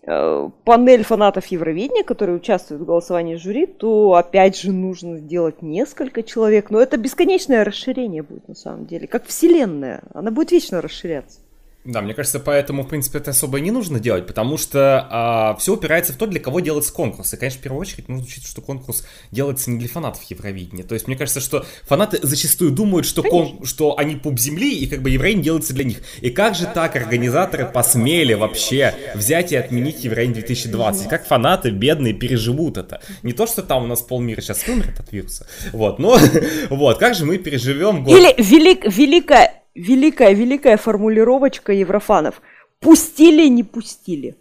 э, 0.04 0.50
панель 0.64 1.04
фанатов 1.04 1.48
Евровидения, 1.48 2.04
которые 2.04 2.36
участвуют 2.38 2.84
в 2.84 2.86
голосовании 2.86 3.36
жюри, 3.36 3.66
то 3.66 4.14
опять 4.14 4.60
же 4.60 4.72
нужно 4.72 5.18
сделать 5.18 5.64
несколько 5.64 6.22
человек. 6.22 6.70
Но 6.70 6.80
это 6.80 6.98
бесконечное 6.98 7.64
расширение 7.64 8.22
будет 8.22 8.48
на 8.48 8.54
самом 8.54 8.86
деле, 8.86 9.08
как 9.08 9.26
вселенная. 9.26 10.04
Она 10.14 10.30
будет 10.30 10.52
вечно 10.52 10.80
расширяться. 10.80 11.40
Да, 11.84 12.02
мне 12.02 12.14
кажется, 12.14 12.40
поэтому, 12.40 12.84
в 12.84 12.90
принципе, 12.90 13.18
это 13.18 13.32
особо 13.32 13.58
и 13.58 13.62
не 13.62 13.72
нужно 13.72 14.00
делать, 14.00 14.28
потому 14.28 14.60
что 14.60 15.08
а, 15.10 15.56
все 15.56 15.74
упирается 15.74 16.14
в 16.14 16.16
то, 16.16 16.28
для 16.28 16.40
кого 16.40 16.60
делается 16.60 16.94
конкурс. 16.94 17.34
И, 17.34 17.38
конечно, 17.38 17.60
в 17.60 17.64
первую 17.64 17.82
очередь 17.82 18.08
нужно 18.08 18.24
учитывать, 18.24 18.50
что 18.50 18.62
конкурс 18.62 19.04
делается 19.32 19.72
не 19.72 19.80
для 19.80 19.90
фанатов 19.90 20.22
Евровидения. 20.24 20.84
То 20.84 20.94
есть, 20.94 21.08
мне 21.08 21.16
кажется, 21.16 21.40
что 21.40 21.66
фанаты 21.84 22.20
зачастую 22.22 22.70
думают, 22.70 23.08
что, 23.08 23.24
кон, 23.24 23.66
что 23.66 23.98
они 23.98 24.16
пуп 24.16 24.38
земли, 24.38 24.78
и 24.78 24.86
как 24.86 25.02
бы 25.02 25.10
Евровидение 25.10 25.46
делается 25.46 25.74
для 25.74 25.86
них. 25.86 26.02
И 26.22 26.30
как 26.30 26.54
же 26.54 26.68
так 26.68 26.96
организаторы 26.96 27.66
посмели 27.66 28.36
вообще 28.36 28.94
взять 29.16 29.52
и 29.52 29.56
отменить 29.56 30.04
Евровидение 30.04 30.42
2020? 30.44 31.10
Как 31.10 31.26
фанаты 31.26 31.72
бедные 31.72 32.14
переживут 32.14 32.78
это? 32.78 33.02
Не 33.24 33.34
то, 33.34 33.48
что 33.48 33.64
там 33.64 33.86
у 33.86 33.88
нас 33.88 34.04
полмира 34.04 34.42
сейчас 34.42 34.68
вымрет 34.68 35.00
от 35.00 35.12
вируса, 35.12 35.48
вот, 35.74 35.98
но 35.98 36.20
вот, 36.70 37.00
как 37.00 37.16
же 37.16 37.26
мы 37.26 37.40
переживем 37.40 38.04
год... 38.04 38.16
Или 38.16 38.36
велик, 38.38 38.86
великая 38.86 39.61
великая-великая 39.76 40.78
формулировочка 40.78 41.74
еврофанов. 41.74 42.42
Пустили, 42.80 43.48
не 43.48 43.64
пустили. 43.64 44.36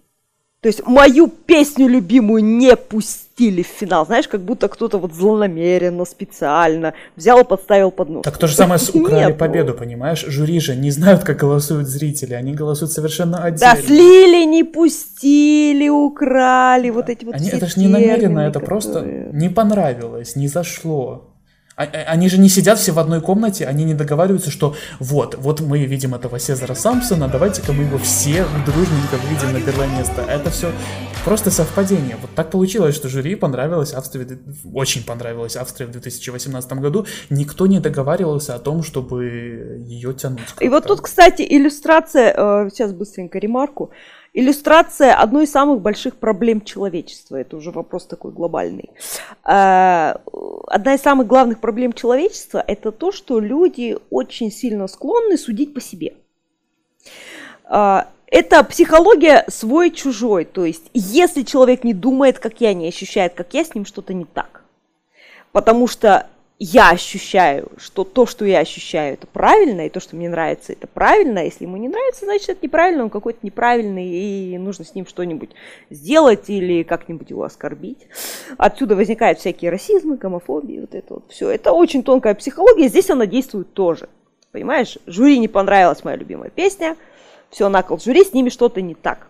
То 0.61 0.66
есть 0.68 0.87
мою 0.87 1.28
песню 1.28 1.89
любимую 1.89 2.45
не 2.45 2.76
пустили 2.76 3.62
в 3.62 3.66
финал. 3.66 4.05
Знаешь, 4.05 4.28
как 4.28 4.43
будто 4.43 4.68
кто-то 4.68 4.99
вот 4.99 5.14
злонамеренно, 5.14 6.05
специально 6.05 6.93
взял 7.16 7.41
и 7.41 7.45
подставил 7.45 7.91
под 7.91 8.11
нос. 8.11 8.22
Так 8.24 8.37
то 8.37 8.47
же 8.47 8.55
самое 8.55 8.78
с 8.78 8.91
«Украли 8.95 9.28
Нет, 9.28 9.39
победу», 9.39 9.72
понимаешь? 9.72 10.22
Жюри 10.26 10.61
же 10.61 10.76
не 10.76 10.91
знают, 10.91 11.24
как 11.24 11.39
голосуют 11.39 11.89
зрители. 11.89 12.35
Они 12.35 12.53
голосуют 12.53 12.93
совершенно 12.93 13.43
отдельно. 13.43 13.74
Да, 13.74 13.81
слили, 13.81 14.45
не 14.45 14.62
пустили, 14.64 15.89
украли, 15.89 16.89
да. 16.89 16.93
вот 16.93 17.09
эти 17.09 17.24
вот 17.24 17.37
Они, 17.37 17.49
Это 17.49 17.66
же 17.66 17.81
не 17.81 17.89
намеренно, 17.89 18.41
это 18.41 18.61
которые... 18.61 18.66
просто 18.68 19.01
не 19.33 19.49
понравилось, 19.49 20.37
не 20.37 20.49
зашло. 20.49 21.30
А, 21.81 21.85
а, 21.85 22.12
они 22.12 22.28
же 22.28 22.37
не 22.39 22.51
сидят 22.51 22.78
все 22.78 22.93
в 22.93 22.99
одной 22.99 23.22
комнате, 23.22 23.64
они 23.64 23.85
не 23.85 23.95
договариваются, 23.95 24.51
что 24.51 24.74
вот, 24.99 25.35
вот 25.39 25.61
мы 25.62 25.78
видим 25.87 26.14
этого 26.14 26.39
Сезара 26.39 26.74
Сампсона, 26.74 27.26
давайте-ка 27.26 27.72
мы 27.72 27.85
его 27.85 27.97
все 27.97 28.45
дружненько 28.66 29.16
видим 29.31 29.55
на 29.55 29.62
первое 29.62 29.87
место. 29.87 30.20
Это 30.20 30.51
все 30.51 30.72
просто 31.24 31.51
совпадение. 31.51 32.16
Вот 32.20 32.33
так 32.35 32.51
получилось, 32.51 32.95
что 32.95 33.09
жюри 33.09 33.35
понравилось 33.35 33.95
Австрии, 33.95 34.26
очень 34.74 35.05
понравилось 35.05 35.57
Австрии 35.57 35.87
в 35.87 35.91
2018 35.91 36.72
году. 36.74 37.07
Никто 37.31 37.66
не 37.66 37.81
договаривался 37.81 38.55
о 38.55 38.59
том, 38.59 38.83
чтобы 38.83 39.83
ее 39.87 40.12
тянуть. 40.12 40.41
И 40.61 40.68
вот 40.68 40.87
тут, 40.87 41.01
кстати, 41.01 41.47
иллюстрация, 41.49 42.35
э, 42.37 42.68
сейчас 42.70 42.93
быстренько 42.93 43.39
ремарку. 43.39 43.91
Иллюстрация 44.33 45.14
одной 45.14 45.45
из 45.45 45.51
самых 45.51 45.81
больших 45.81 46.16
проблем 46.16 46.61
человечества. 46.61 47.37
Это 47.37 47.57
уже 47.57 47.72
вопрос 47.72 48.07
такой 48.07 48.31
глобальный. 48.31 48.91
А, 49.43 50.20
одна 50.68 50.95
из 50.95 51.01
самых 51.01 51.26
главных 51.26 51.61
проблем 51.61 51.93
человечества– 51.93 52.62
это 52.66 52.93
то, 52.93 53.11
что 53.11 53.41
люди 53.41 53.99
очень 54.11 54.53
сильно 54.53 54.87
склонны 54.87 55.37
судить 55.37 55.74
по 55.74 55.81
себе. 55.81 56.14
А, 57.64 58.09
это 58.28 58.62
психология 58.62 59.45
свой-чужой. 59.49 60.45
То 60.45 60.64
есть, 60.64 60.91
если 60.95 61.43
человек 61.43 61.83
не 61.83 61.93
думает, 61.93 62.39
как 62.39 62.61
я, 62.61 62.72
не 62.72 62.87
ощущает, 62.87 63.35
как 63.35 63.53
я, 63.55 63.64
с 63.64 63.74
ним 63.74 63.85
что-то 63.85 64.14
не 64.14 64.26
так. 64.26 64.62
Потому 65.51 65.89
что 65.89 66.28
я 66.62 66.90
ощущаю, 66.90 67.72
что 67.78 68.04
то, 68.04 68.26
что 68.26 68.44
я 68.44 68.58
ощущаю, 68.58 69.14
это 69.14 69.26
правильно, 69.26 69.86
и 69.86 69.88
то, 69.88 69.98
что 69.98 70.14
мне 70.14 70.28
нравится, 70.28 70.74
это 70.74 70.86
правильно. 70.86 71.40
А 71.40 71.44
если 71.44 71.64
ему 71.64 71.78
не 71.78 71.88
нравится, 71.88 72.26
значит, 72.26 72.50
это 72.50 72.58
неправильно, 72.62 73.04
он 73.04 73.08
какой-то 73.08 73.38
неправильный, 73.42 74.06
и 74.06 74.58
нужно 74.58 74.84
с 74.84 74.94
ним 74.94 75.06
что-нибудь 75.06 75.50
сделать 75.88 76.50
или 76.50 76.82
как-нибудь 76.82 77.30
его 77.30 77.44
оскорбить. 77.44 78.06
Отсюда 78.58 78.94
возникают 78.94 79.38
всякие 79.38 79.70
расизмы, 79.70 80.18
гомофобии, 80.18 80.80
вот 80.80 80.94
это 80.94 81.14
вот 81.14 81.24
все. 81.30 81.48
Это 81.48 81.72
очень 81.72 82.02
тонкая 82.02 82.34
психология, 82.34 82.88
здесь 82.88 83.08
она 83.08 83.24
действует 83.24 83.72
тоже. 83.72 84.11
Понимаешь, 84.52 84.98
жюри 85.06 85.38
не 85.38 85.48
понравилась 85.48 86.04
моя 86.04 86.18
любимая 86.18 86.50
песня, 86.50 86.98
все, 87.48 87.70
накол 87.70 87.98
жюри, 87.98 88.22
с 88.22 88.34
ними 88.34 88.50
что-то 88.50 88.82
не 88.82 88.94
так. 88.94 89.28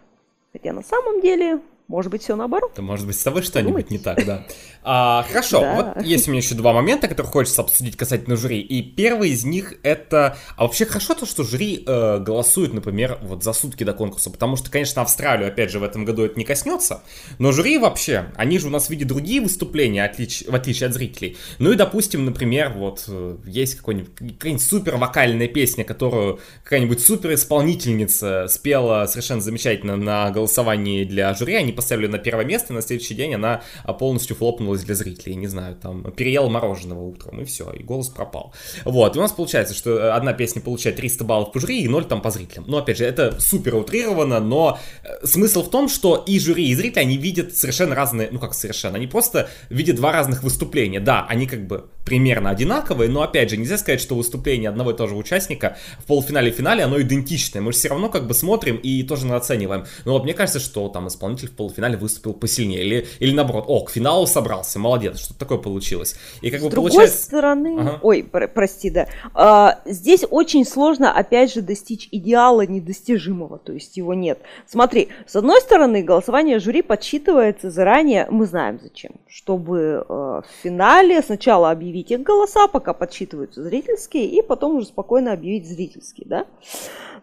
Хотя 0.52 0.72
на 0.72 0.82
самом 0.82 1.20
деле 1.20 1.60
может 1.90 2.10
быть, 2.12 2.22
все 2.22 2.36
наоборот. 2.36 2.72
Да, 2.76 2.82
может 2.82 3.06
быть, 3.06 3.18
с 3.18 3.22
тобой 3.22 3.42
что-нибудь 3.42 3.90
не 3.90 3.98
так, 3.98 4.24
да. 4.24 4.46
А, 4.82 5.24
хорошо, 5.28 5.60
Да. 5.60 5.74
вот 5.96 6.04
есть 6.06 6.26
у 6.28 6.30
меня 6.30 6.40
еще 6.40 6.54
два 6.54 6.72
момента, 6.72 7.08
которые 7.08 7.30
хочется 7.30 7.60
обсудить 7.62 7.96
касательно 7.96 8.36
жюри. 8.36 8.60
И 8.60 8.80
первый 8.82 9.30
из 9.30 9.44
них 9.44 9.74
это... 9.82 10.36
А 10.56 10.62
вообще 10.62 10.86
хорошо 10.86 11.14
то, 11.14 11.26
что 11.26 11.42
жюри 11.42 11.82
э, 11.86 12.18
голосует, 12.20 12.72
например, 12.72 13.18
вот 13.22 13.42
за 13.44 13.52
сутки 13.52 13.84
до 13.84 13.92
конкурса. 13.92 14.30
Потому 14.30 14.56
что, 14.56 14.70
конечно, 14.70 15.02
Австралию, 15.02 15.48
опять 15.48 15.70
же, 15.70 15.80
в 15.80 15.82
этом 15.82 16.04
году 16.04 16.22
это 16.24 16.38
не 16.38 16.44
коснется. 16.44 17.02
Но 17.38 17.52
жюри 17.52 17.76
вообще, 17.76 18.26
они 18.36 18.58
же 18.58 18.68
у 18.68 18.70
нас 18.70 18.88
видят 18.88 19.08
другие 19.08 19.40
выступления, 19.40 20.04
отлич- 20.08 20.50
в 20.50 20.54
отличие 20.54 20.86
от 20.86 20.94
зрителей. 20.94 21.36
Ну 21.58 21.72
и, 21.72 21.74
допустим, 21.76 22.24
например, 22.24 22.72
вот 22.74 23.04
э, 23.08 23.36
есть 23.46 23.74
какой-нибудь, 23.74 24.14
какая-нибудь 24.14 24.62
супер 24.64 24.96
вокальная 24.96 25.48
песня, 25.48 25.84
которую 25.84 26.38
какая-нибудь 26.64 27.04
супер 27.04 27.34
исполнительница 27.34 28.46
спела 28.48 29.06
совершенно 29.06 29.40
замечательно 29.40 29.96
на 29.96 30.30
голосовании 30.30 31.04
для 31.04 31.34
жюри. 31.34 31.54
Они 31.56 31.72
поставили 31.80 32.08
на 32.08 32.18
первое 32.18 32.44
место, 32.44 32.72
и 32.72 32.76
на 32.76 32.82
следующий 32.82 33.14
день 33.14 33.34
она 33.34 33.62
а, 33.84 33.94
полностью 33.94 34.36
флопнулась 34.36 34.82
для 34.82 34.94
зрителей. 34.94 35.34
Не 35.34 35.46
знаю, 35.46 35.76
там, 35.76 36.02
переел 36.12 36.50
мороженого 36.50 37.00
утром, 37.00 37.40
и 37.40 37.44
все, 37.44 37.70
и 37.72 37.82
голос 37.82 38.08
пропал. 38.08 38.52
Вот, 38.84 39.16
и 39.16 39.18
у 39.18 39.22
нас 39.22 39.32
получается, 39.32 39.74
что 39.74 39.98
э, 39.98 40.10
одна 40.10 40.34
песня 40.34 40.60
получает 40.60 40.96
300 40.96 41.24
баллов 41.24 41.52
по 41.52 41.60
жюри 41.60 41.80
и 41.80 41.88
0 41.88 42.04
там 42.04 42.20
по 42.20 42.30
зрителям. 42.30 42.64
Но, 42.68 42.78
опять 42.78 42.98
же, 42.98 43.06
это 43.06 43.40
супер 43.40 43.76
утрировано, 43.76 44.40
но 44.40 44.78
э, 45.02 45.26
смысл 45.26 45.62
в 45.62 45.70
том, 45.70 45.88
что 45.88 46.16
и 46.16 46.38
жюри, 46.38 46.68
и 46.68 46.74
зрители, 46.74 47.00
они 47.00 47.16
видят 47.16 47.56
совершенно 47.56 47.94
разные, 47.94 48.28
ну 48.30 48.38
как 48.38 48.52
совершенно, 48.52 48.96
они 48.96 49.06
просто 49.06 49.48
видят 49.70 49.96
два 49.96 50.12
разных 50.12 50.42
выступления. 50.42 51.00
Да, 51.00 51.26
они 51.30 51.46
как 51.46 51.66
бы 51.66 51.88
примерно 52.04 52.50
одинаковые, 52.50 53.08
но, 53.10 53.22
опять 53.22 53.50
же, 53.50 53.56
нельзя 53.56 53.78
сказать, 53.78 54.00
что 54.00 54.14
выступление 54.14 54.68
одного 54.70 54.90
и 54.90 54.96
того 54.96 55.08
же 55.08 55.14
участника 55.16 55.76
в 55.98 56.06
полуфинале 56.06 56.50
и 56.50 56.52
финале, 56.52 56.82
оно 56.84 57.00
идентичное. 57.00 57.62
Мы 57.62 57.72
же 57.72 57.78
все 57.78 57.88
равно 57.88 58.08
как 58.08 58.26
бы 58.26 58.34
смотрим 58.34 58.76
и 58.76 59.02
тоже 59.02 59.32
оцениваем. 59.32 59.84
Но 60.04 60.12
вот 60.14 60.24
мне 60.24 60.34
кажется, 60.34 60.58
что 60.58 60.88
там 60.88 61.06
исполнитель 61.08 61.48
в 61.48 61.52
полуфинале 61.52 61.96
выступил 61.96 62.32
посильнее. 62.32 62.82
Или, 62.82 63.06
или 63.20 63.32
наоборот, 63.32 63.64
о, 63.68 63.80
к 63.84 63.90
финалу 63.90 64.26
собрался, 64.26 64.78
молодец, 64.78 65.20
что 65.20 65.34
такое 65.34 65.58
получилось. 65.58 66.16
И 66.40 66.50
как 66.50 66.60
С 66.60 66.64
бы 66.64 66.70
другой 66.70 66.90
получается... 66.90 67.22
стороны, 67.22 67.76
Ага. 67.78 67.98
ой, 68.02 68.24
про- 68.24 68.48
прости, 68.48 68.90
да, 68.90 69.06
А, 69.34 69.80
здесь 69.84 70.24
очень 70.28 70.64
сложно, 70.64 71.12
опять 71.12 71.52
же, 71.54 71.62
достичь 71.62 72.08
идеала 72.10 72.66
недостижимого, 72.66 73.58
то 73.58 73.72
есть 73.72 73.96
его 73.96 74.14
нет. 74.14 74.40
Смотри, 74.66 75.08
с 75.26 75.36
одной 75.36 75.60
стороны, 75.60 76.02
голосование 76.02 76.58
жюри 76.58 76.82
подсчитывается 76.82 77.70
заранее, 77.70 78.26
мы 78.30 78.46
знаем 78.46 78.80
зачем, 78.82 79.12
чтобы 79.28 79.78
э, 79.78 80.12
в 80.12 80.44
финале 80.62 81.22
сначала 81.22 81.70
объявить 81.70 81.89
их 81.98 82.22
голоса, 82.22 82.68
пока 82.68 82.92
подсчитываются 82.94 83.62
зрительские, 83.62 84.26
и 84.26 84.42
потом 84.42 84.76
уже 84.76 84.86
спокойно 84.86 85.32
объявить 85.32 85.68
зрительские, 85.68 86.26
да. 86.28 86.46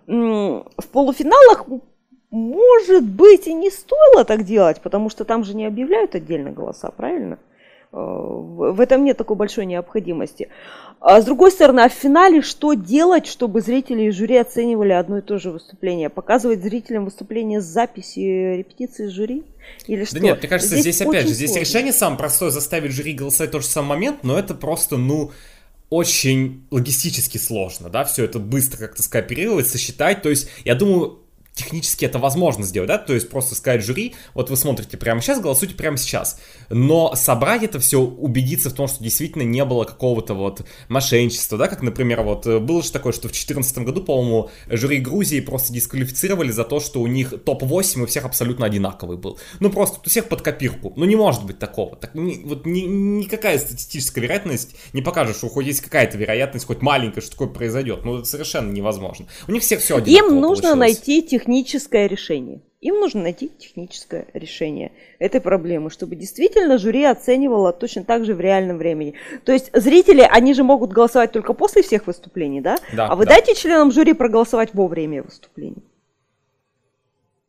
В 0.06 0.88
полуфиналах 0.92 1.66
может 2.30 3.04
быть, 3.06 3.48
и 3.48 3.54
не 3.54 3.70
стоило 3.70 4.26
так 4.26 4.44
делать, 4.44 4.82
потому 4.82 5.10
что 5.10 5.24
там 5.24 5.44
же 5.44 5.56
не 5.56 5.66
объявляют 5.66 6.14
отдельно 6.14 6.52
голоса, 6.52 6.92
правильно? 6.92 7.40
Э, 7.92 7.98
В 7.98 8.80
этом 8.80 9.04
нет 9.06 9.18
такой 9.18 9.36
большой 9.36 9.66
необходимости. 9.66 10.50
А 11.00 11.22
с 11.22 11.26
другой 11.26 11.52
стороны, 11.52 11.82
а 11.82 11.90
в 11.90 11.94
финале 11.94 12.42
что 12.42 12.74
делать, 12.74 13.28
чтобы 13.28 13.62
зрители 13.62 14.04
и 14.04 14.12
жюри 14.12 14.38
оценивали 14.38 14.94
одно 14.94 15.20
и 15.20 15.22
то 15.22 15.38
же 15.38 15.52
выступление? 15.52 16.10
Показывать 16.10 16.64
зрителям 16.64 17.06
выступление 17.06 17.62
с 17.62 17.66
записи 17.66 18.58
репетиции 18.58 19.08
жюри? 19.08 19.44
Или 19.86 20.06
что? 20.06 20.16
Да 20.16 20.22
нет, 20.22 20.40
мне 20.40 20.50
кажется, 20.50 20.76
здесь, 20.76 21.02
опять 21.02 21.26
очень 21.26 21.28
же, 21.30 21.34
здесь 21.36 21.52
сложно. 21.52 21.66
решение 21.66 21.94
самое 21.94 22.18
простое 22.18 22.50
заставить 22.50 22.92
жюри 22.92 23.14
голосовать 23.14 23.50
в 23.50 23.54
тот 23.54 23.62
же 23.62 23.68
самый 23.68 23.90
момент, 23.90 24.24
но 24.24 24.40
это 24.40 24.56
просто, 24.56 24.98
ну, 24.98 25.32
очень 25.90 26.66
логистически 26.72 27.38
сложно, 27.38 27.90
да, 27.90 28.04
все 28.04 28.26
это 28.26 28.40
быстро 28.40 28.78
как-то 28.80 29.04
скооперировать, 29.04 29.68
сосчитать, 29.68 30.22
то 30.22 30.30
есть, 30.30 30.50
я 30.66 30.76
думаю, 30.76 31.20
технически 31.58 32.06
это 32.06 32.20
возможно 32.20 32.64
сделать, 32.64 32.88
да, 32.88 32.98
то 32.98 33.14
есть 33.14 33.30
просто 33.30 33.56
сказать 33.56 33.84
жюри, 33.84 34.16
вот 34.34 34.50
вы 34.50 34.56
смотрите 34.58 34.96
прямо 34.98 35.22
сейчас, 35.22 35.40
голосуйте 35.42 35.76
прямо 35.76 35.98
сейчас, 35.98 36.40
но 36.70 37.16
собрать 37.16 37.64
это 37.64 37.80
все, 37.80 38.00
убедиться 38.00 38.70
в 38.70 38.74
том, 38.74 38.88
что 38.88 39.04
действительно 39.04 39.44
не 39.44 39.66
было 39.66 39.84
какого-то 39.84 40.34
вот 40.34 40.62
мошенничества, 40.88 41.58
да, 41.58 41.68
как, 41.68 41.82
например, 41.82 42.22
вот 42.22 42.46
э, 42.48 42.60
было 42.60 42.82
же 42.84 42.92
такое, 42.92 43.12
что 43.14 43.24
в 43.28 43.32
2014 43.32 43.80
году, 43.80 44.02
по-моему, 44.04 44.50
жюри 44.70 45.00
Грузии 45.00 45.40
просто 45.42 45.74
дисквалифицировали 45.74 46.52
за 46.52 46.64
то, 46.64 46.80
что 46.80 47.02
у 47.02 47.08
них 47.08 47.34
топ-8 47.44 48.04
у 48.04 48.06
всех 48.06 48.26
абсолютно 48.26 48.66
одинаковый 48.66 49.18
был, 49.18 49.40
ну 49.60 49.70
просто 49.70 50.00
у 50.06 50.10
всех 50.10 50.28
под 50.30 50.42
копирку, 50.42 50.94
ну 50.96 51.06
не 51.06 51.16
может 51.16 51.44
быть 51.46 51.60
такого, 51.60 51.96
так, 51.96 52.14
ни- 52.16 52.42
вот 52.46 52.66
ни- 52.66 52.82
никакая 52.82 53.58
статистическая 53.58 54.22
вероятность 54.22 54.76
не 54.94 55.02
покажет, 55.02 55.36
что 55.38 55.50
хоть 55.50 55.66
есть 55.66 55.82
какая-то 55.82 56.18
вероятность, 56.18 56.66
хоть 56.66 56.82
маленькая, 56.82 57.22
что 57.22 57.32
такое 57.32 57.48
произойдет, 57.48 58.02
ну 58.06 58.18
это 58.20 58.26
совершенно 58.26 58.72
невозможно, 58.72 59.26
у 59.48 59.52
них 59.52 59.64
всех 59.64 59.80
все 59.82 59.98
одинаково 59.98 60.30
Им 60.30 60.42
нужно 60.42 60.70
получилось. 60.74 60.78
найти 60.80 61.22
техническое 61.48 62.08
решение. 62.08 62.62
Им 62.82 63.00
нужно 63.00 63.24
найти 63.24 63.48
техническое 63.48 64.28
решение 64.34 64.92
этой 65.18 65.40
проблемы, 65.40 65.90
чтобы 65.90 66.16
действительно 66.16 66.78
жюри 66.78 67.06
оценивало 67.06 67.72
точно 67.72 68.04
так 68.04 68.26
же 68.26 68.36
в 68.36 68.42
реальном 68.42 68.78
времени. 68.78 69.14
То 69.46 69.54
есть 69.54 69.72
зрители, 69.74 70.28
они 70.30 70.54
же 70.54 70.64
могут 70.64 70.92
голосовать 70.92 71.32
только 71.32 71.54
после 71.54 71.82
всех 71.82 72.06
выступлений, 72.06 72.62
да? 72.62 72.78
Да, 72.94 73.08
а 73.08 73.16
вы 73.16 73.26
да. 73.26 73.32
дайте 73.32 73.56
членам 73.56 73.92
жюри 73.92 74.14
проголосовать 74.14 74.74
во 74.74 74.88
время 74.88 75.24
выступлений. 75.24 75.84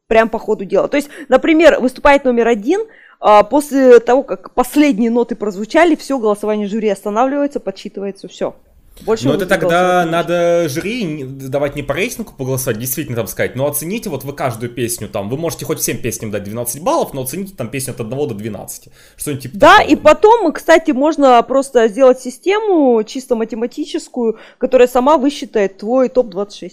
Прям 0.07 0.31
по 0.31 0.39
ходу 0.39 0.65
дела. 0.65 0.89
То 0.89 0.97
есть, 0.97 1.11
например, 1.29 1.81
выступает 1.81 2.25
номер 2.25 2.47
один, 2.49 2.83
а, 3.21 3.43
после 3.43 3.99
того, 3.99 4.23
как 4.23 4.55
последние 4.55 5.11
ноты 5.11 5.35
прозвучали, 5.35 5.97
все 5.97 6.19
голосование 6.19 6.69
жюри 6.69 6.89
останавливается, 6.89 7.61
подсчитывается, 7.61 8.29
все. 8.29 8.55
Больше 9.01 9.27
Но 9.27 9.35
это 9.35 9.47
тогда 9.47 10.05
голосовать 10.05 10.11
надо 10.11 10.69
жюри 10.69 11.25
давать 11.25 11.77
не 11.77 11.83
по 11.83 11.95
рейтингу 11.95 12.33
поголосовать, 12.37 12.79
действительно 12.79 13.17
там 13.17 13.27
сказать, 13.27 13.57
но 13.57 13.67
оцените 13.67 14.11
вот 14.11 14.25
вы 14.25 14.33
каждую 14.33 14.71
песню 14.73 15.09
там, 15.09 15.29
вы 15.29 15.37
можете 15.37 15.65
хоть 15.65 15.79
всем 15.81 15.99
песням 15.99 16.31
дать 16.31 16.45
12 16.45 16.83
баллов, 16.83 17.15
но 17.15 17.23
оцените 17.23 17.55
там 17.55 17.69
песню 17.69 17.95
от 17.95 18.01
1 18.01 18.11
до 18.11 18.35
12. 18.35 18.89
Что-нибудь 19.17 19.43
типа 19.43 19.57
Да, 19.57 19.77
такого. 19.79 19.93
и 19.93 19.97
потом, 19.97 20.53
кстати, 20.53 20.91
можно 20.91 21.43
просто 21.43 21.89
сделать 21.89 22.21
систему 22.21 23.03
чисто 23.05 23.37
математическую, 23.37 24.39
которая 24.59 24.89
сама 24.89 25.19
высчитает 25.19 25.79
твой 25.79 26.09
топ-26. 26.09 26.73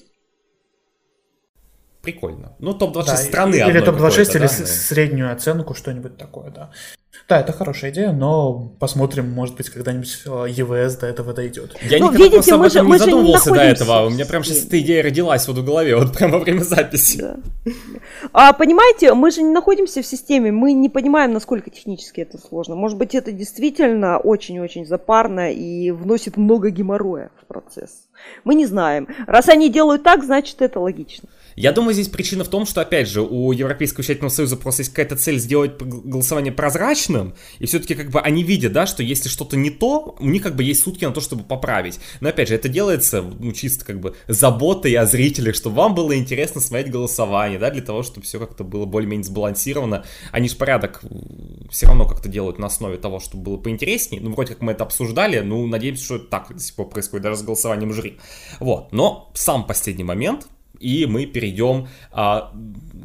Прикольно. 2.05 2.53
Ну, 2.59 2.73
топ-26 2.73 3.05
Да, 3.05 3.17
страны 3.17 3.55
Или 3.55 3.61
одной 3.61 3.81
топ-26, 3.81 4.09
какой-то, 4.09 4.37
или 4.37 4.41
да, 4.41 4.47
среднюю 4.47 5.31
оценку, 5.33 5.73
что-нибудь 5.73 6.17
такое, 6.17 6.51
да. 6.51 6.69
Да, 7.27 7.39
это 7.39 7.53
хорошая 7.53 7.89
идея, 7.91 8.11
но 8.11 8.53
посмотрим, 8.79 9.31
может 9.31 9.55
быть, 9.55 9.69
когда-нибудь 9.71 10.21
э, 10.27 10.45
ЕВС 10.49 10.95
до 10.97 11.07
этого 11.07 11.33
дойдет. 11.33 11.75
Я 11.81 11.97
Ну, 11.97 12.05
никогда 12.11 12.17
видите, 12.17 12.35
просто 12.35 12.55
об 12.55 12.61
мы 12.61 12.69
же- 12.69 12.83
мы 12.83 12.89
не 12.95 12.99
же 12.99 13.05
не 13.05 13.11
задумывался 13.11 13.49
до 13.49 13.55
находимся 13.55 13.83
этого. 13.83 14.05
У 14.05 14.09
меня 14.11 14.25
прям 14.27 14.43
сейчас 14.43 14.65
эта 14.65 14.79
идея 14.81 15.01
родилась 15.03 15.47
вот 15.47 15.57
в 15.57 15.65
голове, 15.65 15.95
вот 15.95 16.13
прямо 16.15 16.33
во 16.33 16.39
время 16.43 16.59
записи. 16.61 17.17
Да. 17.17 17.37
А 18.31 18.53
понимаете, 18.53 19.13
мы 19.15 19.31
же 19.31 19.41
не 19.41 19.51
находимся 19.51 20.03
в 20.03 20.05
системе, 20.05 20.51
мы 20.51 20.73
не 20.73 20.89
понимаем, 20.89 21.33
насколько 21.33 21.71
технически 21.71 22.21
это 22.21 22.37
сложно. 22.37 22.75
Может 22.75 22.97
быть, 22.99 23.15
это 23.15 23.31
действительно 23.31 24.19
очень-очень 24.19 24.85
запарно 24.85 25.51
и 25.51 25.89
вносит 25.91 26.37
много 26.37 26.69
геморроя 26.69 27.31
в 27.41 27.47
процесс. 27.47 28.07
Мы 28.43 28.53
не 28.53 28.67
знаем. 28.67 29.07
Раз 29.25 29.49
они 29.49 29.69
делают 29.69 30.03
так, 30.03 30.23
значит, 30.23 30.61
это 30.61 30.79
логично. 30.79 31.27
Я 31.55 31.71
думаю, 31.71 31.93
здесь 31.93 32.09
причина 32.09 32.43
в 32.43 32.49
том, 32.49 32.65
что, 32.65 32.81
опять 32.81 33.07
же, 33.07 33.21
у 33.21 33.51
Европейского 33.51 34.01
учительного 34.01 34.29
союза 34.29 34.57
просто 34.57 34.81
есть 34.81 34.91
какая-то 34.91 35.15
цель 35.15 35.39
сделать 35.39 35.77
голосование 35.79 36.51
прозрачным, 36.51 37.33
и 37.59 37.65
все-таки 37.65 37.95
как 37.95 38.11
бы 38.11 38.19
они 38.19 38.43
видят, 38.43 38.73
да, 38.73 38.85
что 38.85 39.03
если 39.03 39.29
что-то 39.29 39.55
не 39.55 39.69
то, 39.69 40.15
у 40.19 40.25
них 40.25 40.43
как 40.43 40.55
бы 40.55 40.63
есть 40.63 40.83
сутки 40.83 41.05
на 41.05 41.11
то, 41.11 41.21
чтобы 41.21 41.43
поправить. 41.43 41.99
Но, 42.19 42.29
опять 42.29 42.49
же, 42.49 42.55
это 42.55 42.67
делается, 42.67 43.21
ну, 43.21 43.53
чисто 43.53 43.85
как 43.85 44.01
бы 44.01 44.15
заботой 44.27 44.93
о 44.95 45.05
зрителях, 45.05 45.55
чтобы 45.55 45.77
вам 45.77 45.95
было 45.95 46.17
интересно 46.17 46.59
смотреть 46.59 46.91
голосование, 46.91 47.57
да, 47.57 47.71
для 47.71 47.81
того, 47.81 48.03
чтобы 48.03 48.25
все 48.25 48.39
как-то 48.39 48.63
было 48.63 48.85
более-менее 48.85 49.23
сбалансировано. 49.23 50.03
Они 50.31 50.49
же 50.49 50.55
порядок 50.55 51.03
все 51.69 51.87
равно 51.87 52.05
как-то 52.05 52.27
делают 52.27 52.59
на 52.59 52.67
основе 52.67 52.97
того, 52.97 53.19
чтобы 53.19 53.43
было 53.43 53.57
поинтереснее. 53.57 54.21
Ну, 54.21 54.33
вроде 54.33 54.53
как 54.53 54.61
мы 54.61 54.73
это 54.73 54.83
обсуждали, 54.83 55.39
ну, 55.39 55.65
надеемся, 55.67 56.03
что 56.03 56.19
так 56.19 56.53
до 56.53 56.59
сих 56.59 56.75
пор 56.75 56.89
происходит, 56.89 57.23
даже 57.23 57.37
с 57.37 57.43
голосованием 57.43 57.93
жюри. 57.93 58.17
Вот, 58.59 58.91
но 58.91 59.31
сам 59.33 59.65
последний 59.65 60.03
момент, 60.03 60.47
и 60.79 61.05
мы 61.05 61.25
перейдем 61.25 61.87
а, 62.11 62.51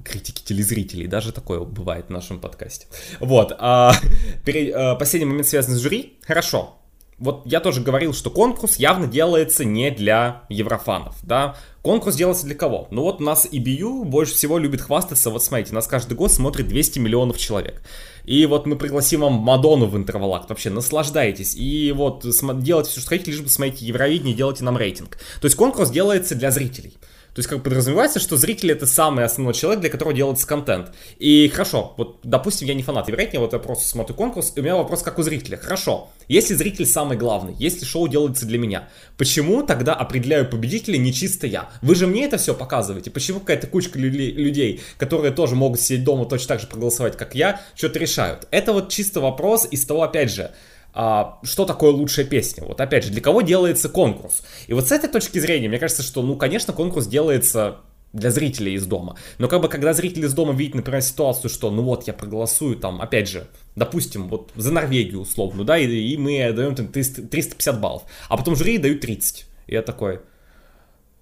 к 0.05 0.09
критике 0.11 0.43
телезрителей. 0.45 1.07
Даже 1.07 1.33
такое 1.33 1.61
бывает 1.61 2.07
в 2.09 2.11
нашем 2.11 2.41
подкасте. 2.41 2.87
Вот. 3.21 3.55
а, 3.59 3.93
пере- 4.45 4.73
а, 4.75 4.95
последний 4.97 5.29
момент 5.29 5.47
связан 5.47 5.75
с 5.75 5.79
жюри. 5.79 6.19
Хорошо. 6.27 6.77
Вот 7.21 7.43
я 7.45 7.61
тоже 7.61 7.83
говорил, 7.83 8.15
что 8.15 8.31
конкурс 8.31 8.77
явно 8.77 9.07
делается 9.07 9.63
не 9.67 9.91
для 9.91 10.45
еврофанов, 10.49 11.17
да. 11.23 11.55
Конкурс 11.83 12.17
делается 12.17 12.47
для 12.47 12.55
кого? 12.55 12.89
Ну 12.91 13.03
вот 13.03 13.21
нас 13.21 13.47
EBU 13.47 14.05
больше 14.05 14.35
всего 14.35 14.57
любит 14.57 14.81
хвастаться. 14.81 15.29
Вот 15.29 15.45
смотрите, 15.45 15.75
нас 15.75 15.87
каждый 15.87 16.15
год 16.15 16.33
смотрит 16.33 16.69
200 16.69 16.99
миллионов 16.99 17.37
человек. 17.37 17.83
И 18.25 18.47
вот 18.47 18.67
мы 18.67 18.77
пригласим 18.77 19.21
вам 19.21 19.35
Мадонну 19.35 19.85
в 19.87 19.97
интервалакт. 19.99 20.49
Вообще, 20.49 20.71
наслаждайтесь. 20.71 21.55
И 21.57 21.93
вот 21.93 22.25
делайте 22.63 22.91
все, 22.91 23.01
что 23.01 23.11
хотите, 23.11 23.33
лишь 23.33 23.41
бы 23.41 23.51
смотрите 23.51 23.85
Евровидение, 23.85 24.35
делайте 24.35 24.65
нам 24.65 24.79
рейтинг. 24.79 25.19
То 25.41 25.45
есть 25.45 25.57
конкурс 25.57 25.91
делается 25.91 26.35
для 26.35 26.51
зрителей. 26.51 26.95
То 27.35 27.39
есть, 27.39 27.49
как 27.49 27.63
подразумевается, 27.63 28.19
что 28.19 28.37
зритель 28.37 28.73
это 28.73 28.87
самый 28.87 29.25
основной 29.25 29.55
человек, 29.55 29.81
для 29.81 29.91
которого 29.91 30.15
делается 30.15 30.47
контент. 30.47 30.93
И 31.19 31.49
хорошо, 31.49 31.95
вот, 31.97 32.19
допустим, 32.23 32.67
я 32.67 32.75
не 32.75 32.83
фанат 32.83 33.09
Евровидения, 33.09 33.41
вот 33.41 33.53
я 33.53 33.59
просто 33.59 33.89
смотрю 33.89 34.15
конкурс, 34.17 34.53
и 34.57 34.61
у 34.61 34.63
меня 34.63 34.77
вопрос 34.77 35.03
как 35.03 35.19
у 35.19 35.23
зрителя. 35.23 35.57
Хорошо, 35.57 36.11
если 36.29 36.55
зритель 36.55 36.87
самый 36.87 37.17
главный, 37.17 37.55
если 37.59 37.85
шоу 37.85 38.09
делается 38.09 38.47
для 38.47 38.59
меня, 38.59 38.89
почему 39.17 39.63
тогда 39.63 39.95
определяю 39.95 40.49
победителя 40.49 40.97
не 40.97 41.13
чисто 41.13 41.47
я? 41.47 41.71
Вы 41.83 41.95
же 41.95 42.07
мне 42.07 42.25
это 42.25 42.37
все 42.37 42.55
показываете. 42.55 43.11
Почему 43.11 43.41
какая-то 43.41 43.67
кучка 43.67 43.99
людей, 43.99 44.81
которые 44.99 45.33
тоже 45.33 45.55
могут 45.55 45.81
сидеть 45.81 46.05
дома 46.05 46.27
точно 46.27 46.49
так 46.49 46.61
же 46.61 46.67
проголосовать, 46.67 47.17
как 47.17 47.35
я, 47.35 47.61
что-то 47.75 47.99
решают? 47.99 48.49
Это 48.51 48.73
вот 48.73 48.91
чисто 48.91 49.21
вопрос 49.21 49.67
из 49.71 49.85
того, 49.85 50.03
опять 50.03 50.33
же, 50.33 50.51
а, 50.93 51.39
что 51.43 51.65
такое 51.65 51.93
лучшая 51.93 52.27
песня. 52.27 52.65
Вот 52.65 52.81
опять 52.81 53.05
же, 53.05 53.11
для 53.11 53.21
кого 53.21 53.43
делается 53.43 53.89
конкурс? 53.89 54.43
И 54.67 54.73
вот 54.73 54.89
с 54.89 54.93
этой 54.93 55.09
точки 55.09 55.39
зрения, 55.39 55.69
мне 55.69 55.79
кажется, 55.79 56.03
что, 56.03 56.23
ну, 56.23 56.37
конечно, 56.37 56.73
конкурс 56.73 57.07
делается 57.07 57.79
для 58.13 58.31
зрителей 58.31 58.75
из 58.75 58.87
дома. 58.87 59.17
Но 59.39 59.49
как 59.49 59.61
бы, 59.61 59.69
когда 59.69 59.93
зритель 59.93 60.25
из 60.25 60.35
дома 60.35 60.53
видит, 60.53 60.75
например, 60.75 61.01
ситуацию, 61.01 61.49
что, 61.49 61.71
ну 61.71 61.83
вот, 61.83 62.07
я 62.07 62.13
проголосую 62.13 62.77
там, 62.77 63.01
опять 63.01 63.29
же, 63.29 63.47
допустим, 63.77 64.29
вот 64.29 64.51
за 64.57 64.73
Норвегию 64.73 65.21
условно, 65.21 65.65
да, 65.65 65.79
и, 65.79 65.87
и 65.87 66.17
мы 66.17 66.53
даем 66.53 66.75
там 66.75 66.89
300, 66.89 67.23
350 67.23 67.81
баллов, 67.81 68.03
а 68.29 68.37
потом 68.37 68.57
жюри 68.57 68.79
дают 68.79 69.01
30. 69.01 69.47
И 69.69 69.73
я 69.73 69.83
такой, 69.83 70.21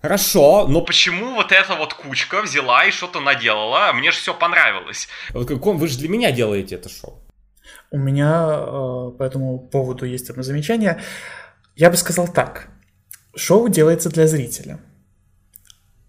Хорошо, 0.00 0.68
но 0.68 0.80
почему 0.80 1.34
вот 1.34 1.50
эта 1.50 1.74
вот 1.74 1.92
кучка 1.92 2.42
взяла 2.42 2.84
и 2.84 2.92
что-то 2.92 3.18
наделала? 3.18 3.92
Мне 3.92 4.12
же 4.12 4.18
все 4.18 4.32
понравилось. 4.32 5.08
Вот 5.34 5.50
вы 5.50 5.88
же 5.88 5.98
для 5.98 6.08
меня 6.08 6.30
делаете 6.30 6.76
это 6.76 6.88
шоу. 6.88 7.20
У 7.90 7.98
меня 7.98 8.46
э, 8.50 9.10
по 9.18 9.22
этому 9.22 9.58
поводу 9.58 10.04
есть 10.04 10.28
одно 10.30 10.42
замечание. 10.42 11.00
Я 11.76 11.90
бы 11.90 11.96
сказал 11.96 12.28
так. 12.28 12.68
Шоу 13.34 13.68
делается 13.68 14.10
для 14.10 14.26
зрителя, 14.26 14.80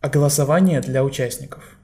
а 0.02 0.10
голосование 0.10 0.82
для 0.82 1.04
участников. 1.04 1.78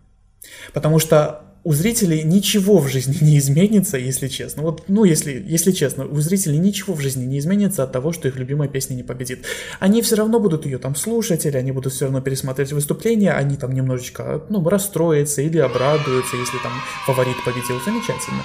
Потому 0.74 1.00
что 1.00 1.46
у 1.66 1.74
зрителей 1.74 2.22
ничего 2.24 2.78
в 2.78 2.88
жизни 2.88 3.18
не 3.22 3.40
изменится, 3.40 3.98
если 3.98 4.28
честно. 4.28 4.62
Вот, 4.62 4.84
ну, 4.88 5.04
если, 5.04 5.44
если 5.48 5.72
честно, 5.72 6.06
у 6.06 6.20
зрителей 6.22 6.60
ничего 6.60 6.94
в 6.94 7.02
жизни 7.02 7.26
не 7.26 7.40
изменится 7.40 7.84
от 7.84 7.92
того, 7.92 8.12
что 8.14 8.28
их 8.28 8.36
любимая 8.36 8.70
песня 8.70 8.94
не 8.94 9.02
победит. 9.02 9.46
Они 9.80 10.04
все 10.04 10.16
равно 10.16 10.40
будут 10.40 10.66
ее 10.66 10.78
там 10.78 10.96
слушать, 10.96 11.46
или 11.48 11.58
они 11.58 11.72
будут 11.72 11.94
все 11.94 12.06
равно 12.06 12.22
пересматривать 12.22 12.72
выступления, 12.72 13.32
они 13.32 13.58
там 13.58 13.74
немножечко, 13.74 14.44
ну, 14.50 14.68
расстроятся 14.70 15.42
или 15.42 15.58
обрадуются, 15.58 16.38
если 16.38 16.60
там 16.60 16.72
фаворит 17.08 17.44
победил. 17.44 17.82
Замечательно. 17.84 18.44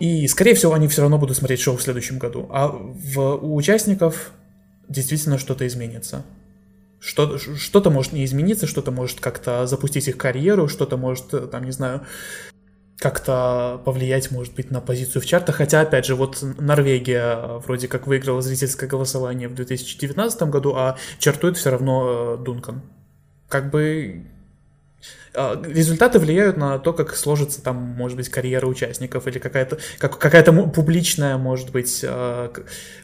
И, 0.00 0.26
скорее 0.28 0.54
всего, 0.54 0.72
они 0.72 0.88
все 0.88 1.02
равно 1.02 1.18
будут 1.18 1.36
смотреть 1.36 1.60
шоу 1.60 1.76
в 1.76 1.82
следующем 1.82 2.18
году. 2.18 2.48
А 2.50 2.68
в, 2.68 3.18
у 3.36 3.54
участников 3.54 4.32
действительно 4.88 5.38
что-то 5.38 5.66
изменится. 5.66 6.24
Что, 6.98 7.38
что-то 7.38 7.90
может 7.90 8.12
не 8.12 8.24
измениться, 8.24 8.66
что-то 8.66 8.90
может 8.90 9.20
как-то 9.20 9.66
запустить 9.66 10.08
их 10.08 10.16
карьеру, 10.16 10.68
что-то 10.68 10.96
может, 10.96 11.32
э, 11.34 11.46
там, 11.46 11.64
не 11.64 11.70
знаю, 11.70 12.06
как-то 12.98 13.80
повлиять, 13.84 14.30
может 14.30 14.54
быть, 14.54 14.70
на 14.70 14.80
позицию 14.80 15.22
в 15.22 15.26
чартах. 15.26 15.56
Хотя, 15.56 15.82
опять 15.82 16.06
же, 16.06 16.14
вот 16.14 16.38
Норвегия 16.42 17.58
вроде 17.66 17.86
как 17.86 18.06
выиграла 18.06 18.40
зрительское 18.40 18.88
голосование 18.88 19.48
в 19.48 19.54
2019 19.54 20.42
году, 20.44 20.74
а 20.76 20.98
чартует 21.18 21.58
все 21.58 21.70
равно 21.70 22.36
э, 22.38 22.44
Дункан. 22.44 22.82
Как 23.48 23.70
бы 23.70 24.26
результаты 25.34 26.18
влияют 26.18 26.56
на 26.56 26.78
то, 26.78 26.92
как 26.92 27.14
сложится 27.14 27.62
там, 27.62 27.76
может 27.76 28.16
быть, 28.16 28.28
карьера 28.28 28.66
участников 28.66 29.26
или 29.26 29.38
какая-то 29.38 29.78
как, 29.98 30.18
какая-то 30.18 30.52
публичная, 30.52 31.36
может 31.36 31.70
быть, 31.70 32.04
а, 32.06 32.52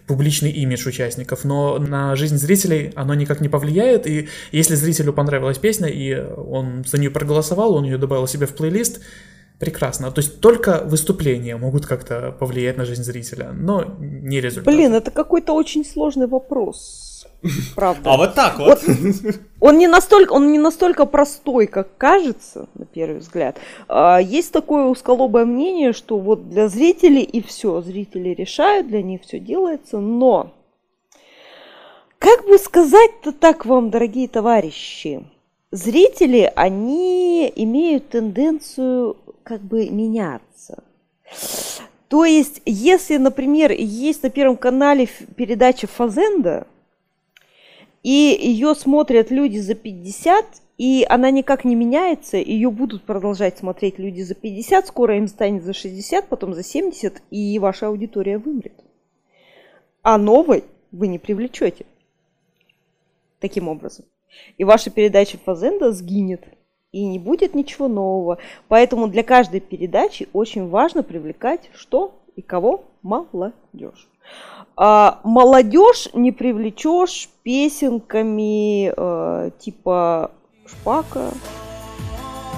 публичный 0.06 0.50
имидж 0.50 0.88
участников, 0.88 1.44
но 1.44 1.78
на 1.78 2.16
жизнь 2.16 2.36
зрителей 2.36 2.92
оно 2.96 3.14
никак 3.14 3.40
не 3.40 3.48
повлияет, 3.48 4.06
и 4.06 4.28
если 4.50 4.74
зрителю 4.74 5.12
понравилась 5.12 5.58
песня, 5.58 5.88
и 5.88 6.14
он 6.14 6.84
за 6.84 6.98
нее 6.98 7.10
проголосовал, 7.10 7.74
он 7.74 7.84
ее 7.84 7.98
добавил 7.98 8.26
себе 8.26 8.46
в 8.46 8.54
плейлист, 8.54 9.00
прекрасно. 9.58 10.10
То 10.10 10.20
есть 10.20 10.40
только 10.40 10.82
выступления 10.84 11.56
могут 11.56 11.86
как-то 11.86 12.32
повлиять 12.32 12.76
на 12.76 12.84
жизнь 12.84 13.04
зрителя, 13.04 13.52
но 13.52 13.96
не 13.98 14.40
результат. 14.40 14.74
Блин, 14.74 14.94
это 14.94 15.10
какой-то 15.10 15.52
очень 15.52 15.84
сложный 15.84 16.26
вопрос 16.26 17.05
Правда. 17.74 18.12
А 18.12 18.16
вот 18.16 18.34
так 18.34 18.58
вот. 18.58 18.82
вот. 18.82 19.34
Он 19.60 19.78
не 19.78 19.86
настолько, 19.86 20.32
он 20.32 20.52
не 20.52 20.58
настолько 20.58 21.06
простой, 21.06 21.66
как 21.66 21.96
кажется 21.96 22.68
на 22.74 22.84
первый 22.84 23.18
взгляд. 23.18 23.58
А, 23.88 24.18
есть 24.20 24.52
такое 24.52 24.86
узколобое 24.86 25.44
мнение, 25.44 25.92
что 25.92 26.18
вот 26.18 26.48
для 26.48 26.68
зрителей 26.68 27.22
и 27.22 27.42
все, 27.42 27.80
зрители 27.80 28.30
решают, 28.30 28.88
для 28.88 29.02
них 29.02 29.22
все 29.22 29.38
делается, 29.38 29.98
но 29.98 30.52
как 32.18 32.46
бы 32.46 32.58
сказать-то 32.58 33.32
так 33.32 33.66
вам, 33.66 33.90
дорогие 33.90 34.28
товарищи, 34.28 35.24
зрители, 35.70 36.50
они 36.54 37.52
имеют 37.54 38.08
тенденцию 38.08 39.16
как 39.42 39.60
бы 39.60 39.88
меняться. 39.88 40.82
То 42.08 42.24
есть, 42.24 42.62
если, 42.64 43.16
например, 43.16 43.72
есть 43.72 44.22
на 44.22 44.30
Первом 44.30 44.56
канале 44.56 45.08
передача 45.36 45.86
Фазенда, 45.86 46.66
и 48.06 48.38
ее 48.40 48.76
смотрят 48.76 49.32
люди 49.32 49.58
за 49.58 49.74
50, 49.74 50.44
и 50.78 51.04
она 51.08 51.32
никак 51.32 51.64
не 51.64 51.74
меняется, 51.74 52.36
ее 52.36 52.70
будут 52.70 53.02
продолжать 53.02 53.58
смотреть 53.58 53.98
люди 53.98 54.20
за 54.20 54.36
50, 54.36 54.86
скоро 54.86 55.16
им 55.16 55.26
станет 55.26 55.64
за 55.64 55.72
60, 55.72 56.28
потом 56.28 56.54
за 56.54 56.62
70, 56.62 57.20
и 57.32 57.58
ваша 57.58 57.88
аудитория 57.88 58.38
вымрет. 58.38 58.74
А 60.02 60.18
новой 60.18 60.62
вы 60.92 61.08
не 61.08 61.18
привлечете. 61.18 61.84
Таким 63.40 63.66
образом. 63.66 64.04
И 64.56 64.62
ваша 64.62 64.90
передача 64.90 65.36
Фазенда 65.38 65.90
сгинет. 65.90 66.44
И 66.92 67.04
не 67.04 67.18
будет 67.18 67.56
ничего 67.56 67.88
нового. 67.88 68.38
Поэтому 68.68 69.08
для 69.08 69.24
каждой 69.24 69.58
передачи 69.58 70.28
очень 70.32 70.68
важно 70.68 71.02
привлекать 71.02 71.70
что 71.74 72.14
и 72.36 72.42
кого? 72.42 72.84
Молодежь. 73.02 74.08
А, 74.78 75.20
молодежь 75.24 76.08
не 76.12 76.32
привлечешь 76.32 77.30
песенками 77.42 78.92
э, 78.94 79.50
типа 79.58 80.32
шпака. 80.66 81.30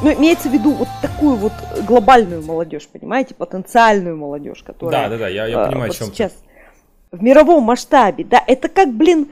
Ну, 0.02 0.12
имеется 0.12 0.48
в 0.48 0.52
виду 0.52 0.72
вот 0.72 0.88
такую 1.00 1.36
вот 1.36 1.52
глобальную 1.86 2.42
молодежь, 2.42 2.88
понимаете, 2.88 3.34
потенциальную 3.34 4.16
молодежь, 4.16 4.64
которая... 4.64 5.02
Да, 5.02 5.08
да, 5.08 5.18
да, 5.18 5.28
я, 5.28 5.46
я 5.46 5.66
понимаю, 5.66 5.84
э, 5.84 5.86
вот 5.88 5.96
о 5.96 5.98
чем 5.98 6.06
сейчас 6.08 6.32
ты. 6.32 7.16
в 7.16 7.22
мировом 7.22 7.62
масштабе, 7.62 8.24
да, 8.24 8.42
это 8.46 8.68
как, 8.68 8.92
блин, 8.92 9.28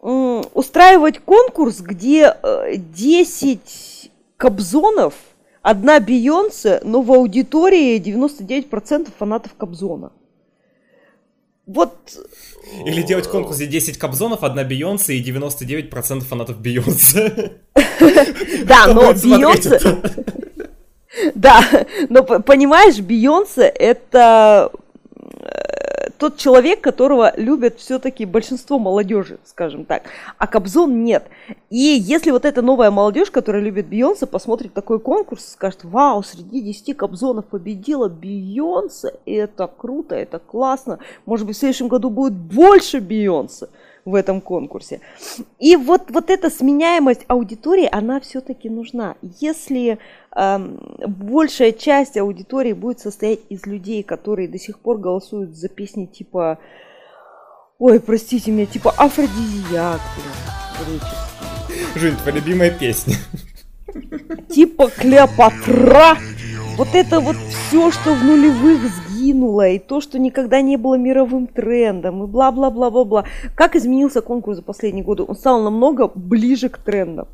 устраивать 0.00 1.18
конкурс, 1.18 1.80
где 1.80 2.36
10 2.76 3.60
э, 4.04 4.08
Кобзонов, 4.36 5.14
одна 5.62 5.98
Бейонсе, 5.98 6.80
но 6.84 7.00
в 7.02 7.10
аудитории 7.10 7.98
99% 7.98 9.08
фанатов 9.18 9.54
Кобзона 9.54 10.12
вот... 11.66 11.94
Или 12.84 13.02
делать 13.02 13.28
конкурс, 13.28 13.56
где 13.56 13.66
10 13.66 13.98
Кобзонов, 13.98 14.42
одна 14.42 14.64
Бейонсе 14.64 15.14
и 15.14 15.22
99% 15.22 16.20
фанатов 16.20 16.60
Бейонсе. 16.60 17.52
Да, 18.64 18.86
но 18.88 19.12
Бейонсе... 19.12 19.80
Да, 21.34 21.62
но 22.08 22.24
понимаешь, 22.24 22.98
Бейонсе 22.98 23.62
это 23.62 24.70
тот 26.16 26.36
человек, 26.36 26.80
которого 26.80 27.32
любят 27.36 27.78
все-таки 27.78 28.24
большинство 28.24 28.78
молодежи, 28.78 29.38
скажем 29.44 29.84
так, 29.84 30.04
а 30.38 30.46
Кобзон 30.46 31.04
нет. 31.04 31.26
И 31.70 31.78
если 31.78 32.30
вот 32.30 32.44
эта 32.44 32.62
новая 32.62 32.90
молодежь, 32.90 33.30
которая 33.30 33.62
любит 33.62 33.86
Бейонсе, 33.86 34.26
посмотрит 34.26 34.72
такой 34.72 34.98
конкурс, 34.98 35.52
скажет, 35.52 35.84
вау, 35.84 36.22
среди 36.22 36.60
10 36.60 36.96
Кобзонов 36.96 37.46
победила 37.46 38.08
Бейонсе, 38.08 39.14
это 39.26 39.66
круто, 39.66 40.14
это 40.14 40.38
классно, 40.38 40.98
может 41.26 41.46
быть 41.46 41.56
в 41.56 41.58
следующем 41.58 41.88
году 41.88 42.10
будет 42.10 42.34
больше 42.34 43.00
Бейонсе 43.00 43.68
в 44.04 44.14
этом 44.14 44.40
конкурсе. 44.40 45.00
И 45.58 45.76
вот, 45.76 46.10
вот 46.10 46.30
эта 46.30 46.50
сменяемость 46.50 47.24
аудитории, 47.26 47.88
она 47.90 48.20
все-таки 48.20 48.68
нужна. 48.68 49.16
Если 49.40 49.98
э, 50.36 50.58
большая 51.06 51.72
часть 51.72 52.16
аудитории 52.16 52.72
будет 52.72 53.00
состоять 53.00 53.40
из 53.48 53.66
людей, 53.66 54.02
которые 54.02 54.48
до 54.48 54.58
сих 54.58 54.78
пор 54.78 54.98
голосуют 54.98 55.56
за 55.56 55.68
песни 55.68 56.06
типа, 56.06 56.58
ой, 57.78 58.00
простите 58.00 58.50
меня, 58.50 58.66
типа 58.66 58.90
афродизиак, 58.96 60.00
блин, 60.86 61.00
Жень, 61.94 62.16
твоя 62.16 62.36
любимая 62.36 62.70
песня. 62.70 63.14
Типа 64.50 64.88
Клеопатра. 64.88 66.16
Вот 66.76 66.88
это 66.92 67.20
вот 67.20 67.36
все, 67.36 67.90
что 67.92 68.14
в 68.14 68.24
нулевых 68.24 68.80
сдвинуло, 69.24 69.68
и 69.68 69.78
то, 69.78 70.00
что 70.00 70.18
никогда 70.18 70.60
не 70.60 70.76
было 70.76 70.96
мировым 70.96 71.46
трендом, 71.46 72.24
и 72.24 72.26
бла-бла-бла-бла-бла. 72.26 73.24
Как 73.54 73.76
изменился 73.76 74.20
конкурс 74.20 74.56
за 74.56 74.62
последние 74.62 75.04
годы? 75.04 75.24
Он 75.26 75.34
стал 75.34 75.62
намного 75.62 76.10
ближе 76.14 76.68
к 76.68 76.78
трендам. 76.78 77.28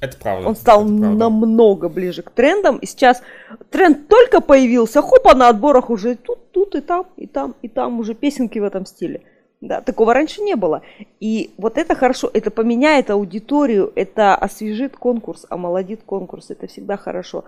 Это 0.00 0.16
правда. 0.16 0.48
Он 0.48 0.56
стал 0.56 0.84
намного 0.84 1.88
ближе 1.88 2.22
к 2.22 2.30
трендам. 2.30 2.78
И 2.78 2.86
сейчас 2.86 3.22
тренд 3.70 4.08
только 4.08 4.40
появился, 4.40 5.02
хопа, 5.02 5.34
на 5.34 5.48
отборах 5.48 5.90
уже 5.90 6.16
тут, 6.16 6.50
тут 6.52 6.74
и 6.74 6.80
там, 6.80 7.06
и 7.16 7.26
там, 7.26 7.54
и 7.62 7.68
там 7.68 8.00
уже 8.00 8.14
песенки 8.14 8.58
в 8.58 8.64
этом 8.64 8.86
стиле. 8.86 9.20
Да, 9.60 9.82
такого 9.82 10.14
раньше 10.14 10.40
не 10.40 10.56
было. 10.56 10.80
И 11.20 11.50
вот 11.58 11.76
это 11.76 11.94
хорошо, 11.94 12.30
это 12.32 12.50
поменяет 12.50 13.10
аудиторию, 13.10 13.92
это 13.94 14.34
освежит 14.34 14.96
конкурс, 14.96 15.44
омолодит 15.50 16.00
конкурс, 16.06 16.46
это 16.48 16.66
всегда 16.66 16.96
хорошо. 16.96 17.44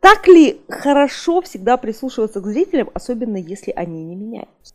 Так 0.00 0.26
ли 0.26 0.60
хорошо 0.68 1.42
всегда 1.42 1.76
прислушиваться 1.76 2.40
к 2.40 2.46
зрителям, 2.46 2.88
особенно 2.94 3.36
если 3.36 3.72
они 3.72 4.02
не 4.04 4.16
меняются? 4.16 4.74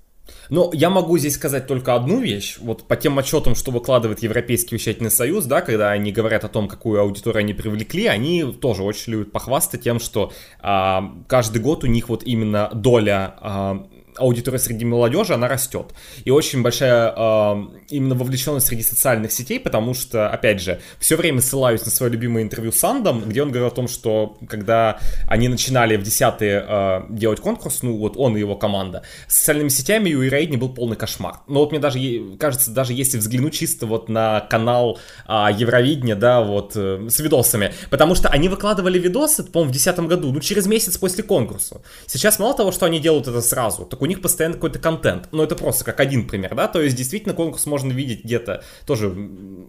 Но 0.50 0.70
я 0.74 0.90
могу 0.90 1.18
здесь 1.18 1.36
сказать 1.36 1.68
только 1.68 1.96
одну 1.96 2.20
вещь. 2.20 2.58
Вот 2.60 2.84
по 2.84 2.96
тем 2.96 3.18
отчетам, 3.18 3.56
что 3.56 3.72
выкладывает 3.72 4.20
Европейский 4.20 4.76
вещательный 4.76 5.12
союз, 5.12 5.46
да, 5.46 5.62
когда 5.62 5.92
они 5.92 6.12
говорят 6.12 6.44
о 6.44 6.50
том, 6.50 6.68
какую 6.68 7.00
аудиторию 7.00 7.40
они 7.40 7.54
привлекли, 7.54 8.06
они 8.06 8.44
тоже 8.44 8.84
очень 8.84 9.14
любят 9.14 9.32
похвастаться 9.32 9.78
тем, 9.78 10.00
что 10.00 10.32
а, 10.60 11.14
каждый 11.28 11.62
год 11.62 11.84
у 11.84 11.88
них 11.88 12.10
вот 12.10 12.24
именно 12.24 12.70
доля 12.74 13.36
а, 13.40 13.88
аудитория 14.18 14.60
среди 14.60 14.86
молодежи, 14.86 15.34
она 15.34 15.48
растет. 15.48 15.94
И 16.24 16.32
очень 16.32 16.62
большая 16.62 17.14
э, 17.16 17.56
именно 17.90 18.16
вовлеченность 18.16 18.68
среди 18.68 18.84
социальных 18.84 19.32
сетей, 19.32 19.60
потому 19.60 19.94
что, 19.94 20.30
опять 20.30 20.62
же, 20.62 20.80
все 21.00 21.16
время 21.16 21.42
ссылаюсь 21.42 21.86
на 21.86 21.92
свое 21.92 22.12
любимое 22.12 22.44
интервью 22.44 22.72
с 22.72 22.80
Сандом, 22.80 23.24
где 23.26 23.42
он 23.42 23.50
говорил 23.50 23.68
о 23.68 23.72
том, 23.72 23.88
что 23.88 24.38
когда 24.48 25.00
они 25.28 25.48
начинали 25.48 25.98
в 25.98 26.04
десятые 26.04 26.66
э, 26.68 27.02
делать 27.10 27.40
конкурс, 27.40 27.82
ну 27.84 27.98
вот 27.98 28.16
он 28.18 28.38
и 28.38 28.40
его 28.40 28.56
команда, 28.56 29.04
с 29.28 29.38
социальными 29.38 29.70
сетями 29.70 30.14
у 30.14 30.24
Ирейдни 30.24 30.58
был 30.58 30.70
полный 30.70 30.96
кошмар. 30.96 31.42
Но 31.48 31.60
вот 31.60 31.72
мне 31.72 31.80
даже 31.80 32.00
кажется, 32.40 32.72
даже 32.72 32.94
если 32.94 33.18
взглянуть 33.18 33.54
чисто 33.54 33.86
вот 33.86 34.10
на 34.10 34.42
канал 34.42 35.00
э, 35.28 35.32
Евровидения, 35.58 36.16
да, 36.16 36.42
вот 36.42 36.74
э, 36.76 37.08
с 37.10 37.20
видосами, 37.20 37.74
потому 37.90 38.16
что 38.16 38.30
они 38.30 38.50
выкладывали 38.50 39.00
видосы, 39.00 39.44
по-моему, 39.44 39.72
в 39.72 39.74
десятом 39.74 40.08
году, 40.08 40.32
ну 40.32 40.40
через 40.40 40.68
месяц 40.68 40.98
после 40.98 41.24
конкурса. 41.24 41.82
Сейчас 42.08 42.40
мало 42.40 42.54
того, 42.54 42.72
что 42.72 42.86
они 42.86 43.00
делают 43.00 43.28
это 43.28 43.42
сразу, 43.42 43.86
так 43.86 44.02
у 44.06 44.08
них 44.08 44.22
постоянно 44.22 44.56
какой-то 44.56 44.80
контент. 44.80 45.30
Но 45.32 45.44
это 45.44 45.56
просто 45.56 45.84
как 45.84 46.00
один 46.00 46.28
пример, 46.28 46.56
да, 46.56 46.68
то 46.68 46.82
есть 46.82 46.96
действительно 46.96 47.34
конкурс 47.34 47.66
можно 47.66 47.92
видеть 47.92 48.24
где-то, 48.24 48.64
тоже 48.86 49.08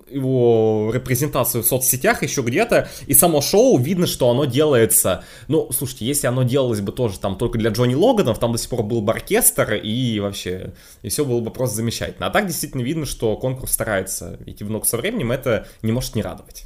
его 0.08 0.90
репрезентацию 0.94 1.62
в 1.62 1.66
соцсетях, 1.66 2.22
еще 2.22 2.42
где-то, 2.42 2.88
и 3.06 3.14
само 3.14 3.40
шоу, 3.40 3.78
видно, 3.78 4.06
что 4.06 4.30
оно 4.30 4.44
делается, 4.44 5.24
ну, 5.48 5.70
слушайте, 5.72 6.04
если 6.04 6.26
оно 6.26 6.42
делалось 6.42 6.80
бы 6.80 6.92
тоже 6.92 7.18
там 7.18 7.36
только 7.36 7.58
для 7.58 7.70
Джонни 7.70 7.94
Логанов, 7.94 8.38
там 8.38 8.52
до 8.52 8.58
сих 8.58 8.70
пор 8.70 8.82
был 8.82 9.00
бы 9.00 9.12
оркестр, 9.12 9.74
и 9.74 10.20
вообще, 10.20 10.74
и 11.02 11.08
все 11.08 11.24
было 11.24 11.40
бы 11.40 11.50
просто 11.50 11.76
замечательно. 11.76 12.26
А 12.26 12.30
так 12.30 12.46
действительно 12.46 12.82
видно, 12.82 13.06
что 13.06 13.36
конкурс 13.36 13.72
старается 13.72 14.38
идти 14.46 14.64
в 14.64 14.70
ногу 14.70 14.84
со 14.84 14.96
временем, 14.96 15.32
это 15.32 15.66
не 15.82 15.92
может 15.92 16.14
не 16.14 16.22
радовать. 16.22 16.64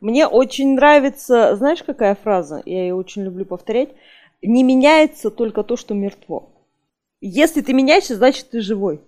Мне 0.00 0.26
очень 0.26 0.74
нравится, 0.74 1.54
знаешь, 1.56 1.82
какая 1.82 2.16
фраза? 2.16 2.62
Я 2.64 2.82
ее 2.82 2.94
очень 2.94 3.22
люблю 3.22 3.44
повторять. 3.44 3.90
Не 4.42 4.64
меняется 4.64 5.30
только 5.30 5.62
то, 5.62 5.76
что 5.76 5.94
мертво. 5.94 6.51
Если 7.24 7.60
ты 7.60 7.72
меняешься, 7.72 8.16
значит 8.16 8.50
ты 8.50 8.60
живой. 8.60 9.00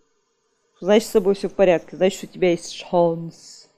Значит, 0.80 1.08
с 1.08 1.12
тобой 1.12 1.34
все 1.34 1.48
в 1.48 1.54
порядке. 1.54 1.96
Значит, 1.96 2.22
у 2.22 2.26
тебя 2.32 2.52
есть 2.52 2.72
шанс. 2.72 3.68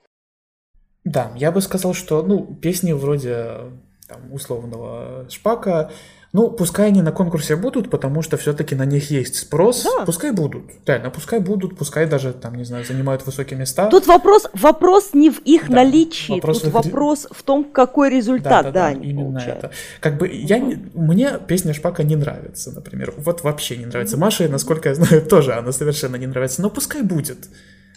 Да, 1.05 1.33
я 1.37 1.51
бы 1.51 1.63
сказал, 1.63 1.95
что, 1.95 2.23
ну, 2.23 2.55
песни 2.55 2.93
вроде 2.93 3.73
там, 4.07 4.31
условного 4.33 5.27
Шпака, 5.31 5.91
ну, 6.37 6.51
пускай 6.51 6.89
они 6.89 7.01
на 7.01 7.13
конкурсе 7.13 7.57
будут, 7.57 7.89
потому 7.89 8.21
что 8.21 8.37
все-таки 8.37 8.75
на 8.75 8.85
них 8.85 9.11
есть 9.11 9.37
спрос. 9.37 9.85
Да. 9.85 10.05
Пускай 10.05 10.33
будут. 10.33 10.65
Реально, 10.85 11.09
пускай 11.09 11.41
будут, 11.41 11.79
пускай 11.79 12.07
даже, 12.07 12.35
там, 12.35 12.57
не 12.57 12.65
знаю, 12.65 12.85
занимают 12.85 13.25
высокие 13.25 13.59
места. 13.59 13.89
Тут 13.89 14.07
вопрос, 14.07 14.47
вопрос 14.53 15.15
не 15.15 15.31
в 15.31 15.39
их 15.47 15.71
да, 15.71 15.77
наличии, 15.77 16.33
вопрос 16.33 16.61
тут 16.61 16.73
в... 16.73 16.75
вопрос 16.75 17.27
в 17.31 17.43
том, 17.43 17.65
какой 17.65 18.11
результат, 18.11 18.65
да, 18.67 18.71
да, 18.71 18.71
да, 18.71 18.95
да 18.95 19.01
именно 19.03 19.31
получают. 19.31 19.65
это. 19.65 19.71
Как 20.01 20.19
бы 20.19 20.29
я, 20.31 20.59
мне 20.93 21.39
песня 21.49 21.73
Шпака 21.73 22.03
не 22.03 22.17
нравится, 22.17 22.71
например. 22.71 23.15
Вот 23.17 23.43
вообще 23.43 23.79
не 23.79 23.87
нравится. 23.87 24.19
Маше, 24.19 24.47
насколько 24.51 24.91
я 24.91 24.95
знаю, 24.95 25.23
тоже 25.31 25.55
она 25.55 25.73
совершенно 25.73 26.17
не 26.17 26.27
нравится. 26.27 26.61
Но 26.61 26.69
пускай 26.69 27.01
будет. 27.01 27.49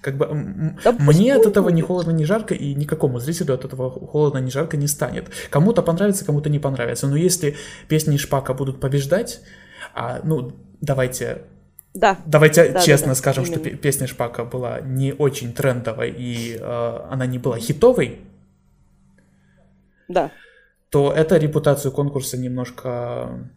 Как 0.01 0.17
бы 0.17 0.27
да 0.83 0.95
мне 0.99 1.35
от 1.35 1.45
этого 1.45 1.69
ни 1.69 1.81
холодно, 1.81 2.11
ни 2.11 2.23
жарко, 2.23 2.53
и 2.53 2.73
никакому 2.73 3.19
зрителю 3.19 3.53
от 3.53 3.65
этого 3.65 3.91
холодно, 3.91 4.37
ни 4.39 4.49
жарко 4.49 4.77
не 4.77 4.87
станет. 4.87 5.29
Кому-то 5.49 5.81
понравится, 5.81 6.25
кому-то 6.25 6.49
не 6.49 6.59
понравится. 6.59 7.07
Но 7.07 7.17
если 7.17 7.55
песни 7.87 8.17
Шпака 8.17 8.53
будут 8.53 8.79
побеждать, 8.79 9.41
а, 9.93 10.21
ну, 10.23 10.53
давайте 10.81 11.43
да. 11.93 12.17
Давайте 12.25 12.71
да, 12.71 12.79
честно 12.81 13.07
да, 13.07 13.11
да, 13.13 13.15
скажем, 13.15 13.43
именно. 13.45 13.59
что 13.59 13.77
песня 13.77 14.07
Шпака 14.07 14.45
была 14.45 14.79
не 14.79 15.11
очень 15.11 15.53
трендовой 15.53 16.11
и 16.11 16.55
э, 16.59 16.99
она 17.09 17.25
не 17.25 17.39
была 17.39 17.57
хитовой. 17.57 18.19
Да. 20.07 20.31
То 20.89 21.11
это 21.11 21.37
репутацию 21.37 21.91
конкурса 21.91 22.37
немножко 22.37 23.49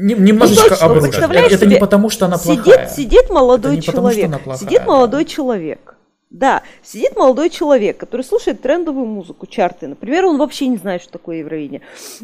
немножечко 0.00 0.76
ну, 0.80 0.86
обрушит. 0.86 1.16
Это 1.16 1.66
не 1.66 1.76
потому, 1.76 2.10
что 2.10 2.26
она 2.26 2.38
плохая. 2.38 2.88
Сидит, 2.88 2.90
сидит 2.90 3.30
молодой 3.30 3.78
это 3.78 3.92
человек. 3.92 4.26
Потому, 4.26 4.44
плохая, 4.44 4.68
сидит 4.68 4.86
молодой 4.86 5.24
человек. 5.24 5.96
Да, 6.30 6.62
сидит 6.84 7.16
молодой 7.16 7.50
человек, 7.50 7.96
который 7.98 8.22
слушает 8.22 8.62
трендовую 8.62 9.04
музыку, 9.04 9.48
чарты. 9.48 9.88
Например, 9.88 10.26
он 10.26 10.38
вообще 10.38 10.68
не 10.68 10.76
знает, 10.76 11.02
что 11.02 11.10
такое 11.10 11.38
Евровидение. 11.38 11.82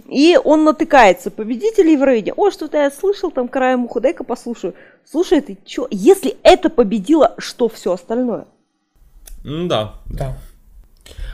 И 0.09 0.39
он 0.43 0.63
натыкается, 0.63 1.33
победитель 1.33 1.89
Евровидения. 1.89 2.35
О, 2.37 2.53
что-то 2.53 2.79
я 2.79 2.93
слышал, 2.93 3.33
там 3.33 3.49
краем 3.49 3.87
уха, 3.87 3.99
дай-ка 3.99 4.23
послушаю. 4.23 4.75
Слушай, 5.05 5.41
ты 5.41 5.59
что? 5.67 5.89
Если 5.91 6.37
это 6.45 6.71
победило, 6.71 7.35
что 7.39 7.69
все 7.69 7.93
остальное? 7.93 8.47
Да. 9.45 9.95
Да. 10.07 10.39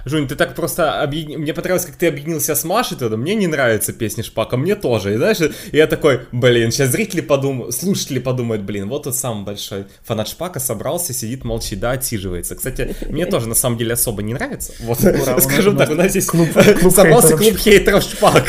Жунь, 0.04 0.26
ты 0.26 0.34
так 0.34 0.54
просто 0.54 1.00
объедин... 1.00 1.40
Мне 1.40 1.54
понравилось, 1.54 1.84
как 1.84 1.96
ты 1.96 2.08
объединился 2.08 2.54
с 2.54 2.64
Машей 2.64 2.96
тогда. 2.96 3.16
Мне 3.16 3.34
не 3.34 3.46
нравится 3.46 3.92
песня 3.92 4.24
Шпака, 4.24 4.56
мне 4.56 4.74
тоже. 4.74 5.14
И 5.14 5.16
знаешь, 5.16 5.38
я 5.72 5.86
такой, 5.86 6.22
блин, 6.32 6.70
сейчас 6.70 6.90
зрители 6.90 7.20
подумают, 7.20 7.74
слушатели 7.74 8.18
подумают, 8.18 8.62
блин, 8.62 8.88
вот 8.88 9.04
тот 9.04 9.16
самый 9.16 9.44
большой 9.44 9.86
фанат 10.04 10.28
Шпака 10.28 10.60
собрался, 10.60 11.12
сидит, 11.12 11.44
молчит, 11.44 11.80
да, 11.80 11.92
отсиживается. 11.92 12.54
Кстати, 12.56 12.94
мне 13.08 13.26
тоже 13.26 13.48
на 13.48 13.54
самом 13.54 13.78
деле 13.78 13.94
особо 13.94 14.22
не 14.22 14.34
нравится. 14.34 14.72
Вот, 14.80 14.98
скажем 14.98 15.76
так, 15.76 15.90
у 15.90 15.94
нас 15.94 16.10
здесь 16.10 16.26
клуб, 16.26 16.48
собрался 16.94 17.36
клуб 17.36 17.56
хейтеров 17.56 18.02
Шпак. 18.02 18.44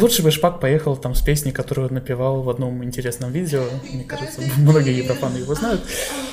Лучше 0.00 0.22
бы 0.22 0.30
Шпак 0.30 0.60
поехал 0.60 0.96
там 0.96 1.14
с 1.14 1.22
песней, 1.22 1.52
которую 1.52 1.88
он 1.88 1.94
напевал 1.94 2.42
в 2.42 2.50
одном 2.50 2.84
интересном 2.84 3.32
видео. 3.32 3.64
Мне 3.90 4.04
кажется, 4.04 4.40
многие 4.56 4.96
еврофаны 4.96 5.38
его 5.38 5.54
знают. 5.54 5.82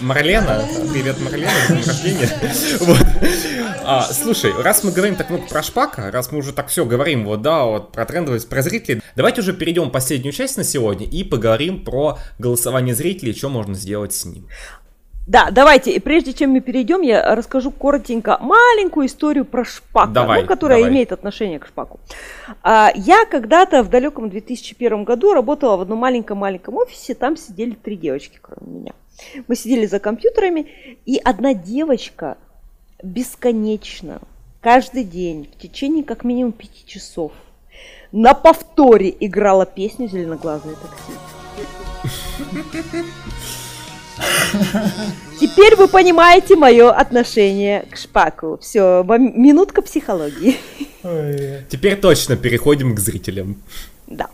Марлена, 0.02 0.64
привет, 0.92 1.20
Марлена, 1.20 1.52
день 1.70 1.84
рождения. 1.84 2.30
Вот. 2.80 2.98
Слушай, 4.44 4.62
раз 4.62 4.84
мы 4.84 4.92
говорим 4.92 5.16
так 5.16 5.30
много 5.30 5.46
про 5.48 5.64
Шпака, 5.64 6.12
раз 6.12 6.34
мы 6.34 6.40
уже 6.40 6.52
так 6.52 6.68
все 6.68 6.84
говорим, 6.84 7.24
вот, 7.24 7.42
да, 7.42 7.64
вот, 7.64 7.94
про 7.94 8.06
трендовость, 8.06 8.50
про 8.50 8.62
зрителей, 8.62 9.02
давайте 9.16 9.40
уже 9.40 9.54
перейдем 9.54 9.86
в 9.86 9.92
последнюю 9.92 10.34
часть 10.34 10.58
на 10.58 10.66
сегодня 10.66 11.08
и 11.08 11.24
поговорим 11.24 11.82
про 11.86 12.18
голосование 12.40 12.94
зрителей, 12.94 13.34
что 13.34 13.48
можно 13.48 13.74
сделать 13.74 14.14
с 14.14 14.26
ним. 14.26 14.50
Да, 15.28 15.48
давайте, 15.50 15.92
и 15.92 16.00
прежде 16.00 16.34
чем 16.34 16.50
мы 16.50 16.60
перейдем, 16.60 17.04
я 17.04 17.34
расскажу 17.34 17.72
коротенько 17.72 18.38
маленькую 18.42 19.08
историю 19.08 19.46
про 19.46 19.64
Шпака, 19.64 20.12
давай, 20.12 20.42
ну, 20.42 20.48
которая 20.50 20.80
давай. 20.80 20.92
имеет 20.92 21.14
отношение 21.14 21.60
к 21.60 21.66
Шпаку. 21.66 22.02
А, 22.64 22.92
я 22.96 23.24
когда-то 23.24 23.82
в 23.82 23.90
далеком 23.90 24.30
2001 24.30 25.06
году 25.06 25.32
работала 25.32 25.78
в 25.78 25.82
одном 25.84 26.00
маленьком-маленьком 26.00 26.76
офисе, 26.76 27.16
там 27.16 27.38
сидели 27.38 27.76
три 27.82 27.96
девочки, 27.96 28.40
кроме 28.42 28.80
меня. 28.80 28.94
Мы 29.48 29.56
сидели 29.56 29.86
за 29.86 30.00
компьютерами, 30.00 30.68
и 31.06 31.18
одна 31.24 31.54
девочка 31.54 32.36
бесконечно, 33.02 34.20
каждый 34.64 35.04
день, 35.04 35.50
в 35.54 35.62
течение 35.62 36.04
как 36.04 36.24
минимум 36.24 36.54
пяти 36.54 36.84
часов, 36.86 37.34
на 38.12 38.34
повторе 38.34 39.14
играла 39.20 39.66
песню 39.66 40.08
«Зеленоглазое 40.08 40.76
такси». 40.76 41.14
Теперь 45.40 45.76
вы 45.76 45.88
понимаете 45.88 46.56
мое 46.56 46.92
отношение 46.92 47.86
к 47.92 47.98
Шпаку. 47.98 48.58
Все, 48.62 49.04
минутка 49.04 49.82
психологии. 49.82 50.58
Теперь 51.70 52.00
точно 52.00 52.38
переходим 52.38 52.96
к 52.96 53.00
зрителям. 53.00 53.62
Да. 54.08 54.30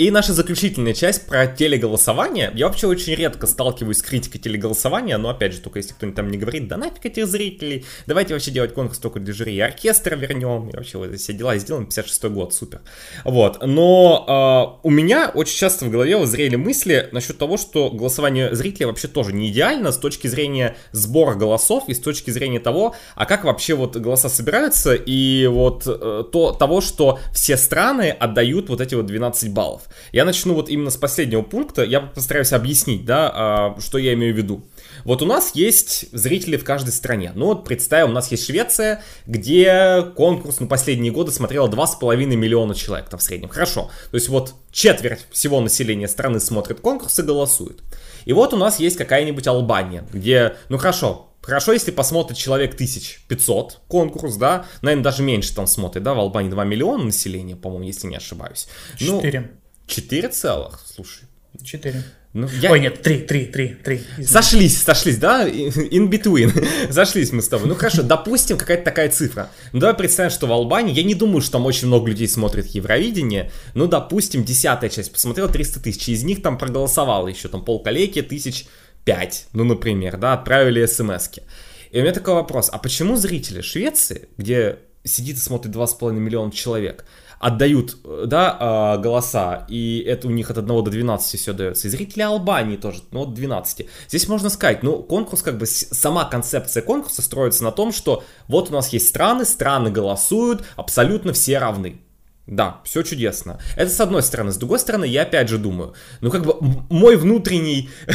И 0.00 0.10
наша 0.10 0.32
заключительная 0.32 0.94
часть 0.94 1.26
про 1.26 1.46
телеголосование. 1.46 2.50
Я 2.54 2.68
вообще 2.68 2.86
очень 2.86 3.14
редко 3.14 3.46
сталкиваюсь 3.46 3.98
с 3.98 4.02
критикой 4.02 4.40
телеголосования, 4.40 5.18
но 5.18 5.28
опять 5.28 5.52
же, 5.52 5.60
только 5.60 5.78
если 5.78 5.92
кто-нибудь 5.92 6.16
там 6.16 6.30
не 6.30 6.38
говорит, 6.38 6.68
да 6.68 6.78
нафиг 6.78 7.04
этих 7.04 7.26
зрителей, 7.26 7.84
давайте 8.06 8.32
вообще 8.32 8.50
делать 8.50 8.72
конкурс 8.72 8.98
только 8.98 9.20
для 9.20 9.34
жюри, 9.34 9.56
и 9.56 9.60
оркестр 9.60 10.16
вернем, 10.16 10.70
и 10.70 10.74
вообще 10.74 10.96
вот 10.96 11.14
все 11.16 11.34
дела 11.34 11.58
сделаем, 11.58 11.84
56 11.84 12.24
год, 12.30 12.54
супер. 12.54 12.80
Вот, 13.26 13.58
но 13.66 14.78
э, 14.82 14.86
у 14.86 14.90
меня 14.90 15.30
очень 15.34 15.58
часто 15.58 15.84
в 15.84 15.90
голове 15.90 16.16
воззрели 16.16 16.56
мысли 16.56 17.10
насчет 17.12 17.36
того, 17.36 17.58
что 17.58 17.90
голосование 17.90 18.54
зрителей 18.54 18.86
вообще 18.86 19.06
тоже 19.06 19.34
не 19.34 19.50
идеально 19.50 19.92
с 19.92 19.98
точки 19.98 20.28
зрения 20.28 20.78
сбора 20.92 21.34
голосов 21.34 21.84
и 21.88 21.92
с 21.92 22.00
точки 22.00 22.30
зрения 22.30 22.60
того, 22.60 22.94
а 23.16 23.26
как 23.26 23.44
вообще 23.44 23.74
вот 23.74 23.98
голоса 23.98 24.30
собираются, 24.30 24.94
и 24.94 25.46
вот 25.46 25.82
э, 25.86 26.24
то, 26.32 26.52
того, 26.52 26.80
что 26.80 27.18
все 27.34 27.58
страны 27.58 28.08
отдают 28.08 28.70
вот 28.70 28.80
эти 28.80 28.94
вот 28.94 29.04
12 29.04 29.52
баллов. 29.52 29.89
Я 30.12 30.24
начну 30.24 30.54
вот 30.54 30.68
именно 30.68 30.90
с 30.90 30.96
последнего 30.96 31.42
пункта, 31.42 31.84
я 31.84 32.00
постараюсь 32.00 32.52
объяснить, 32.52 33.04
да, 33.04 33.32
а, 33.34 33.76
что 33.80 33.98
я 33.98 34.14
имею 34.14 34.34
в 34.34 34.36
виду. 34.36 34.64
Вот 35.04 35.22
у 35.22 35.26
нас 35.26 35.52
есть 35.54 36.06
зрители 36.12 36.56
в 36.56 36.64
каждой 36.64 36.90
стране. 36.90 37.32
Ну 37.34 37.46
вот 37.46 37.64
представим, 37.64 38.10
у 38.10 38.12
нас 38.12 38.30
есть 38.30 38.46
Швеция, 38.46 39.02
где 39.26 40.02
конкурс 40.16 40.60
на 40.60 40.66
последние 40.66 41.12
годы 41.12 41.32
смотрело 41.32 41.68
2,5 41.68 42.16
миллиона 42.36 42.74
человек 42.74 43.08
там 43.08 43.18
в 43.18 43.22
среднем. 43.22 43.48
Хорошо. 43.48 43.90
То 44.10 44.16
есть 44.16 44.28
вот 44.28 44.54
четверть 44.70 45.26
всего 45.30 45.60
населения 45.60 46.08
страны 46.08 46.40
смотрит 46.40 46.80
конкурс 46.80 47.18
и 47.18 47.22
голосует. 47.22 47.80
И 48.24 48.32
вот 48.32 48.52
у 48.52 48.56
нас 48.56 48.78
есть 48.78 48.96
какая-нибудь 48.96 49.46
Албания, 49.46 50.04
где, 50.12 50.54
ну 50.68 50.78
хорошо, 50.78 51.26
Хорошо, 51.42 51.72
если 51.72 51.90
посмотрит 51.90 52.36
человек 52.36 52.74
1500 52.74 53.80
конкурс, 53.88 54.36
да, 54.36 54.66
наверное, 54.82 55.04
даже 55.04 55.22
меньше 55.22 55.54
там 55.54 55.66
смотрит, 55.66 56.02
да, 56.02 56.12
в 56.12 56.18
Албании 56.18 56.50
2 56.50 56.64
миллиона 56.64 57.04
населения, 57.04 57.56
по-моему, 57.56 57.84
если 57.84 58.08
не 58.08 58.16
ошибаюсь. 58.16 58.68
4. 58.98 59.40
Ну, 59.40 59.48
4 59.90 60.28
целых, 60.28 60.80
слушай. 60.86 61.24
4. 61.62 62.04
Ну, 62.32 62.48
я... 62.60 62.70
Ой, 62.70 62.78
нет, 62.78 63.02
3, 63.02 63.18
3, 63.26 63.46
3, 63.46 63.68
3. 63.84 64.00
Сошлись, 64.24 64.80
сошлись, 64.80 65.18
да? 65.18 65.48
In 65.48 66.08
between. 66.08 66.92
Сошлись 66.92 67.32
мы 67.32 67.42
с 67.42 67.48
тобой. 67.48 67.66
Ну 67.66 67.74
хорошо, 67.74 68.04
допустим, 68.04 68.56
какая-то 68.56 68.84
такая 68.84 69.10
цифра. 69.10 69.50
Ну 69.72 69.80
давай 69.80 69.96
представим, 69.96 70.30
что 70.30 70.46
в 70.46 70.52
Албании, 70.52 70.94
я 70.94 71.02
не 71.02 71.16
думаю, 71.16 71.40
что 71.40 71.52
там 71.52 71.66
очень 71.66 71.88
много 71.88 72.08
людей 72.08 72.28
смотрит 72.28 72.66
Евровидение, 72.68 73.50
ну 73.74 73.88
допустим, 73.88 74.44
десятая 74.44 74.90
часть 74.90 75.12
посмотрела 75.12 75.48
300 75.48 75.80
тысяч, 75.80 76.08
из 76.08 76.22
них 76.22 76.40
там 76.40 76.56
проголосовало 76.56 77.26
еще 77.26 77.48
там 77.48 77.64
полколеки, 77.64 78.22
тысяч 78.22 78.66
5, 79.04 79.46
ну 79.52 79.64
например, 79.64 80.16
да, 80.16 80.34
отправили 80.34 80.86
смс 80.86 81.28
-ки. 81.28 81.42
И 81.90 81.98
у 81.98 82.02
меня 82.02 82.12
такой 82.12 82.34
вопрос, 82.34 82.70
а 82.72 82.78
почему 82.78 83.16
зрители 83.16 83.60
Швеции, 83.60 84.28
где 84.38 84.78
сидит 85.02 85.36
и 85.36 85.40
смотрит 85.40 85.74
2,5 85.74 86.12
миллиона 86.12 86.52
человек, 86.52 87.04
отдают, 87.40 87.96
да, 88.26 88.56
а, 88.60 88.96
голоса, 88.98 89.64
и 89.68 90.04
это 90.06 90.28
у 90.28 90.30
них 90.30 90.50
от 90.50 90.58
1 90.58 90.68
до 90.68 90.82
12 90.82 91.40
все 91.40 91.52
дается. 91.54 91.88
И 91.88 91.90
зрители 91.90 92.22
Албании 92.22 92.76
тоже, 92.76 93.00
ну, 93.10 93.22
от 93.22 93.34
12. 93.34 93.88
Здесь 94.08 94.28
можно 94.28 94.50
сказать, 94.50 94.82
ну, 94.82 95.02
конкурс, 95.02 95.42
как 95.42 95.56
бы, 95.56 95.64
сама 95.66 96.26
концепция 96.26 96.82
конкурса 96.82 97.22
строится 97.22 97.64
на 97.64 97.72
том, 97.72 97.92
что 97.92 98.22
вот 98.46 98.68
у 98.68 98.72
нас 98.74 98.90
есть 98.90 99.08
страны, 99.08 99.46
страны 99.46 99.90
голосуют, 99.90 100.64
абсолютно 100.76 101.32
все 101.32 101.58
равны. 101.58 102.02
Да, 102.50 102.80
все 102.82 103.02
чудесно. 103.02 103.60
Это 103.76 103.92
с 103.92 104.00
одной 104.00 104.24
стороны. 104.24 104.50
С 104.50 104.56
другой 104.56 104.80
стороны, 104.80 105.04
я 105.04 105.22
опять 105.22 105.48
же 105.48 105.56
думаю, 105.56 105.94
ну 106.20 106.32
как 106.32 106.44
бы 106.44 106.56
мой 106.90 107.16
внутренний 107.16 107.88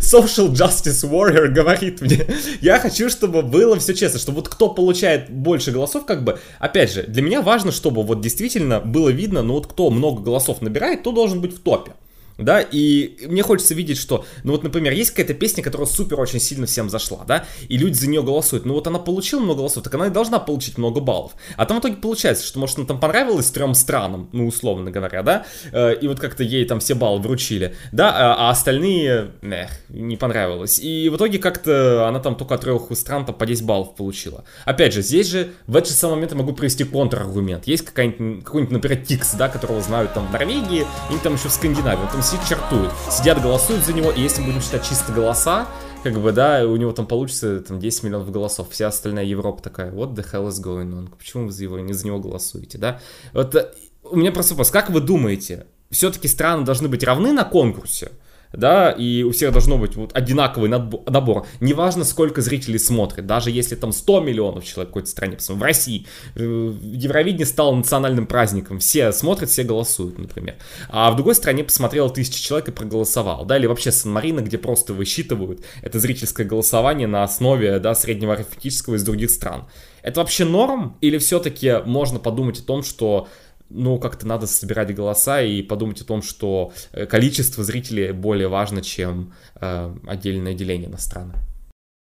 social 0.00 0.50
justice 0.52 1.06
warrior 1.06 1.48
говорит 1.48 2.00
мне, 2.00 2.26
я 2.62 2.80
хочу, 2.80 3.10
чтобы 3.10 3.42
было 3.42 3.78
все 3.78 3.92
честно, 3.94 4.18
чтобы 4.18 4.36
вот 4.36 4.48
кто 4.48 4.70
получает 4.70 5.30
больше 5.30 5.70
голосов, 5.70 6.06
как 6.06 6.24
бы, 6.24 6.40
опять 6.58 6.90
же, 6.90 7.02
для 7.02 7.20
меня 7.20 7.42
важно, 7.42 7.70
чтобы 7.70 8.02
вот 8.04 8.22
действительно 8.22 8.80
было 8.80 9.10
видно, 9.10 9.42
ну 9.42 9.52
вот 9.52 9.66
кто 9.66 9.90
много 9.90 10.22
голосов 10.22 10.62
набирает, 10.62 11.02
то 11.02 11.12
должен 11.12 11.42
быть 11.42 11.54
в 11.54 11.60
топе 11.60 11.92
да, 12.38 12.60
и 12.60 13.26
мне 13.26 13.42
хочется 13.42 13.74
видеть, 13.74 13.98
что, 13.98 14.24
ну 14.44 14.52
вот, 14.52 14.62
например, 14.62 14.92
есть 14.92 15.10
какая-то 15.10 15.34
песня, 15.34 15.62
которая 15.62 15.86
супер 15.86 16.20
очень 16.20 16.40
сильно 16.40 16.66
всем 16.66 16.88
зашла, 16.88 17.24
да, 17.26 17.44
и 17.68 17.76
люди 17.76 17.94
за 17.94 18.08
нее 18.08 18.22
голосуют, 18.22 18.64
ну 18.64 18.74
вот 18.74 18.86
она 18.86 18.98
получила 18.98 19.40
много 19.40 19.58
голосов, 19.58 19.82
так 19.82 19.94
она 19.94 20.06
и 20.06 20.10
должна 20.10 20.38
получить 20.38 20.78
много 20.78 21.00
баллов, 21.00 21.32
а 21.56 21.66
там 21.66 21.78
в 21.78 21.80
итоге 21.80 21.96
получается, 21.96 22.46
что, 22.46 22.58
может, 22.58 22.78
она 22.78 22.86
там 22.86 23.00
понравилась 23.00 23.50
трем 23.50 23.74
странам, 23.74 24.28
ну, 24.32 24.46
условно 24.46 24.90
говоря, 24.90 25.22
да, 25.22 25.46
э, 25.72 25.96
и 26.00 26.06
вот 26.06 26.20
как-то 26.20 26.44
ей 26.44 26.64
там 26.64 26.80
все 26.80 26.94
баллы 26.94 27.20
вручили, 27.20 27.74
да, 27.92 28.14
а, 28.14 28.48
а 28.48 28.50
остальные, 28.50 29.32
эх, 29.42 29.70
не 29.88 30.16
понравилось, 30.16 30.78
и 30.78 31.08
в 31.08 31.16
итоге 31.16 31.38
как-то 31.38 32.06
она 32.06 32.20
там 32.20 32.36
только 32.36 32.54
от 32.54 32.60
трех 32.60 32.82
стран 32.96 33.26
там 33.26 33.34
по 33.34 33.46
10 33.46 33.64
баллов 33.64 33.96
получила. 33.96 34.44
Опять 34.64 34.94
же, 34.94 35.02
здесь 35.02 35.26
же 35.26 35.52
в 35.66 35.76
этот 35.76 35.90
же 35.90 35.96
самый 35.96 36.14
момент 36.14 36.32
я 36.32 36.38
могу 36.38 36.52
привести 36.52 36.84
контраргумент, 36.84 37.66
есть 37.66 37.84
какой-нибудь, 37.84 38.44
какой-нибудь, 38.44 38.72
например, 38.72 39.04
Тикс, 39.04 39.34
да, 39.34 39.48
которого 39.48 39.80
знают 39.80 40.14
там 40.14 40.26
в 40.28 40.32
Норвегии, 40.32 40.86
или 41.10 41.18
там 41.22 41.34
еще 41.34 41.48
в 41.48 41.52
Скандинавии, 41.52 42.06
сидит 42.28 42.46
чертует. 42.46 42.90
Сидят, 43.10 43.40
голосуют 43.40 43.84
за 43.84 43.94
него, 43.94 44.10
и 44.10 44.20
если 44.20 44.42
будем 44.42 44.60
считать 44.60 44.86
чисто 44.86 45.12
голоса, 45.12 45.66
как 46.02 46.20
бы, 46.20 46.32
да, 46.32 46.62
у 46.66 46.76
него 46.76 46.92
там 46.92 47.06
получится 47.06 47.60
там 47.60 47.78
10 47.80 48.02
миллионов 48.02 48.30
голосов. 48.30 48.68
Вся 48.70 48.88
остальная 48.88 49.24
Европа 49.24 49.62
такая, 49.62 49.90
what 49.92 50.14
the 50.14 50.24
hell 50.30 50.46
is 50.48 50.62
going 50.62 50.92
on? 50.92 51.08
Почему 51.16 51.46
вы 51.46 51.52
за 51.52 51.62
его, 51.64 51.78
не 51.78 51.94
за 51.94 52.06
него 52.06 52.18
голосуете, 52.18 52.76
да? 52.76 53.00
Вот 53.32 53.54
э, 53.54 53.70
у 54.02 54.16
меня 54.16 54.30
просто 54.30 54.52
вопрос, 54.52 54.70
как 54.70 54.90
вы 54.90 55.00
думаете, 55.00 55.66
все-таки 55.90 56.28
страны 56.28 56.64
должны 56.64 56.88
быть 56.88 57.02
равны 57.02 57.32
на 57.32 57.44
конкурсе? 57.44 58.12
Да, 58.52 58.90
и 58.90 59.22
у 59.22 59.32
всех 59.32 59.52
должно 59.52 59.78
быть 59.78 59.96
вот 59.96 60.16
одинаковый 60.16 60.68
набор. 60.68 61.46
Неважно, 61.60 62.04
сколько 62.04 62.40
зрителей 62.40 62.78
смотрит, 62.78 63.26
даже 63.26 63.50
если 63.50 63.74
там 63.74 63.92
100 63.92 64.20
миллионов 64.20 64.64
человек 64.64 64.88
в 64.88 64.92
какой-то 64.92 65.08
стране, 65.08 65.36
в 65.38 65.62
России, 65.62 66.06
э, 66.34 66.72
Евровидение 66.82 67.46
стало 67.46 67.74
национальным 67.74 68.26
праздником, 68.26 68.78
все 68.78 69.12
смотрят, 69.12 69.50
все 69.50 69.64
голосуют, 69.64 70.18
например. 70.18 70.56
А 70.88 71.10
в 71.10 71.16
другой 71.16 71.34
стране 71.34 71.64
посмотрело 71.64 72.10
тысяча 72.10 72.42
человек 72.42 72.68
и 72.68 72.72
проголосовал, 72.72 73.44
да, 73.44 73.56
или 73.56 73.66
вообще 73.66 73.92
Сан-Марино, 73.92 74.40
где 74.40 74.58
просто 74.58 74.94
высчитывают 74.94 75.60
это 75.82 75.98
зрительское 75.98 76.46
голосование 76.46 77.06
на 77.06 77.24
основе, 77.24 77.78
да, 77.78 77.94
среднего 77.94 78.34
арифметического 78.34 78.94
из 78.94 79.02
других 79.02 79.30
стран. 79.30 79.66
Это 80.02 80.20
вообще 80.20 80.44
норм? 80.44 80.96
Или 81.00 81.18
все-таки 81.18 81.82
можно 81.84 82.18
подумать 82.18 82.60
о 82.60 82.62
том, 82.62 82.82
что 82.82 83.28
ну, 83.70 83.98
как-то 83.98 84.26
надо 84.26 84.46
собирать 84.46 84.94
голоса 84.94 85.42
и 85.42 85.62
подумать 85.62 86.00
о 86.00 86.04
том, 86.04 86.22
что 86.22 86.72
э, 86.92 87.06
количество 87.06 87.64
зрителей 87.64 88.12
более 88.12 88.48
важно, 88.48 88.82
чем 88.82 89.32
э, 89.60 89.94
отдельное 90.06 90.54
деление 90.54 90.88
на 90.88 90.98
страны. 90.98 91.34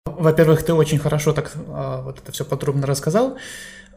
Во-первых, 0.05 0.63
ты 0.63 0.73
очень 0.73 0.99
хорошо 0.99 1.33
так 1.33 1.51
э, 1.55 2.01
вот 2.03 2.19
это 2.19 2.31
все 2.31 2.45
подробно 2.45 2.85
рассказал. 2.85 3.37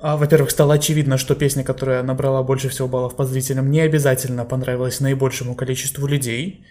А, 0.01 0.17
во-первых, 0.17 0.51
стало 0.51 0.75
очевидно, 0.75 1.19
что 1.19 1.35
песня, 1.35 1.65
которая 1.65 2.03
набрала 2.03 2.43
больше 2.43 2.69
всего 2.69 2.89
баллов 2.89 3.17
по 3.17 3.25
зрителям, 3.25 3.71
не 3.71 3.81
обязательно 3.81 4.45
понравилась 4.45 5.01
наибольшему 5.01 5.55
количеству 5.55 6.07
людей, 6.07 6.65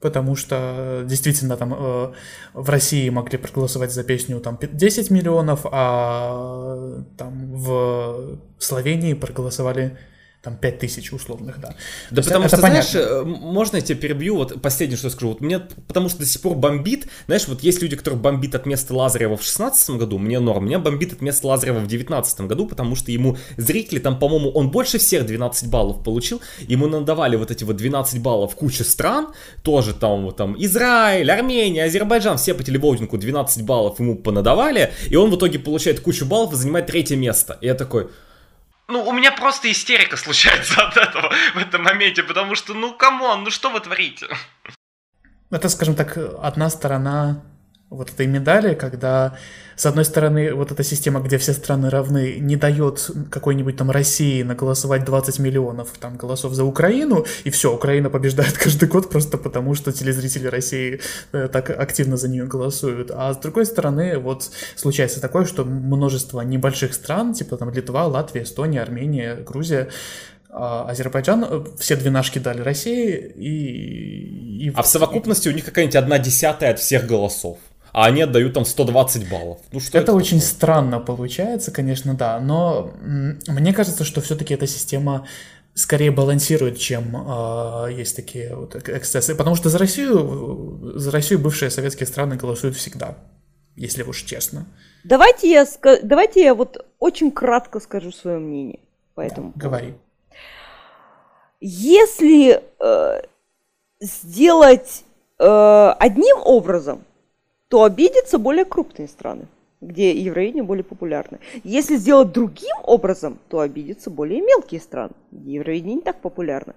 потому 0.00 0.36
что 0.36 1.04
действительно 1.04 1.56
там 1.56 1.74
э, 1.76 2.12
в 2.54 2.70
России 2.70 3.10
могли 3.10 3.38
проголосовать 3.38 3.92
за 3.92 4.04
песню 4.04 4.40
там 4.40 4.58
10 4.60 5.10
миллионов, 5.10 5.66
а 5.70 7.02
там 7.18 7.54
в 7.54 8.38
Словении 8.58 9.14
проголосовали 9.14 9.98
там 10.42 10.56
5000 10.56 11.12
условных, 11.12 11.60
да. 11.60 11.74
Да, 12.10 12.22
потому 12.22 12.46
это, 12.46 12.56
что, 12.56 12.66
это 12.66 12.66
знаешь, 12.66 12.94
э, 12.94 13.24
можно 13.24 13.76
я 13.76 13.82
тебя 13.82 13.98
перебью, 13.98 14.36
вот 14.36 14.62
последнее, 14.62 14.96
что 14.96 15.08
я 15.08 15.10
скажу, 15.10 15.28
вот 15.28 15.42
мне, 15.42 15.58
потому 15.58 16.08
что 16.08 16.20
до 16.20 16.26
сих 16.26 16.40
пор 16.40 16.56
бомбит, 16.56 17.08
знаешь, 17.26 17.46
вот 17.46 17.62
есть 17.62 17.82
люди, 17.82 17.94
которые 17.94 18.18
бомбит 18.18 18.54
от 18.54 18.64
места 18.64 18.94
Лазарева 18.94 19.36
в 19.36 19.42
16 19.42 19.90
году, 19.90 20.16
мне 20.16 20.40
норм, 20.40 20.64
меня 20.64 20.78
бомбит 20.78 21.12
от 21.12 21.20
места 21.20 21.46
Лазарева 21.46 21.80
в 21.80 21.86
19 21.86 22.40
году, 22.42 22.66
потому 22.66 22.96
что 22.96 23.12
ему 23.12 23.36
зрители, 23.58 23.98
там, 23.98 24.18
по-моему, 24.18 24.50
он 24.50 24.70
больше 24.70 24.98
всех 24.98 25.26
12 25.26 25.68
баллов 25.68 26.02
получил, 26.02 26.40
ему 26.60 26.86
надавали 26.86 27.36
вот 27.36 27.50
эти 27.50 27.64
вот 27.64 27.76
12 27.76 28.22
баллов 28.22 28.56
куча 28.56 28.84
стран, 28.84 29.28
тоже 29.62 29.92
там, 29.92 30.24
вот 30.24 30.38
там, 30.38 30.56
Израиль, 30.58 31.30
Армения, 31.30 31.84
Азербайджан, 31.84 32.38
все 32.38 32.54
по 32.54 32.62
televoting 32.62 33.13
у 33.13 33.18
12 33.18 33.62
баллов 33.66 34.00
ему 34.00 34.16
понадавали, 34.16 34.94
и 35.10 35.16
он 35.16 35.30
в 35.30 35.36
итоге 35.36 35.58
получает 35.58 36.00
кучу 36.00 36.24
баллов 36.24 36.54
и 36.54 36.56
занимает 36.56 36.86
третье 36.86 37.16
место. 37.16 37.58
И 37.60 37.66
я 37.66 37.74
такой, 37.74 38.08
ну, 38.90 39.06
у 39.06 39.12
меня 39.12 39.32
просто 39.32 39.70
истерика 39.70 40.16
случается 40.16 40.82
от 40.86 40.96
этого 40.96 41.32
в 41.54 41.58
этом 41.58 41.82
моменте, 41.82 42.22
потому 42.22 42.54
что, 42.54 42.74
ну, 42.74 42.94
come 42.94 43.23
on, 43.23 43.44
ну 43.44 43.50
что 43.50 43.70
вы 43.70 43.80
творите? 43.80 44.26
Это, 45.50 45.68
скажем 45.68 45.94
так, 45.94 46.16
одна 46.42 46.70
сторона 46.70 47.42
вот 47.90 48.08
этой 48.08 48.28
медали, 48.28 48.74
когда, 48.74 49.36
с 49.74 49.84
одной 49.84 50.04
стороны, 50.04 50.54
вот 50.54 50.70
эта 50.70 50.84
система, 50.84 51.18
где 51.20 51.38
все 51.38 51.52
страны 51.52 51.90
равны, 51.90 52.36
не 52.38 52.54
дает 52.54 53.10
какой-нибудь 53.30 53.76
там 53.76 53.90
России 53.90 54.44
наголосовать 54.44 55.04
20 55.04 55.40
миллионов 55.40 55.88
там 55.98 56.16
голосов 56.16 56.54
за 56.54 56.64
Украину, 56.64 57.26
и 57.42 57.50
все, 57.50 57.74
Украина 57.74 58.08
побеждает 58.08 58.56
каждый 58.58 58.88
год 58.88 59.10
просто 59.10 59.38
потому, 59.38 59.74
что 59.74 59.92
телезрители 59.92 60.46
России 60.46 61.00
э, 61.32 61.48
так 61.48 61.70
активно 61.70 62.16
за 62.16 62.28
нее 62.28 62.46
голосуют. 62.46 63.10
А 63.12 63.34
с 63.34 63.38
другой 63.38 63.66
стороны, 63.66 64.18
вот 64.18 64.50
случается 64.76 65.20
такое, 65.20 65.44
что 65.44 65.64
множество 65.64 66.42
небольших 66.42 66.94
стран, 66.94 67.34
типа 67.34 67.56
там 67.56 67.70
Литва, 67.70 68.06
Латвия, 68.06 68.44
Эстония, 68.44 68.82
Армения, 68.82 69.34
Грузия, 69.34 69.88
а 70.48 70.88
Азербайджан 70.88 71.44
э, 71.44 71.64
все 71.80 71.96
двенашки 71.96 72.38
дали 72.38 72.60
России 72.60 73.32
и... 73.34 74.66
и... 74.66 74.72
А 74.76 74.82
в 74.82 74.86
совокупности 74.86 75.48
у 75.48 75.52
них 75.52 75.64
какая-нибудь 75.64 75.96
одна 75.96 76.20
десятая 76.20 76.70
от 76.70 76.78
всех 76.78 77.08
голосов 77.08 77.58
а 77.92 78.06
они 78.06 78.22
отдают 78.22 78.54
там 78.54 78.64
120 78.64 79.30
баллов. 79.30 79.58
Ну, 79.72 79.80
что 79.80 79.98
это, 79.98 80.12
это 80.12 80.12
очень 80.14 80.40
странно 80.40 81.00
получается, 81.00 81.70
конечно, 81.70 82.14
да, 82.14 82.40
но 82.40 82.92
мне 83.00 83.72
кажется, 83.72 84.04
что 84.04 84.20
все-таки 84.20 84.54
эта 84.54 84.66
система 84.66 85.26
скорее 85.74 86.10
балансирует, 86.10 86.78
чем 86.78 87.16
э, 87.16 87.92
есть 87.92 88.16
такие 88.16 88.54
вот 88.54 88.76
эксцессы. 88.76 89.34
Потому 89.34 89.56
что 89.56 89.68
за 89.68 89.78
Россию, 89.78 90.80
за 90.96 91.10
Россию 91.10 91.40
бывшие 91.40 91.70
советские 91.70 92.06
страны 92.06 92.36
голосуют 92.36 92.76
всегда, 92.76 93.16
если 93.76 94.02
уж 94.02 94.22
честно. 94.22 94.66
Давайте 95.04 95.50
я, 95.50 95.66
давайте 96.02 96.42
я 96.42 96.54
вот 96.54 96.86
очень 96.98 97.30
кратко 97.30 97.80
скажу 97.80 98.12
свое 98.12 98.38
мнение 98.38 98.80
по 99.14 99.20
этому. 99.20 99.52
Да, 99.54 99.62
говори. 99.62 99.94
Если 101.60 102.62
э, 102.78 103.22
сделать 104.00 105.04
э, 105.38 105.94
одним 105.98 106.38
образом, 106.44 107.04
то 107.70 107.84
обидятся 107.84 108.38
более 108.38 108.66
крупные 108.66 109.08
страны 109.08 109.46
где 109.80 110.12
евровидение 110.12 110.62
более 110.62 110.84
популярно. 110.84 111.38
Если 111.64 111.96
сделать 111.96 112.32
другим 112.32 112.76
образом, 112.82 113.38
то 113.48 113.60
обидятся 113.60 114.10
более 114.10 114.42
мелкие 114.42 114.78
страны, 114.78 115.12
где 115.30 115.54
евровидение 115.54 115.96
не 115.96 116.02
так 116.02 116.20
популярно. 116.20 116.74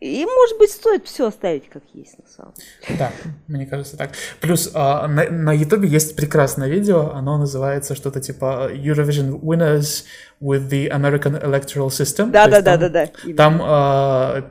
И, 0.00 0.24
может 0.24 0.56
быть, 0.58 0.70
стоит 0.70 1.06
все 1.06 1.26
оставить 1.26 1.68
как 1.68 1.82
есть 1.92 2.16
на 2.18 2.26
самом 2.26 2.54
деле. 2.54 2.98
Да, 2.98 3.10
мне 3.48 3.66
кажется 3.66 3.98
так. 3.98 4.12
Плюс 4.40 4.70
а, 4.72 5.06
на, 5.08 5.52
YouTube 5.52 5.84
есть 5.84 6.16
прекрасное 6.16 6.68
видео, 6.68 7.10
оно 7.10 7.36
называется 7.36 7.94
что-то 7.94 8.20
типа 8.20 8.70
Eurovision 8.72 9.40
Winners 9.40 10.04
with 10.40 10.70
the 10.70 10.88
American 10.88 11.42
Electoral 11.42 11.88
System. 11.88 12.30
Да, 12.30 12.46
да, 12.48 12.62
да, 12.62 12.78
да, 12.78 12.88
да. 12.88 13.10
Там 13.36 13.60
а, 13.62 14.50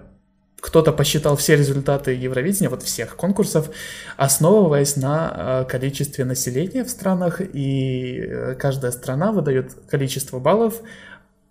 кто-то 0.59 0.91
посчитал 0.91 1.35
все 1.35 1.55
результаты 1.55 2.11
Евровидения, 2.11 2.69
вот 2.69 2.83
всех 2.83 3.15
конкурсов, 3.15 3.69
основываясь 4.17 4.95
на 4.95 5.63
э, 5.63 5.69
количестве 5.69 6.25
населения 6.25 6.83
в 6.83 6.89
странах, 6.89 7.41
и 7.41 8.19
э, 8.19 8.55
каждая 8.55 8.91
страна 8.91 9.31
выдает 9.31 9.73
количество 9.89 10.39
баллов 10.39 10.81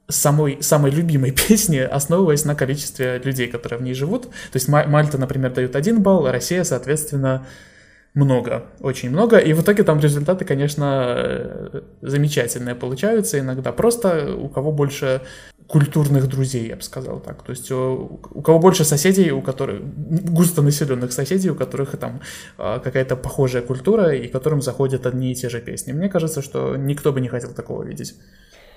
самой, 0.08 0.62
самой 0.62 0.90
любимой 0.90 1.30
песни, 1.48 1.78
основываясь 1.78 2.44
на 2.44 2.54
количестве 2.54 3.20
людей, 3.24 3.48
которые 3.48 3.78
в 3.78 3.82
ней 3.82 3.94
живут. 3.94 4.24
То 4.24 4.56
есть 4.56 4.68
Мальта, 4.68 5.18
например, 5.18 5.52
дает 5.52 5.76
один 5.76 6.02
балл, 6.02 6.30
Россия, 6.30 6.64
соответственно, 6.64 7.46
много, 8.14 8.64
очень 8.80 9.10
много, 9.10 9.38
и 9.38 9.52
в 9.52 9.62
итоге 9.62 9.84
там 9.84 10.00
результаты, 10.00 10.44
конечно, 10.44 11.04
э, 11.16 11.80
замечательные 12.02 12.74
получаются 12.74 13.38
иногда. 13.38 13.70
Просто 13.70 14.34
у 14.34 14.48
кого 14.48 14.72
больше 14.72 15.22
культурных 15.68 16.28
друзей, 16.28 16.68
я 16.68 16.76
бы 16.76 16.82
сказал 16.82 17.20
так. 17.20 17.42
То 17.42 17.52
есть 17.52 17.70
у, 17.70 18.20
у 18.30 18.42
кого 18.42 18.58
больше 18.58 18.84
соседей, 18.84 19.30
у 19.32 19.42
которых 19.42 19.82
густонаселенных 20.34 21.12
соседей, 21.12 21.50
у 21.50 21.54
которых 21.54 21.96
там 21.98 22.20
а, 22.56 22.78
какая-то 22.78 23.16
похожая 23.16 23.62
культура 23.62 24.14
и 24.14 24.28
которым 24.28 24.62
заходят 24.62 25.06
одни 25.06 25.30
и 25.30 25.34
те 25.34 25.50
же 25.50 25.60
песни. 25.60 25.92
Мне 25.92 26.08
кажется, 26.08 26.42
что 26.42 26.76
никто 26.76 27.12
бы 27.12 27.20
не 27.20 27.28
хотел 27.28 27.52
такого 27.52 27.84
видеть. 27.84 28.14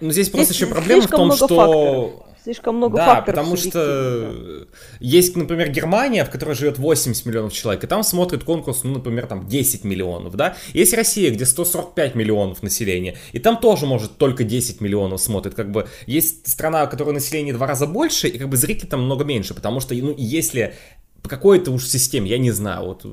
Ну, 0.02 0.12
здесь, 0.12 0.28
здесь 0.28 0.36
просто 0.36 0.54
еще 0.54 0.66
проблема 0.68 1.04
в 1.04 1.10
том, 1.10 1.32
что... 1.32 1.48
Факторов. 1.48 2.32
Слишком 2.44 2.78
много 2.78 2.98
да, 2.98 3.06
факторов. 3.06 3.40
потому 3.40 3.56
что 3.56 4.66
есть, 5.00 5.36
например, 5.36 5.70
Германия, 5.70 6.26
в 6.26 6.32
которой 6.32 6.56
живет 6.56 6.80
80 6.80 7.28
миллионов 7.28 7.54
человек, 7.54 7.84
и 7.84 7.88
там 7.88 8.02
смотрит 8.02 8.44
конкурс, 8.44 8.84
ну, 8.84 8.94
например, 8.94 9.28
там 9.28 9.48
10 9.48 9.84
миллионов, 9.84 10.36
да. 10.36 10.56
Есть 10.74 10.96
Россия, 10.96 11.30
где 11.30 11.46
145 11.46 12.16
миллионов 12.16 12.64
населения, 12.64 13.16
и 13.32 13.38
там 13.38 13.58
тоже, 13.58 13.86
может, 13.86 14.18
только 14.18 14.44
10 14.44 14.82
миллионов 14.82 15.22
смотрит. 15.22 15.54
Как 15.54 15.72
бы 15.72 15.88
есть 16.08 16.50
страна, 16.52 16.84
у 16.84 16.90
которой 16.90 17.12
население 17.12 17.54
два 17.54 17.68
раза 17.68 17.86
больше, 17.86 18.28
и 18.28 18.40
как 18.40 18.50
бы 18.50 18.58
зрителей 18.58 18.90
там 18.90 19.04
много 19.04 19.24
меньше, 19.24 19.54
потому 19.54 19.80
что, 19.80 19.94
ну, 19.94 20.16
если 20.18 20.74
по 21.22 21.30
какой-то 21.30 21.70
уж 21.70 21.86
системе, 21.86 22.32
я 22.32 22.40
не 22.40 22.50
знаю, 22.50 22.86
вот 22.86 23.06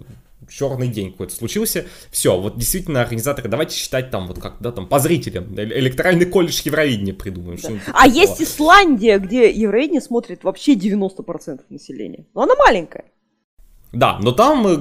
черный 0.48 0.88
день 0.88 1.12
какой-то 1.12 1.34
случился. 1.34 1.86
Все, 2.10 2.38
вот 2.38 2.58
действительно 2.58 3.00
организаторы, 3.00 3.48
давайте 3.48 3.76
считать 3.76 4.10
там 4.10 4.26
вот 4.28 4.38
как, 4.38 4.56
да, 4.60 4.72
там 4.72 4.86
по 4.86 4.98
зрителям. 4.98 5.54
Электоральный 5.58 6.26
колледж 6.26 6.60
Евровидения 6.64 7.14
придумаем. 7.14 7.58
Да. 7.62 7.68
А 7.88 8.04
такого. 8.04 8.20
есть 8.20 8.42
Исландия, 8.42 9.18
где 9.18 9.50
Евровидение 9.50 10.00
смотрит 10.00 10.44
вообще 10.44 10.74
90% 10.74 11.60
населения. 11.68 12.26
Но 12.34 12.42
она 12.42 12.54
маленькая. 12.54 13.04
Да, 13.92 14.18
но 14.20 14.32
там 14.32 14.66
э, 14.66 14.76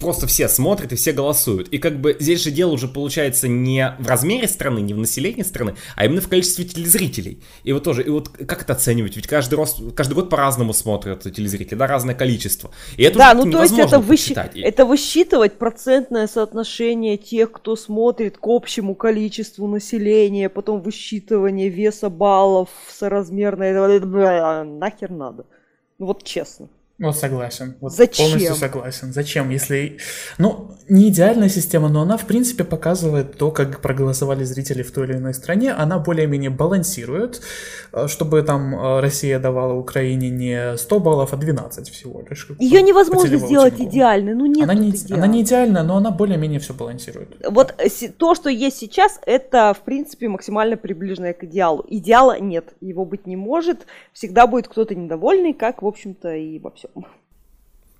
просто 0.00 0.26
все 0.26 0.48
смотрят 0.48 0.92
и 0.92 0.96
все 0.96 1.12
голосуют. 1.12 1.68
И 1.68 1.78
как 1.78 2.00
бы 2.00 2.16
здесь 2.18 2.42
же 2.42 2.50
дело 2.50 2.72
уже 2.72 2.88
получается 2.88 3.46
не 3.46 3.94
в 3.98 4.08
размере 4.08 4.48
страны, 4.48 4.80
не 4.80 4.94
в 4.94 4.98
населении 4.98 5.42
страны, 5.42 5.76
а 5.94 6.06
именно 6.06 6.20
в 6.20 6.28
количестве 6.28 6.64
телезрителей. 6.64 7.42
И 7.62 7.72
вот 7.72 7.84
тоже, 7.84 8.02
и 8.02 8.08
вот 8.08 8.28
как 8.28 8.62
это 8.62 8.72
оценивать? 8.72 9.16
Ведь 9.16 9.28
каждый, 9.28 9.54
рост, 9.54 9.80
каждый 9.94 10.14
год 10.14 10.30
по-разному 10.30 10.72
смотрят 10.72 11.22
телезрители, 11.22 11.76
да, 11.76 11.86
разное 11.86 12.14
количество. 12.14 12.70
И 12.96 13.02
это 13.02 13.18
да, 13.18 13.34
ну 13.34 13.50
то 13.50 13.62
есть 13.62 13.78
это, 13.78 13.98
выщ... 13.98 14.30
это 14.30 14.86
высчитывать 14.86 15.58
процентное 15.58 16.26
соотношение 16.26 17.18
тех, 17.18 17.52
кто 17.52 17.76
смотрит 17.76 18.38
к 18.38 18.46
общему 18.46 18.94
количеству 18.94 19.68
населения, 19.68 20.48
потом 20.48 20.80
высчитывание 20.80 21.68
веса 21.68 22.08
баллов 22.08 22.70
соразмерное, 22.88 24.64
нахер 24.64 25.10
надо. 25.10 25.44
Ну 25.98 26.06
вот 26.06 26.24
честно. 26.24 26.68
Вот 27.00 27.16
согласен. 27.16 27.76
Вот 27.80 27.92
Зачем? 27.94 28.26
Полностью 28.26 28.54
согласен. 28.54 29.12
Зачем? 29.12 29.48
Если... 29.48 29.98
Ну, 30.36 30.76
не 30.86 31.08
идеальная 31.08 31.48
система, 31.48 31.88
но 31.88 32.02
она, 32.02 32.18
в 32.18 32.26
принципе, 32.26 32.62
показывает 32.62 33.38
то, 33.38 33.50
как 33.50 33.80
проголосовали 33.80 34.44
зрители 34.44 34.82
в 34.82 34.92
той 34.92 35.06
или 35.06 35.14
иной 35.14 35.32
стране. 35.32 35.72
Она 35.72 35.98
более-менее 35.98 36.50
балансирует, 36.50 37.40
э, 37.92 38.06
чтобы 38.06 38.42
там 38.42 38.74
э, 38.74 39.00
Россия 39.00 39.38
давала 39.38 39.72
Украине 39.72 40.28
не 40.28 40.76
100 40.76 41.00
баллов, 41.00 41.32
а 41.32 41.38
12 41.38 41.88
всего 41.88 42.22
лишь. 42.28 42.46
Ее 42.58 42.82
невозможно 42.82 43.38
сделать 43.38 43.78
баллов. 43.78 43.92
идеальной. 43.92 44.34
Ну, 44.34 44.44
нет 44.44 44.64
она 44.64 44.74
не, 44.74 44.92
она 45.10 45.26
не 45.26 45.40
идеальная, 45.40 45.82
но 45.82 45.96
она 45.96 46.10
более-менее 46.10 46.60
все 46.60 46.74
балансирует. 46.74 47.34
Вот 47.48 47.74
э, 47.78 47.88
то, 48.18 48.34
что 48.34 48.50
есть 48.50 48.76
сейчас, 48.76 49.20
это, 49.24 49.72
в 49.72 49.84
принципе, 49.84 50.28
максимально 50.28 50.76
приближенное 50.76 51.32
к 51.32 51.44
идеалу. 51.44 51.82
Идеала 51.88 52.38
нет, 52.38 52.74
его 52.82 53.06
быть 53.06 53.26
не 53.26 53.36
может. 53.36 53.86
Всегда 54.12 54.46
будет 54.46 54.68
кто-то 54.68 54.94
недовольный, 54.94 55.54
как, 55.54 55.80
в 55.80 55.86
общем-то, 55.86 56.34
и 56.34 56.58
во 56.58 56.70
всем. 56.72 56.89
watching. 56.94 57.19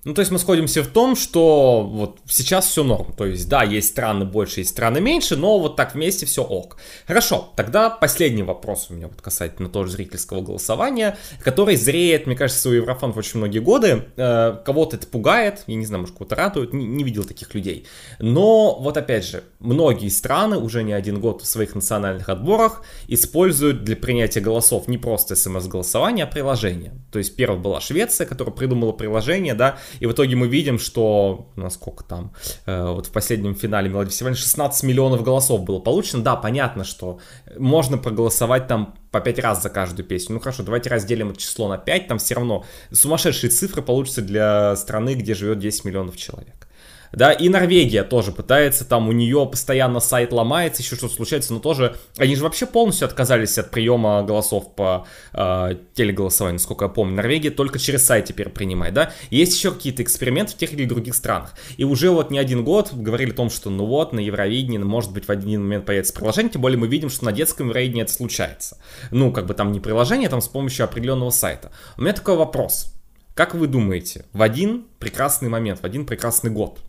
Ну, 0.03 0.15
то 0.15 0.21
есть 0.21 0.31
мы 0.31 0.39
сходимся 0.39 0.81
в 0.81 0.87
том, 0.87 1.15
что 1.15 1.83
вот 1.83 2.17
сейчас 2.25 2.65
все 2.67 2.83
норм. 2.83 3.13
То 3.15 3.27
есть, 3.27 3.47
да, 3.47 3.61
есть 3.61 3.89
страны 3.89 4.25
больше, 4.25 4.61
есть 4.61 4.71
страны 4.71 4.99
меньше, 4.99 5.35
но 5.35 5.59
вот 5.59 5.75
так 5.75 5.93
вместе 5.93 6.25
все 6.25 6.41
ок. 6.43 6.77
Хорошо, 7.05 7.53
тогда 7.55 7.91
последний 7.91 8.41
вопрос 8.41 8.87
у 8.89 8.95
меня 8.95 9.07
вот 9.07 9.21
касательно 9.21 9.69
тоже 9.69 9.91
зрительского 9.91 10.41
голосования, 10.41 11.17
который 11.43 11.75
зреет, 11.75 12.25
мне 12.25 12.35
кажется, 12.35 12.69
у 12.69 12.71
Еврофан 12.71 13.13
очень 13.15 13.37
многие 13.37 13.59
годы. 13.59 14.05
Э, 14.17 14.57
кого-то 14.65 14.97
это 14.97 15.05
пугает, 15.05 15.63
я 15.67 15.75
не 15.75 15.85
знаю, 15.85 16.01
может, 16.01 16.17
кого-то 16.17 16.35
радует, 16.35 16.73
не, 16.73 16.87
не 16.87 17.03
видел 17.03 17.23
таких 17.23 17.53
людей. 17.53 17.85
Но 18.17 18.79
вот 18.79 18.97
опять 18.97 19.25
же, 19.27 19.43
многие 19.59 20.09
страны 20.09 20.57
уже 20.57 20.81
не 20.81 20.93
один 20.93 21.19
год 21.19 21.43
в 21.43 21.45
своих 21.45 21.75
национальных 21.75 22.27
отборах 22.27 22.81
используют 23.07 23.83
для 23.83 23.95
принятия 23.95 24.39
голосов 24.39 24.87
не 24.87 24.97
просто 24.97 25.35
смс-голосование, 25.35 26.25
а 26.25 26.27
приложение. 26.27 26.93
То 27.11 27.19
есть 27.19 27.35
первая 27.35 27.59
была 27.59 27.81
Швеция, 27.81 28.25
которая 28.25 28.55
придумала 28.55 28.93
приложение, 28.93 29.53
да, 29.53 29.77
и 29.99 30.05
в 30.05 30.11
итоге 30.11 30.35
мы 30.35 30.47
видим, 30.47 30.79
что, 30.79 31.51
насколько 31.55 32.03
там, 32.03 32.33
э, 32.65 32.91
вот 32.91 33.07
в 33.07 33.11
последнем 33.11 33.55
финале 33.55 33.89
Мелодифестиваля 33.89 34.35
16 34.35 34.83
миллионов 34.83 35.23
голосов 35.23 35.63
было 35.63 35.79
получено. 35.79 36.23
Да, 36.23 36.35
понятно, 36.35 36.83
что 36.83 37.19
можно 37.57 37.97
проголосовать 37.97 38.67
там 38.67 38.95
по 39.11 39.19
5 39.19 39.39
раз 39.39 39.61
за 39.61 39.69
каждую 39.69 40.05
песню. 40.05 40.35
Ну 40.35 40.39
хорошо, 40.39 40.63
давайте 40.63 40.89
разделим 40.89 41.31
это 41.31 41.39
число 41.39 41.67
на 41.67 41.77
5, 41.77 42.07
там 42.07 42.17
все 42.17 42.35
равно 42.35 42.65
сумасшедшие 42.91 43.49
цифры 43.49 43.81
получатся 43.81 44.21
для 44.21 44.75
страны, 44.75 45.15
где 45.15 45.33
живет 45.33 45.59
10 45.59 45.85
миллионов 45.85 46.17
человек 46.17 46.67
да, 47.13 47.31
и 47.33 47.49
Норвегия 47.49 48.03
тоже 48.03 48.31
пытается, 48.31 48.85
там 48.85 49.09
у 49.09 49.11
нее 49.11 49.47
постоянно 49.49 49.99
сайт 49.99 50.31
ломается, 50.31 50.81
еще 50.81 50.95
что-то 50.95 51.13
случается, 51.15 51.53
но 51.53 51.59
тоже, 51.59 51.95
они 52.17 52.35
же 52.35 52.43
вообще 52.43 52.65
полностью 52.65 53.05
отказались 53.05 53.57
от 53.57 53.71
приема 53.71 54.23
голосов 54.23 54.73
по 54.75 55.05
э, 55.33 55.75
телеголосованию, 55.93 56.55
насколько 56.55 56.85
я 56.85 56.89
помню. 56.89 57.15
Норвегия 57.15 57.51
только 57.51 57.79
через 57.79 58.05
сайт 58.05 58.25
теперь 58.25 58.49
принимает, 58.49 58.93
да. 58.93 59.13
Есть 59.29 59.55
еще 59.55 59.71
какие-то 59.71 60.03
эксперименты 60.03 60.53
в 60.53 60.57
тех 60.57 60.73
или 60.73 60.85
других 60.85 61.15
странах. 61.15 61.53
И 61.77 61.83
уже 61.83 62.11
вот 62.11 62.31
не 62.31 62.39
один 62.39 62.63
год 62.63 62.93
говорили 62.93 63.31
о 63.31 63.35
том, 63.35 63.49
что 63.49 63.69
ну 63.69 63.85
вот, 63.85 64.13
на 64.13 64.19
Евровидении, 64.19 64.77
может 64.77 65.11
быть, 65.11 65.25
в 65.27 65.29
один 65.29 65.63
момент 65.63 65.85
появится 65.85 66.13
приложение, 66.13 66.51
тем 66.51 66.61
более 66.61 66.77
мы 66.77 66.87
видим, 66.87 67.09
что 67.09 67.25
на 67.25 67.31
детском 67.31 67.67
Евровидении 67.67 68.03
это 68.03 68.13
случается. 68.13 68.77
Ну, 69.11 69.31
как 69.31 69.45
бы 69.45 69.53
там 69.53 69.71
не 69.71 69.79
приложение, 69.79 70.29
там 70.29 70.41
с 70.41 70.47
помощью 70.47 70.85
определенного 70.85 71.29
сайта. 71.29 71.71
У 71.97 72.01
меня 72.01 72.13
такой 72.13 72.35
вопрос. 72.35 72.93
Как 73.33 73.55
вы 73.55 73.67
думаете, 73.67 74.25
в 74.33 74.41
один 74.41 74.85
прекрасный 74.99 75.49
момент, 75.49 75.81
в 75.81 75.85
один 75.85 76.05
прекрасный 76.05 76.51
год, 76.51 76.79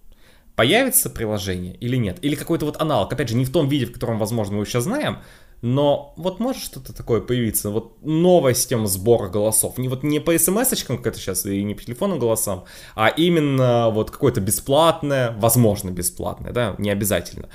появится 0.57 1.11
приложение 1.11 1.75
или 1.77 1.97
нет? 1.97 2.19
Или 2.23 2.35
какой-то 2.35 2.67
вот 2.67 2.81
аналог, 2.81 3.13
опять 3.13 3.29
же, 3.29 3.37
не 3.37 3.45
в 3.45 3.53
том 3.53 3.69
виде, 3.69 3.87
в 3.87 3.93
котором, 3.93 4.19
возможно, 4.19 4.57
мы 4.57 4.67
сейчас 4.67 4.85
знаем, 4.85 5.19
но 5.63 6.13
вот 6.17 6.41
может 6.41 6.63
что-то 6.63 6.93
такое 6.93 7.21
появиться, 7.21 7.71
вот 7.71 8.03
новая 8.03 8.53
система 8.53 8.87
сбора 8.87 9.29
голосов, 9.29 9.79
не 9.79 9.89
вот 9.89 10.03
не 10.03 10.19
по 10.19 10.37
смс-очкам, 10.37 10.99
как 10.99 11.09
это 11.09 11.19
сейчас, 11.19 11.47
и 11.47 11.63
не 11.63 11.75
по 11.75 11.83
телефонным 11.83 12.19
голосам, 12.19 12.65
а 12.97 13.09
именно 13.09 13.91
вот 13.91 14.11
какое-то 14.11 14.41
бесплатное, 14.41 15.35
возможно 15.39 15.91
бесплатное, 15.91 16.53
да, 16.53 16.75
не 16.79 16.91
обязательно. 16.91 17.49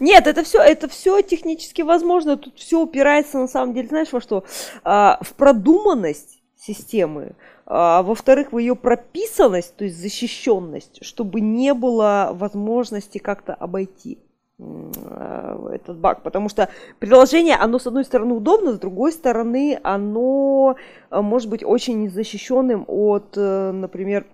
Нет, 0.00 0.26
это 0.26 0.42
все, 0.42 0.60
это 0.60 0.88
все 0.88 1.22
технически 1.22 1.82
возможно. 1.82 2.36
Тут 2.36 2.58
все 2.58 2.80
упирается 2.80 3.38
на 3.38 3.46
самом 3.46 3.74
деле, 3.74 3.88
знаешь, 3.88 4.12
во 4.12 4.20
что? 4.20 4.44
А, 4.82 5.18
в 5.20 5.34
продуманность 5.34 6.42
системы, 6.66 7.34
а, 7.66 8.02
во-вторых, 8.02 8.52
в 8.52 8.58
ее 8.58 8.74
прописанность, 8.74 9.76
то 9.76 9.84
есть 9.84 9.96
защищенность, 9.98 11.04
чтобы 11.04 11.40
не 11.40 11.74
было 11.74 12.30
возможности 12.32 13.18
как-то 13.18 13.54
обойти. 13.54 14.18
э, 14.58 15.68
этот 15.72 15.98
баг, 15.98 16.22
потому 16.22 16.48
что 16.48 16.68
приложение, 17.00 17.56
оно 17.56 17.80
с 17.80 17.88
одной 17.88 18.04
стороны 18.04 18.34
удобно, 18.34 18.72
с 18.72 18.78
другой 18.78 19.10
стороны 19.12 19.80
оно 19.82 20.76
э, 21.10 21.20
может 21.20 21.50
быть 21.50 21.64
очень 21.64 22.02
незащищенным 22.04 22.84
от, 22.86 23.36
э, 23.36 23.72
например, 23.72 24.26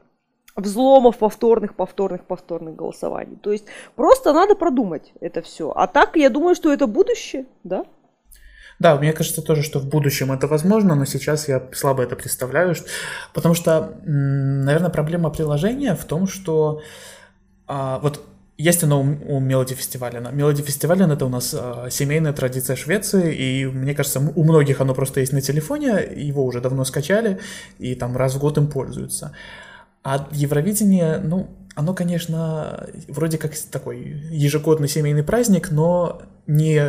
взломов 0.57 1.17
повторных, 1.17 1.75
повторных, 1.75 2.25
повторных 2.27 2.77
голосований. 2.77 3.37
То 3.37 3.51
есть 3.51 3.65
просто 3.97 4.35
надо 4.35 4.55
продумать 4.57 5.13
это 5.21 5.41
все. 5.41 5.73
А 5.75 5.87
так, 5.87 6.17
я 6.17 6.29
думаю, 6.29 6.55
что 6.55 6.71
это 6.71 6.87
будущее, 6.87 7.47
да? 7.65 7.87
Да, 8.81 8.97
мне 8.97 9.13
кажется 9.13 9.43
тоже, 9.43 9.63
что 9.63 9.79
в 9.79 9.87
будущем 9.87 10.33
это 10.33 10.47
возможно, 10.47 10.95
но 10.95 11.05
сейчас 11.05 11.49
я 11.49 11.63
слабо 11.73 12.03
это 12.03 12.17
представляю, 12.17 12.75
потому 13.35 13.55
что, 13.55 13.93
наверное, 14.05 14.89
проблема 14.89 15.29
приложения 15.29 15.95
в 15.95 16.05
том, 16.05 16.27
что 16.27 16.81
а, 17.67 17.99
вот 17.99 18.25
есть 18.57 18.83
оно 18.83 19.03
у, 19.03 19.39
Мелоди 19.39 19.75
Фестиваля. 19.75 20.21
Мелоди 20.33 20.63
Фестиваля 20.63 21.07
это 21.07 21.27
у 21.27 21.29
нас 21.29 21.55
а, 21.55 21.89
семейная 21.91 22.33
традиция 22.33 22.75
Швеции, 22.75 23.35
и 23.35 23.67
мне 23.67 23.95
кажется, 23.95 24.19
у 24.19 24.45
многих 24.45 24.81
оно 24.81 24.95
просто 24.95 25.21
есть 25.21 25.35
на 25.35 25.43
телефоне, 25.43 26.09
его 26.17 26.43
уже 26.43 26.63
давно 26.63 26.87
скачали, 26.87 27.39
и 27.79 27.95
там 27.95 28.17
раз 28.17 28.35
в 28.35 28.39
год 28.39 28.57
им 28.57 28.67
пользуются. 28.67 29.37
А 30.03 30.27
Евровидение, 30.33 31.21
ну, 31.23 31.51
оно, 31.75 31.93
конечно, 31.93 32.87
вроде 33.09 33.37
как 33.37 33.53
такой 33.71 33.99
ежегодный 34.31 34.89
семейный 34.89 35.23
праздник, 35.23 35.71
но 35.71 36.23
не 36.47 36.81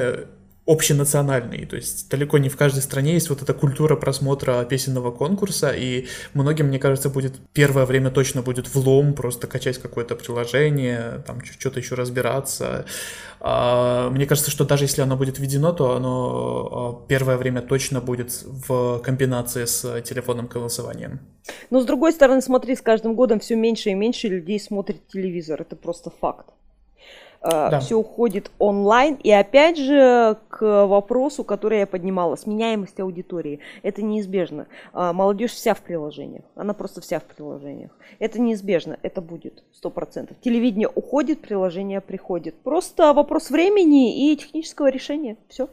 общенациональный, 0.71 1.65
то 1.65 1.75
есть 1.75 2.09
далеко 2.09 2.37
не 2.37 2.49
в 2.49 2.55
каждой 2.55 2.81
стране 2.81 3.13
есть 3.13 3.29
вот 3.29 3.41
эта 3.41 3.53
культура 3.53 3.95
просмотра 3.95 4.63
песенного 4.63 5.11
конкурса, 5.11 5.71
и 5.71 6.07
многим, 6.33 6.67
мне 6.67 6.79
кажется, 6.79 7.09
будет 7.09 7.33
первое 7.53 7.85
время 7.85 8.09
точно 8.09 8.41
будет 8.41 8.73
влом 8.73 9.13
просто 9.13 9.47
качать 9.47 9.77
какое-то 9.79 10.15
приложение, 10.15 11.23
там 11.27 11.43
что-то 11.43 11.79
еще 11.79 11.95
разбираться. 11.95 12.85
А, 13.39 14.09
мне 14.11 14.25
кажется, 14.25 14.51
что 14.51 14.65
даже 14.65 14.85
если 14.85 15.01
оно 15.01 15.17
будет 15.17 15.39
введено, 15.39 15.73
то 15.73 15.95
оно 15.95 17.01
а, 17.03 17.07
первое 17.07 17.37
время 17.37 17.61
точно 17.61 17.99
будет 17.99 18.43
в 18.43 18.99
комбинации 18.99 19.65
с 19.65 20.01
телефонным 20.03 20.47
голосованием. 20.47 21.19
Но 21.69 21.81
с 21.81 21.85
другой 21.85 22.13
стороны, 22.13 22.41
смотри, 22.41 22.75
с 22.75 22.81
каждым 22.81 23.15
годом 23.15 23.39
все 23.39 23.55
меньше 23.55 23.89
и 23.89 23.93
меньше 23.93 24.27
людей 24.27 24.59
смотрит 24.59 25.07
телевизор, 25.07 25.61
это 25.61 25.75
просто 25.75 26.11
факт. 26.11 26.45
Э, 27.41 27.69
да. 27.71 27.79
все 27.79 27.95
уходит 27.95 28.51
онлайн. 28.59 29.15
И 29.15 29.31
опять 29.31 29.77
же, 29.77 30.37
к 30.49 30.85
вопросу, 30.85 31.43
который 31.43 31.79
я 31.79 31.87
поднимала, 31.87 32.35
сменяемость 32.35 32.99
аудитории. 32.99 33.59
Это 33.81 34.03
неизбежно. 34.03 34.67
Э, 34.93 35.11
молодежь 35.11 35.51
вся 35.51 35.73
в 35.73 35.81
приложениях. 35.81 36.43
Она 36.55 36.73
просто 36.73 37.01
вся 37.01 37.19
в 37.19 37.23
приложениях. 37.23 37.91
Это 38.19 38.39
неизбежно. 38.39 38.97
Это 39.01 39.21
будет 39.21 39.63
сто 39.73 39.89
процентов. 39.89 40.37
Телевидение 40.41 40.89
уходит, 40.93 41.41
приложение 41.41 42.01
приходит. 42.01 42.55
Просто 42.61 43.13
вопрос 43.13 43.49
времени 43.49 44.31
и 44.31 44.37
технического 44.37 44.89
решения. 44.89 45.37
Все. 45.47 45.67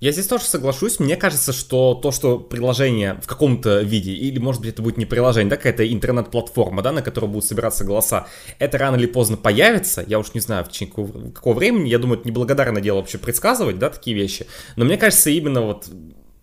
Я 0.00 0.12
здесь 0.12 0.26
тоже 0.26 0.44
соглашусь. 0.44 0.98
Мне 0.98 1.16
кажется, 1.16 1.52
что 1.52 1.94
то, 1.94 2.10
что 2.10 2.38
приложение 2.38 3.20
в 3.22 3.26
каком-то 3.26 3.80
виде, 3.82 4.12
или, 4.12 4.38
может 4.38 4.62
быть, 4.62 4.72
это 4.72 4.80
будет 4.80 4.96
не 4.96 5.04
приложение, 5.04 5.50
да, 5.50 5.56
какая-то 5.56 5.86
интернет-платформа, 5.86 6.80
да, 6.80 6.90
на 6.90 7.02
которой 7.02 7.26
будут 7.26 7.44
собираться 7.44 7.84
голоса, 7.84 8.26
это 8.58 8.78
рано 8.78 8.96
или 8.96 9.04
поздно 9.04 9.36
появится. 9.36 10.02
Я 10.06 10.18
уж 10.18 10.32
не 10.32 10.40
знаю, 10.40 10.64
в 10.64 10.70
течение 10.70 10.94
какого, 11.34 11.54
времени. 11.54 11.90
Я 11.90 11.98
думаю, 11.98 12.18
это 12.18 12.26
неблагодарное 12.28 12.80
дело 12.80 12.96
вообще 12.96 13.18
предсказывать, 13.18 13.78
да, 13.78 13.90
такие 13.90 14.16
вещи. 14.16 14.46
Но 14.76 14.86
мне 14.86 14.96
кажется, 14.96 15.28
именно 15.28 15.60
вот 15.60 15.86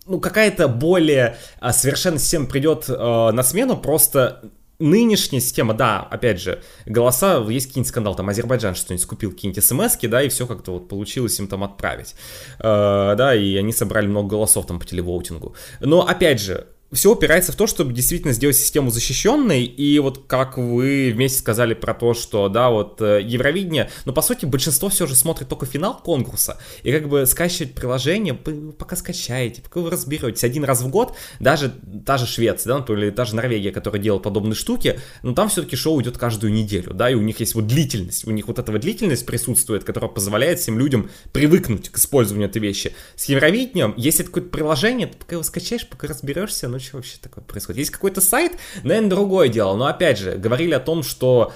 ну, 0.06 0.20
какая-то 0.20 0.68
более 0.68 1.36
а, 1.58 1.72
совершенно 1.72 2.18
система 2.20 2.46
придет 2.46 2.84
а, 2.88 3.32
на 3.32 3.42
смену, 3.42 3.76
просто 3.76 4.50
нынешняя 4.78 5.40
система, 5.40 5.74
да, 5.74 6.00
опять 6.00 6.40
же, 6.40 6.62
голоса, 6.86 7.44
есть 7.48 7.66
какие-нибудь 7.68 7.88
скандал, 7.88 8.14
там 8.14 8.28
Азербайджан 8.28 8.74
что-нибудь 8.74 9.06
купил, 9.06 9.32
какие-нибудь 9.32 9.64
смс 9.64 9.96
да, 10.02 10.22
и 10.22 10.28
все 10.28 10.46
как-то 10.46 10.72
вот 10.72 10.88
получилось 10.88 11.38
им 11.38 11.48
там 11.48 11.64
отправить, 11.64 12.14
э, 12.58 12.62
да, 12.62 13.34
и 13.34 13.56
они 13.56 13.72
собрали 13.72 14.06
много 14.06 14.28
голосов 14.28 14.66
там 14.66 14.78
по 14.78 14.86
телевоутингу. 14.86 15.54
Но, 15.80 16.06
опять 16.06 16.40
же, 16.40 16.68
все 16.92 17.12
упирается 17.12 17.52
в 17.52 17.56
то, 17.56 17.66
чтобы 17.66 17.92
действительно 17.92 18.32
сделать 18.32 18.56
систему 18.56 18.90
защищенной, 18.90 19.64
и 19.64 19.98
вот 19.98 20.26
как 20.26 20.56
вы 20.56 21.12
вместе 21.14 21.38
сказали 21.38 21.74
про 21.74 21.92
то, 21.92 22.14
что, 22.14 22.48
да, 22.48 22.70
вот 22.70 23.02
э, 23.02 23.20
Евровидение, 23.22 23.90
но 24.06 24.12
по 24.12 24.22
сути 24.22 24.46
большинство 24.46 24.88
все 24.88 25.06
же 25.06 25.14
смотрит 25.14 25.48
только 25.48 25.66
финал 25.66 25.98
конкурса, 25.98 26.58
и 26.82 26.92
как 26.92 27.08
бы 27.08 27.26
скачивать 27.26 27.74
приложение, 27.74 28.32
пока 28.32 28.96
скачаете, 28.96 29.60
пока 29.60 29.80
вы 29.80 29.90
разберетесь. 29.90 30.44
Один 30.44 30.64
раз 30.64 30.80
в 30.80 30.88
год, 30.88 31.14
даже 31.40 31.74
та 32.06 32.16
же 32.16 32.26
Швеция, 32.26 32.72
да, 32.72 32.78
например, 32.78 33.04
или 33.04 33.10
та 33.10 33.26
же 33.26 33.36
Норвегия, 33.36 33.70
которая 33.70 34.00
делает 34.00 34.22
подобные 34.22 34.54
штуки, 34.54 34.98
но 35.22 35.34
там 35.34 35.50
все-таки 35.50 35.76
шоу 35.76 36.00
идет 36.00 36.16
каждую 36.16 36.52
неделю, 36.52 36.94
да, 36.94 37.10
и 37.10 37.14
у 37.14 37.20
них 37.20 37.40
есть 37.40 37.54
вот 37.54 37.66
длительность, 37.66 38.26
у 38.26 38.30
них 38.30 38.48
вот 38.48 38.58
эта 38.58 38.72
вот 38.72 38.80
длительность 38.80 39.26
присутствует, 39.26 39.84
которая 39.84 40.10
позволяет 40.10 40.58
всем 40.58 40.78
людям 40.78 41.10
привыкнуть 41.32 41.90
к 41.90 41.98
использованию 41.98 42.48
этой 42.48 42.62
вещи. 42.62 42.94
С 43.14 43.26
Евровидением, 43.26 43.92
если 43.98 44.22
это 44.22 44.30
какое-то 44.30 44.50
приложение, 44.50 45.06
ты 45.08 45.18
пока 45.18 45.34
его 45.34 45.42
скачаешь, 45.42 45.86
пока 45.86 46.06
разберешься, 46.06 46.68
ну 46.68 46.77
ну 46.78 46.84
что 46.84 46.96
вообще 46.96 47.18
такое 47.20 47.42
происходит? 47.42 47.80
Есть 47.80 47.90
какой-то 47.90 48.20
сайт, 48.20 48.52
наверное, 48.84 49.10
другое 49.10 49.48
дело, 49.48 49.76
но 49.76 49.86
опять 49.86 50.18
же, 50.18 50.36
говорили 50.36 50.74
о 50.74 50.80
том, 50.80 51.02
что 51.02 51.52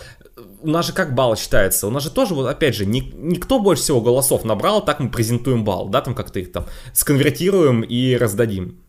у 0.60 0.68
нас 0.68 0.86
же 0.86 0.92
как 0.92 1.14
балл 1.14 1.36
считается? 1.36 1.86
У 1.86 1.90
нас 1.90 2.02
же 2.02 2.10
тоже, 2.10 2.34
вот 2.34 2.48
опять 2.48 2.74
же, 2.74 2.86
ни, 2.86 3.00
никто 3.14 3.60
больше 3.60 3.84
всего 3.84 4.00
голосов 4.00 4.44
набрал, 4.44 4.84
так 4.84 4.98
мы 4.98 5.10
презентуем 5.10 5.64
балл, 5.64 5.88
да, 5.88 6.00
там 6.00 6.14
как-то 6.14 6.40
их 6.40 6.50
там 6.50 6.66
сконвертируем 6.92 7.82
и 7.82 8.16
раздадим. 8.16 8.80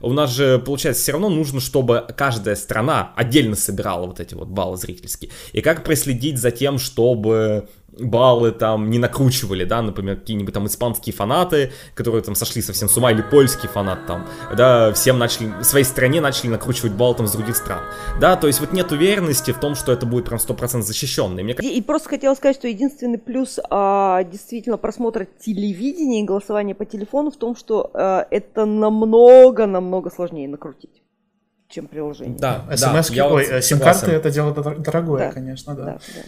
У 0.00 0.12
нас 0.12 0.30
же, 0.30 0.58
получается, 0.58 1.02
все 1.02 1.12
равно 1.12 1.30
нужно, 1.30 1.58
чтобы 1.60 2.06
каждая 2.16 2.54
страна 2.54 3.12
отдельно 3.16 3.56
собирала 3.56 4.06
вот 4.06 4.20
эти 4.20 4.34
вот 4.34 4.48
баллы 4.48 4.76
зрительские. 4.76 5.30
И 5.52 5.62
как 5.62 5.84
проследить 5.84 6.38
за 6.38 6.50
тем, 6.50 6.78
чтобы 6.78 7.68
баллы 7.98 8.52
там 8.52 8.90
не 8.90 8.98
накручивали, 8.98 9.64
да, 9.64 9.82
например, 9.82 10.16
какие-нибудь 10.16 10.52
там 10.52 10.66
испанские 10.66 11.14
фанаты, 11.14 11.72
которые 11.94 12.22
там 12.22 12.34
сошли 12.34 12.62
совсем 12.62 12.88
с 12.88 12.96
ума, 12.96 13.10
или 13.10 13.22
польский 13.22 13.68
фанат 13.68 14.06
там, 14.06 14.26
да, 14.56 14.92
всем 14.92 15.18
начали, 15.18 15.48
в 15.60 15.64
своей 15.64 15.84
стране 15.84 16.20
начали 16.20 16.48
накручивать 16.48 16.92
баллы 16.92 17.14
там 17.14 17.26
с 17.26 17.32
других 17.32 17.56
стран, 17.56 17.80
да, 18.20 18.36
то 18.36 18.46
есть 18.46 18.60
вот 18.60 18.72
нет 18.72 18.92
уверенности 18.92 19.52
в 19.52 19.58
том, 19.58 19.74
что 19.74 19.92
это 19.92 20.06
будет 20.06 20.26
прям 20.26 20.38
100% 20.38 20.82
защищенный. 20.82 21.42
Мне... 21.42 21.54
И, 21.54 21.78
и 21.78 21.82
просто 21.82 22.10
хотела 22.10 22.34
сказать, 22.34 22.56
что 22.56 22.68
единственный 22.68 23.18
плюс 23.18 23.58
а, 23.70 24.24
действительно 24.24 24.76
просмотра 24.76 25.26
телевидения 25.38 26.20
и 26.20 26.24
голосования 26.24 26.74
по 26.74 26.84
телефону 26.84 27.30
в 27.30 27.36
том, 27.36 27.56
что 27.56 27.90
а, 27.94 28.26
это 28.30 28.66
намного-намного 28.66 30.10
сложнее 30.10 30.48
накрутить 30.48 31.02
чем 31.68 31.88
приложение. 31.88 32.38
Да, 32.38 32.64
смс 32.76 33.10
да, 33.10 33.28
ой, 33.28 33.46
вот 33.52 33.64
сим-карты 33.64 34.12
это 34.12 34.30
дело 34.30 34.54
дорогое, 34.54 35.26
да, 35.26 35.32
конечно, 35.32 35.74
да. 35.74 35.84
да, 35.84 35.92
да. 36.14 36.22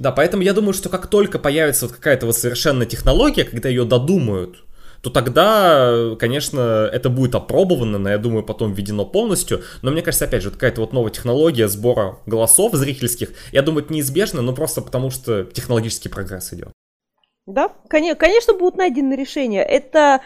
Да, 0.00 0.12
поэтому 0.12 0.42
я 0.42 0.54
думаю, 0.54 0.72
что 0.72 0.88
как 0.88 1.08
только 1.08 1.38
появится 1.38 1.86
вот 1.86 1.94
какая-то 1.94 2.24
вот 2.24 2.34
совершенно 2.34 2.86
технология, 2.86 3.44
когда 3.44 3.68
ее 3.68 3.84
додумают, 3.84 4.64
то 5.02 5.10
тогда, 5.10 6.16
конечно, 6.18 6.88
это 6.90 7.10
будет 7.10 7.34
опробовано, 7.34 8.08
я 8.08 8.16
думаю, 8.16 8.42
потом 8.42 8.72
введено 8.72 9.04
полностью. 9.04 9.62
Но 9.82 9.90
мне 9.90 10.00
кажется, 10.00 10.24
опять 10.24 10.42
же, 10.42 10.50
какая-то 10.50 10.80
вот 10.80 10.94
новая 10.94 11.10
технология 11.10 11.68
сбора 11.68 12.16
голосов 12.24 12.72
зрительских, 12.72 13.32
я 13.52 13.60
думаю, 13.60 13.84
это 13.84 13.92
неизбежно, 13.92 14.40
но 14.40 14.54
просто 14.54 14.80
потому 14.80 15.10
что 15.10 15.44
технологический 15.44 16.08
прогресс 16.08 16.54
идет. 16.54 16.72
Да, 17.44 17.68
конечно, 17.90 18.54
будут 18.54 18.76
найдены 18.76 19.12
решения. 19.12 19.62
Это, 19.62 20.22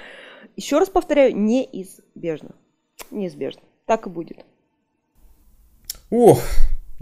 еще 0.54 0.78
раз 0.78 0.88
повторяю, 0.88 1.36
неизбежно. 1.36 2.50
Неизбежно. 3.10 3.62
Так 3.86 4.06
и 4.06 4.10
будет. 4.10 4.38
Ух, 6.10 6.40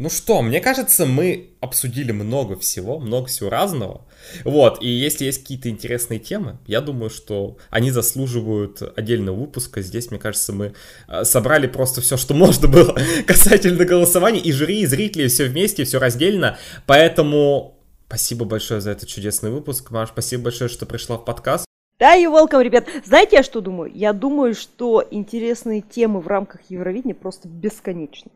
ну 0.03 0.11
что, 0.11 0.43
мне 0.43 0.61
кажется, 0.61 1.07
мы 1.07 1.51
обсудили 1.61 2.11
много 2.11 2.59
всего, 2.59 2.99
много 2.99 3.29
всего 3.29 3.49
разного. 3.51 4.05
Вот, 4.43 4.83
и 4.83 4.89
если 4.89 5.27
есть 5.27 5.43
какие-то 5.43 5.69
интересные 5.69 6.19
темы, 6.19 6.59
я 6.67 6.81
думаю, 6.81 7.09
что 7.09 7.57
они 7.71 7.93
заслуживают 7.93 8.83
отдельного 8.97 9.37
выпуска. 9.37 9.81
Здесь, 9.81 10.11
мне 10.11 10.19
кажется, 10.19 10.53
мы 10.53 10.75
э, 11.07 11.23
собрали 11.23 11.69
просто 11.69 12.01
все, 12.01 12.17
что 12.17 12.35
можно 12.35 12.67
было 12.67 12.99
касательно 13.29 13.85
голосования. 13.85 14.41
И 14.41 14.51
жюри, 14.51 14.81
и 14.81 14.87
зрители, 14.87 15.29
все 15.29 15.45
вместе, 15.45 15.85
все 15.85 16.01
раздельно. 16.01 16.59
Поэтому 16.87 17.79
спасибо 18.09 18.45
большое 18.45 18.81
за 18.81 18.91
этот 18.91 19.09
чудесный 19.09 19.53
выпуск. 19.53 19.93
Маш, 19.93 20.09
спасибо 20.09 20.45
большое, 20.45 20.69
что 20.69 20.85
пришла 20.85 21.17
в 21.17 21.25
подкаст. 21.25 21.65
Да, 22.01 22.17
и 22.17 22.25
welcome, 22.25 22.65
ребят. 22.65 22.89
Знаете, 23.05 23.37
я 23.37 23.43
что 23.45 23.61
думаю? 23.61 23.93
Я 23.95 24.13
думаю, 24.13 24.57
что 24.57 25.07
интересные 25.09 25.81
темы 25.81 26.19
в 26.19 26.27
рамках 26.27 26.63
Евровидения 26.71 27.15
просто 27.15 27.47
бесконечны. 27.47 28.33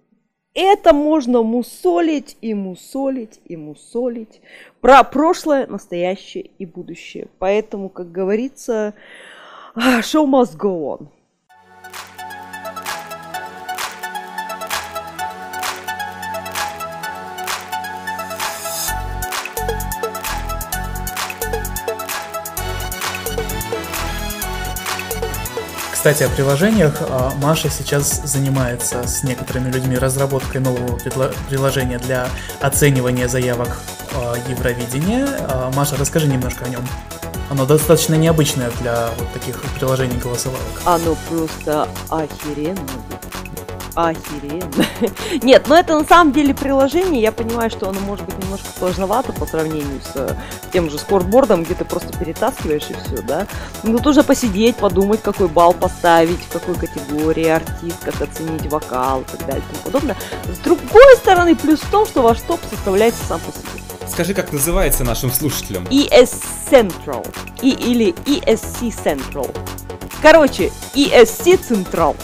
Это 0.57 0.95
можно 0.95 1.43
мусолить 1.43 2.39
и 2.41 2.55
мусолить 2.55 3.41
и 3.45 3.59
мусолить. 3.59 4.41
Про 4.81 5.05
прошлое, 5.05 5.67
настоящее 5.67 6.51
и 6.59 6.65
будущее. 6.65 7.29
Поэтому, 7.39 7.91
как 7.91 8.11
говорится, 8.11 8.95
show 9.77 10.25
must 10.25 10.57
go 10.57 10.97
on. 10.99 11.09
Кстати, 26.07 26.23
о 26.23 26.29
приложениях. 26.29 26.95
А, 27.01 27.33
Маша 27.43 27.69
сейчас 27.69 28.23
занимается 28.23 29.09
с 29.09 29.25
некоторыми 29.25 29.73
людьми 29.73 29.99
разработкой 29.99 30.61
нового 30.61 30.97
приложения 31.49 31.99
для 31.99 32.29
оценивания 32.61 33.27
заявок 33.27 33.77
э, 34.13 34.35
Евровидения. 34.49 35.27
Э, 35.27 35.73
Маша, 35.75 35.97
расскажи 35.97 36.29
немножко 36.29 36.65
о 36.65 36.69
нем. 36.69 36.87
Оно 37.51 37.67
достаточно 37.67 38.15
необычное 38.15 38.71
для 38.81 39.09
вот 39.19 39.33
таких 39.33 39.61
приложений 39.81 40.21
голосовалок. 40.23 40.63
Оно 40.85 41.17
просто 41.29 41.89
охеренно. 42.09 42.79
Охеренно. 43.97 44.87
Нет, 45.43 45.69
но 45.69 45.79
это 45.79 45.99
на 45.99 46.05
самом 46.05 46.33
деле 46.35 46.55
приложение. 46.55 47.23
Я 47.23 47.33
понимаю, 47.33 47.71
что 47.71 47.89
оно 47.89 47.99
может 48.01 48.27
быть 48.27 48.39
немножко 48.39 48.67
сложновато 48.79 49.33
по 49.33 49.47
сравнению 49.47 50.03
с 50.03 50.13
э, 50.17 50.35
тем 50.71 50.91
же 50.91 50.99
скорбордом, 50.99 51.65
где 51.65 51.75
ты 51.75 51.87
просто 51.87 52.17
перетаскиваешь 52.17 52.91
и 52.91 52.93
все, 52.93 53.23
да. 53.23 53.47
Ну, 53.83 53.99
нужно 53.99 54.23
посидеть, 54.23 54.77
подумать, 54.77 55.23
какой 55.23 55.49
балл 55.49 55.73
поставить, 55.73 56.41
в 56.41 56.53
какой 56.53 56.75
категории 56.75 57.47
артист, 57.47 58.05
как 58.05 58.21
оценить 58.21 58.67
вокал 58.67 59.23
и 59.23 59.25
так 59.25 59.47
далее 59.47 59.65
и 59.67 59.73
тому 59.73 59.85
подобное. 59.85 60.17
С 60.45 60.59
другой 60.59 61.17
стороны, 61.17 61.57
плюс 61.57 61.81
в 61.81 61.91
том, 61.91 62.05
что 62.05 62.21
ваш 62.21 62.43
топ 62.43 62.61
составляется 62.69 63.25
сам 63.25 63.41
по 63.41 63.51
себе. 63.51 63.83
Скажи, 64.07 64.35
как 64.35 64.53
называется 64.53 65.05
нашим 65.05 65.33
слушателям? 65.33 65.85
ES 65.85 66.35
Central. 66.71 67.27
И, 67.63 67.71
или 67.71 68.13
ESC 68.27 68.93
Central. 69.05 69.57
Короче, 70.21 70.71
ESC 70.95 71.59
Central. 71.67 72.15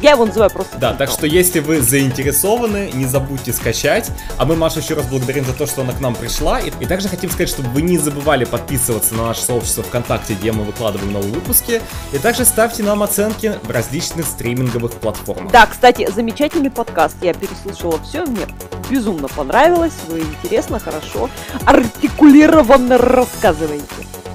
Я 0.00 0.12
его 0.12 0.26
называю 0.26 0.50
просто 0.50 0.78
Да, 0.78 0.94
так 0.94 1.10
что 1.10 1.26
если 1.26 1.60
вы 1.60 1.80
заинтересованы, 1.80 2.90
не 2.94 3.04
забудьте 3.04 3.52
скачать. 3.52 4.10
А 4.36 4.44
мы 4.44 4.54
Машу 4.56 4.78
еще 4.78 4.94
раз 4.94 5.06
благодарим 5.06 5.44
за 5.44 5.52
то, 5.52 5.66
что 5.66 5.82
она 5.82 5.92
к 5.92 6.00
нам 6.00 6.14
пришла. 6.14 6.60
И, 6.60 6.70
и 6.80 6.86
также 6.86 7.08
хотим 7.08 7.30
сказать, 7.30 7.48
чтобы 7.48 7.68
вы 7.70 7.82
не 7.82 7.98
забывали 7.98 8.44
подписываться 8.44 9.14
на 9.14 9.26
наше 9.26 9.42
сообщество 9.42 9.82
ВКонтакте, 9.82 10.34
где 10.34 10.52
мы 10.52 10.64
выкладываем 10.64 11.12
новые 11.12 11.32
выпуски. 11.32 11.82
И 12.12 12.18
также 12.18 12.44
ставьте 12.44 12.82
нам 12.82 13.02
оценки 13.02 13.54
в 13.62 13.70
различных 13.70 14.26
стриминговых 14.26 14.92
платформах. 14.92 15.52
Да, 15.52 15.66
кстати, 15.66 16.08
замечательный 16.10 16.70
подкаст. 16.70 17.16
Я 17.22 17.34
переслушала 17.34 18.00
все, 18.02 18.24
мне 18.24 18.46
безумно 18.88 19.28
понравилось. 19.28 19.94
Вы 20.08 20.20
интересно, 20.20 20.78
хорошо, 20.78 21.28
артикулированно 21.64 22.98
рассказываете. 22.98 23.84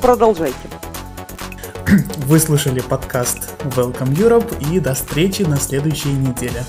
Продолжайте. 0.01 0.82
Вы 1.85 2.39
слушали 2.39 2.79
подкаст 2.79 3.55
Welcome 3.75 4.15
Europe 4.15 4.71
и 4.71 4.79
до 4.79 4.93
встречи 4.93 5.41
на 5.43 5.57
следующей 5.57 6.13
неделе. 6.13 6.63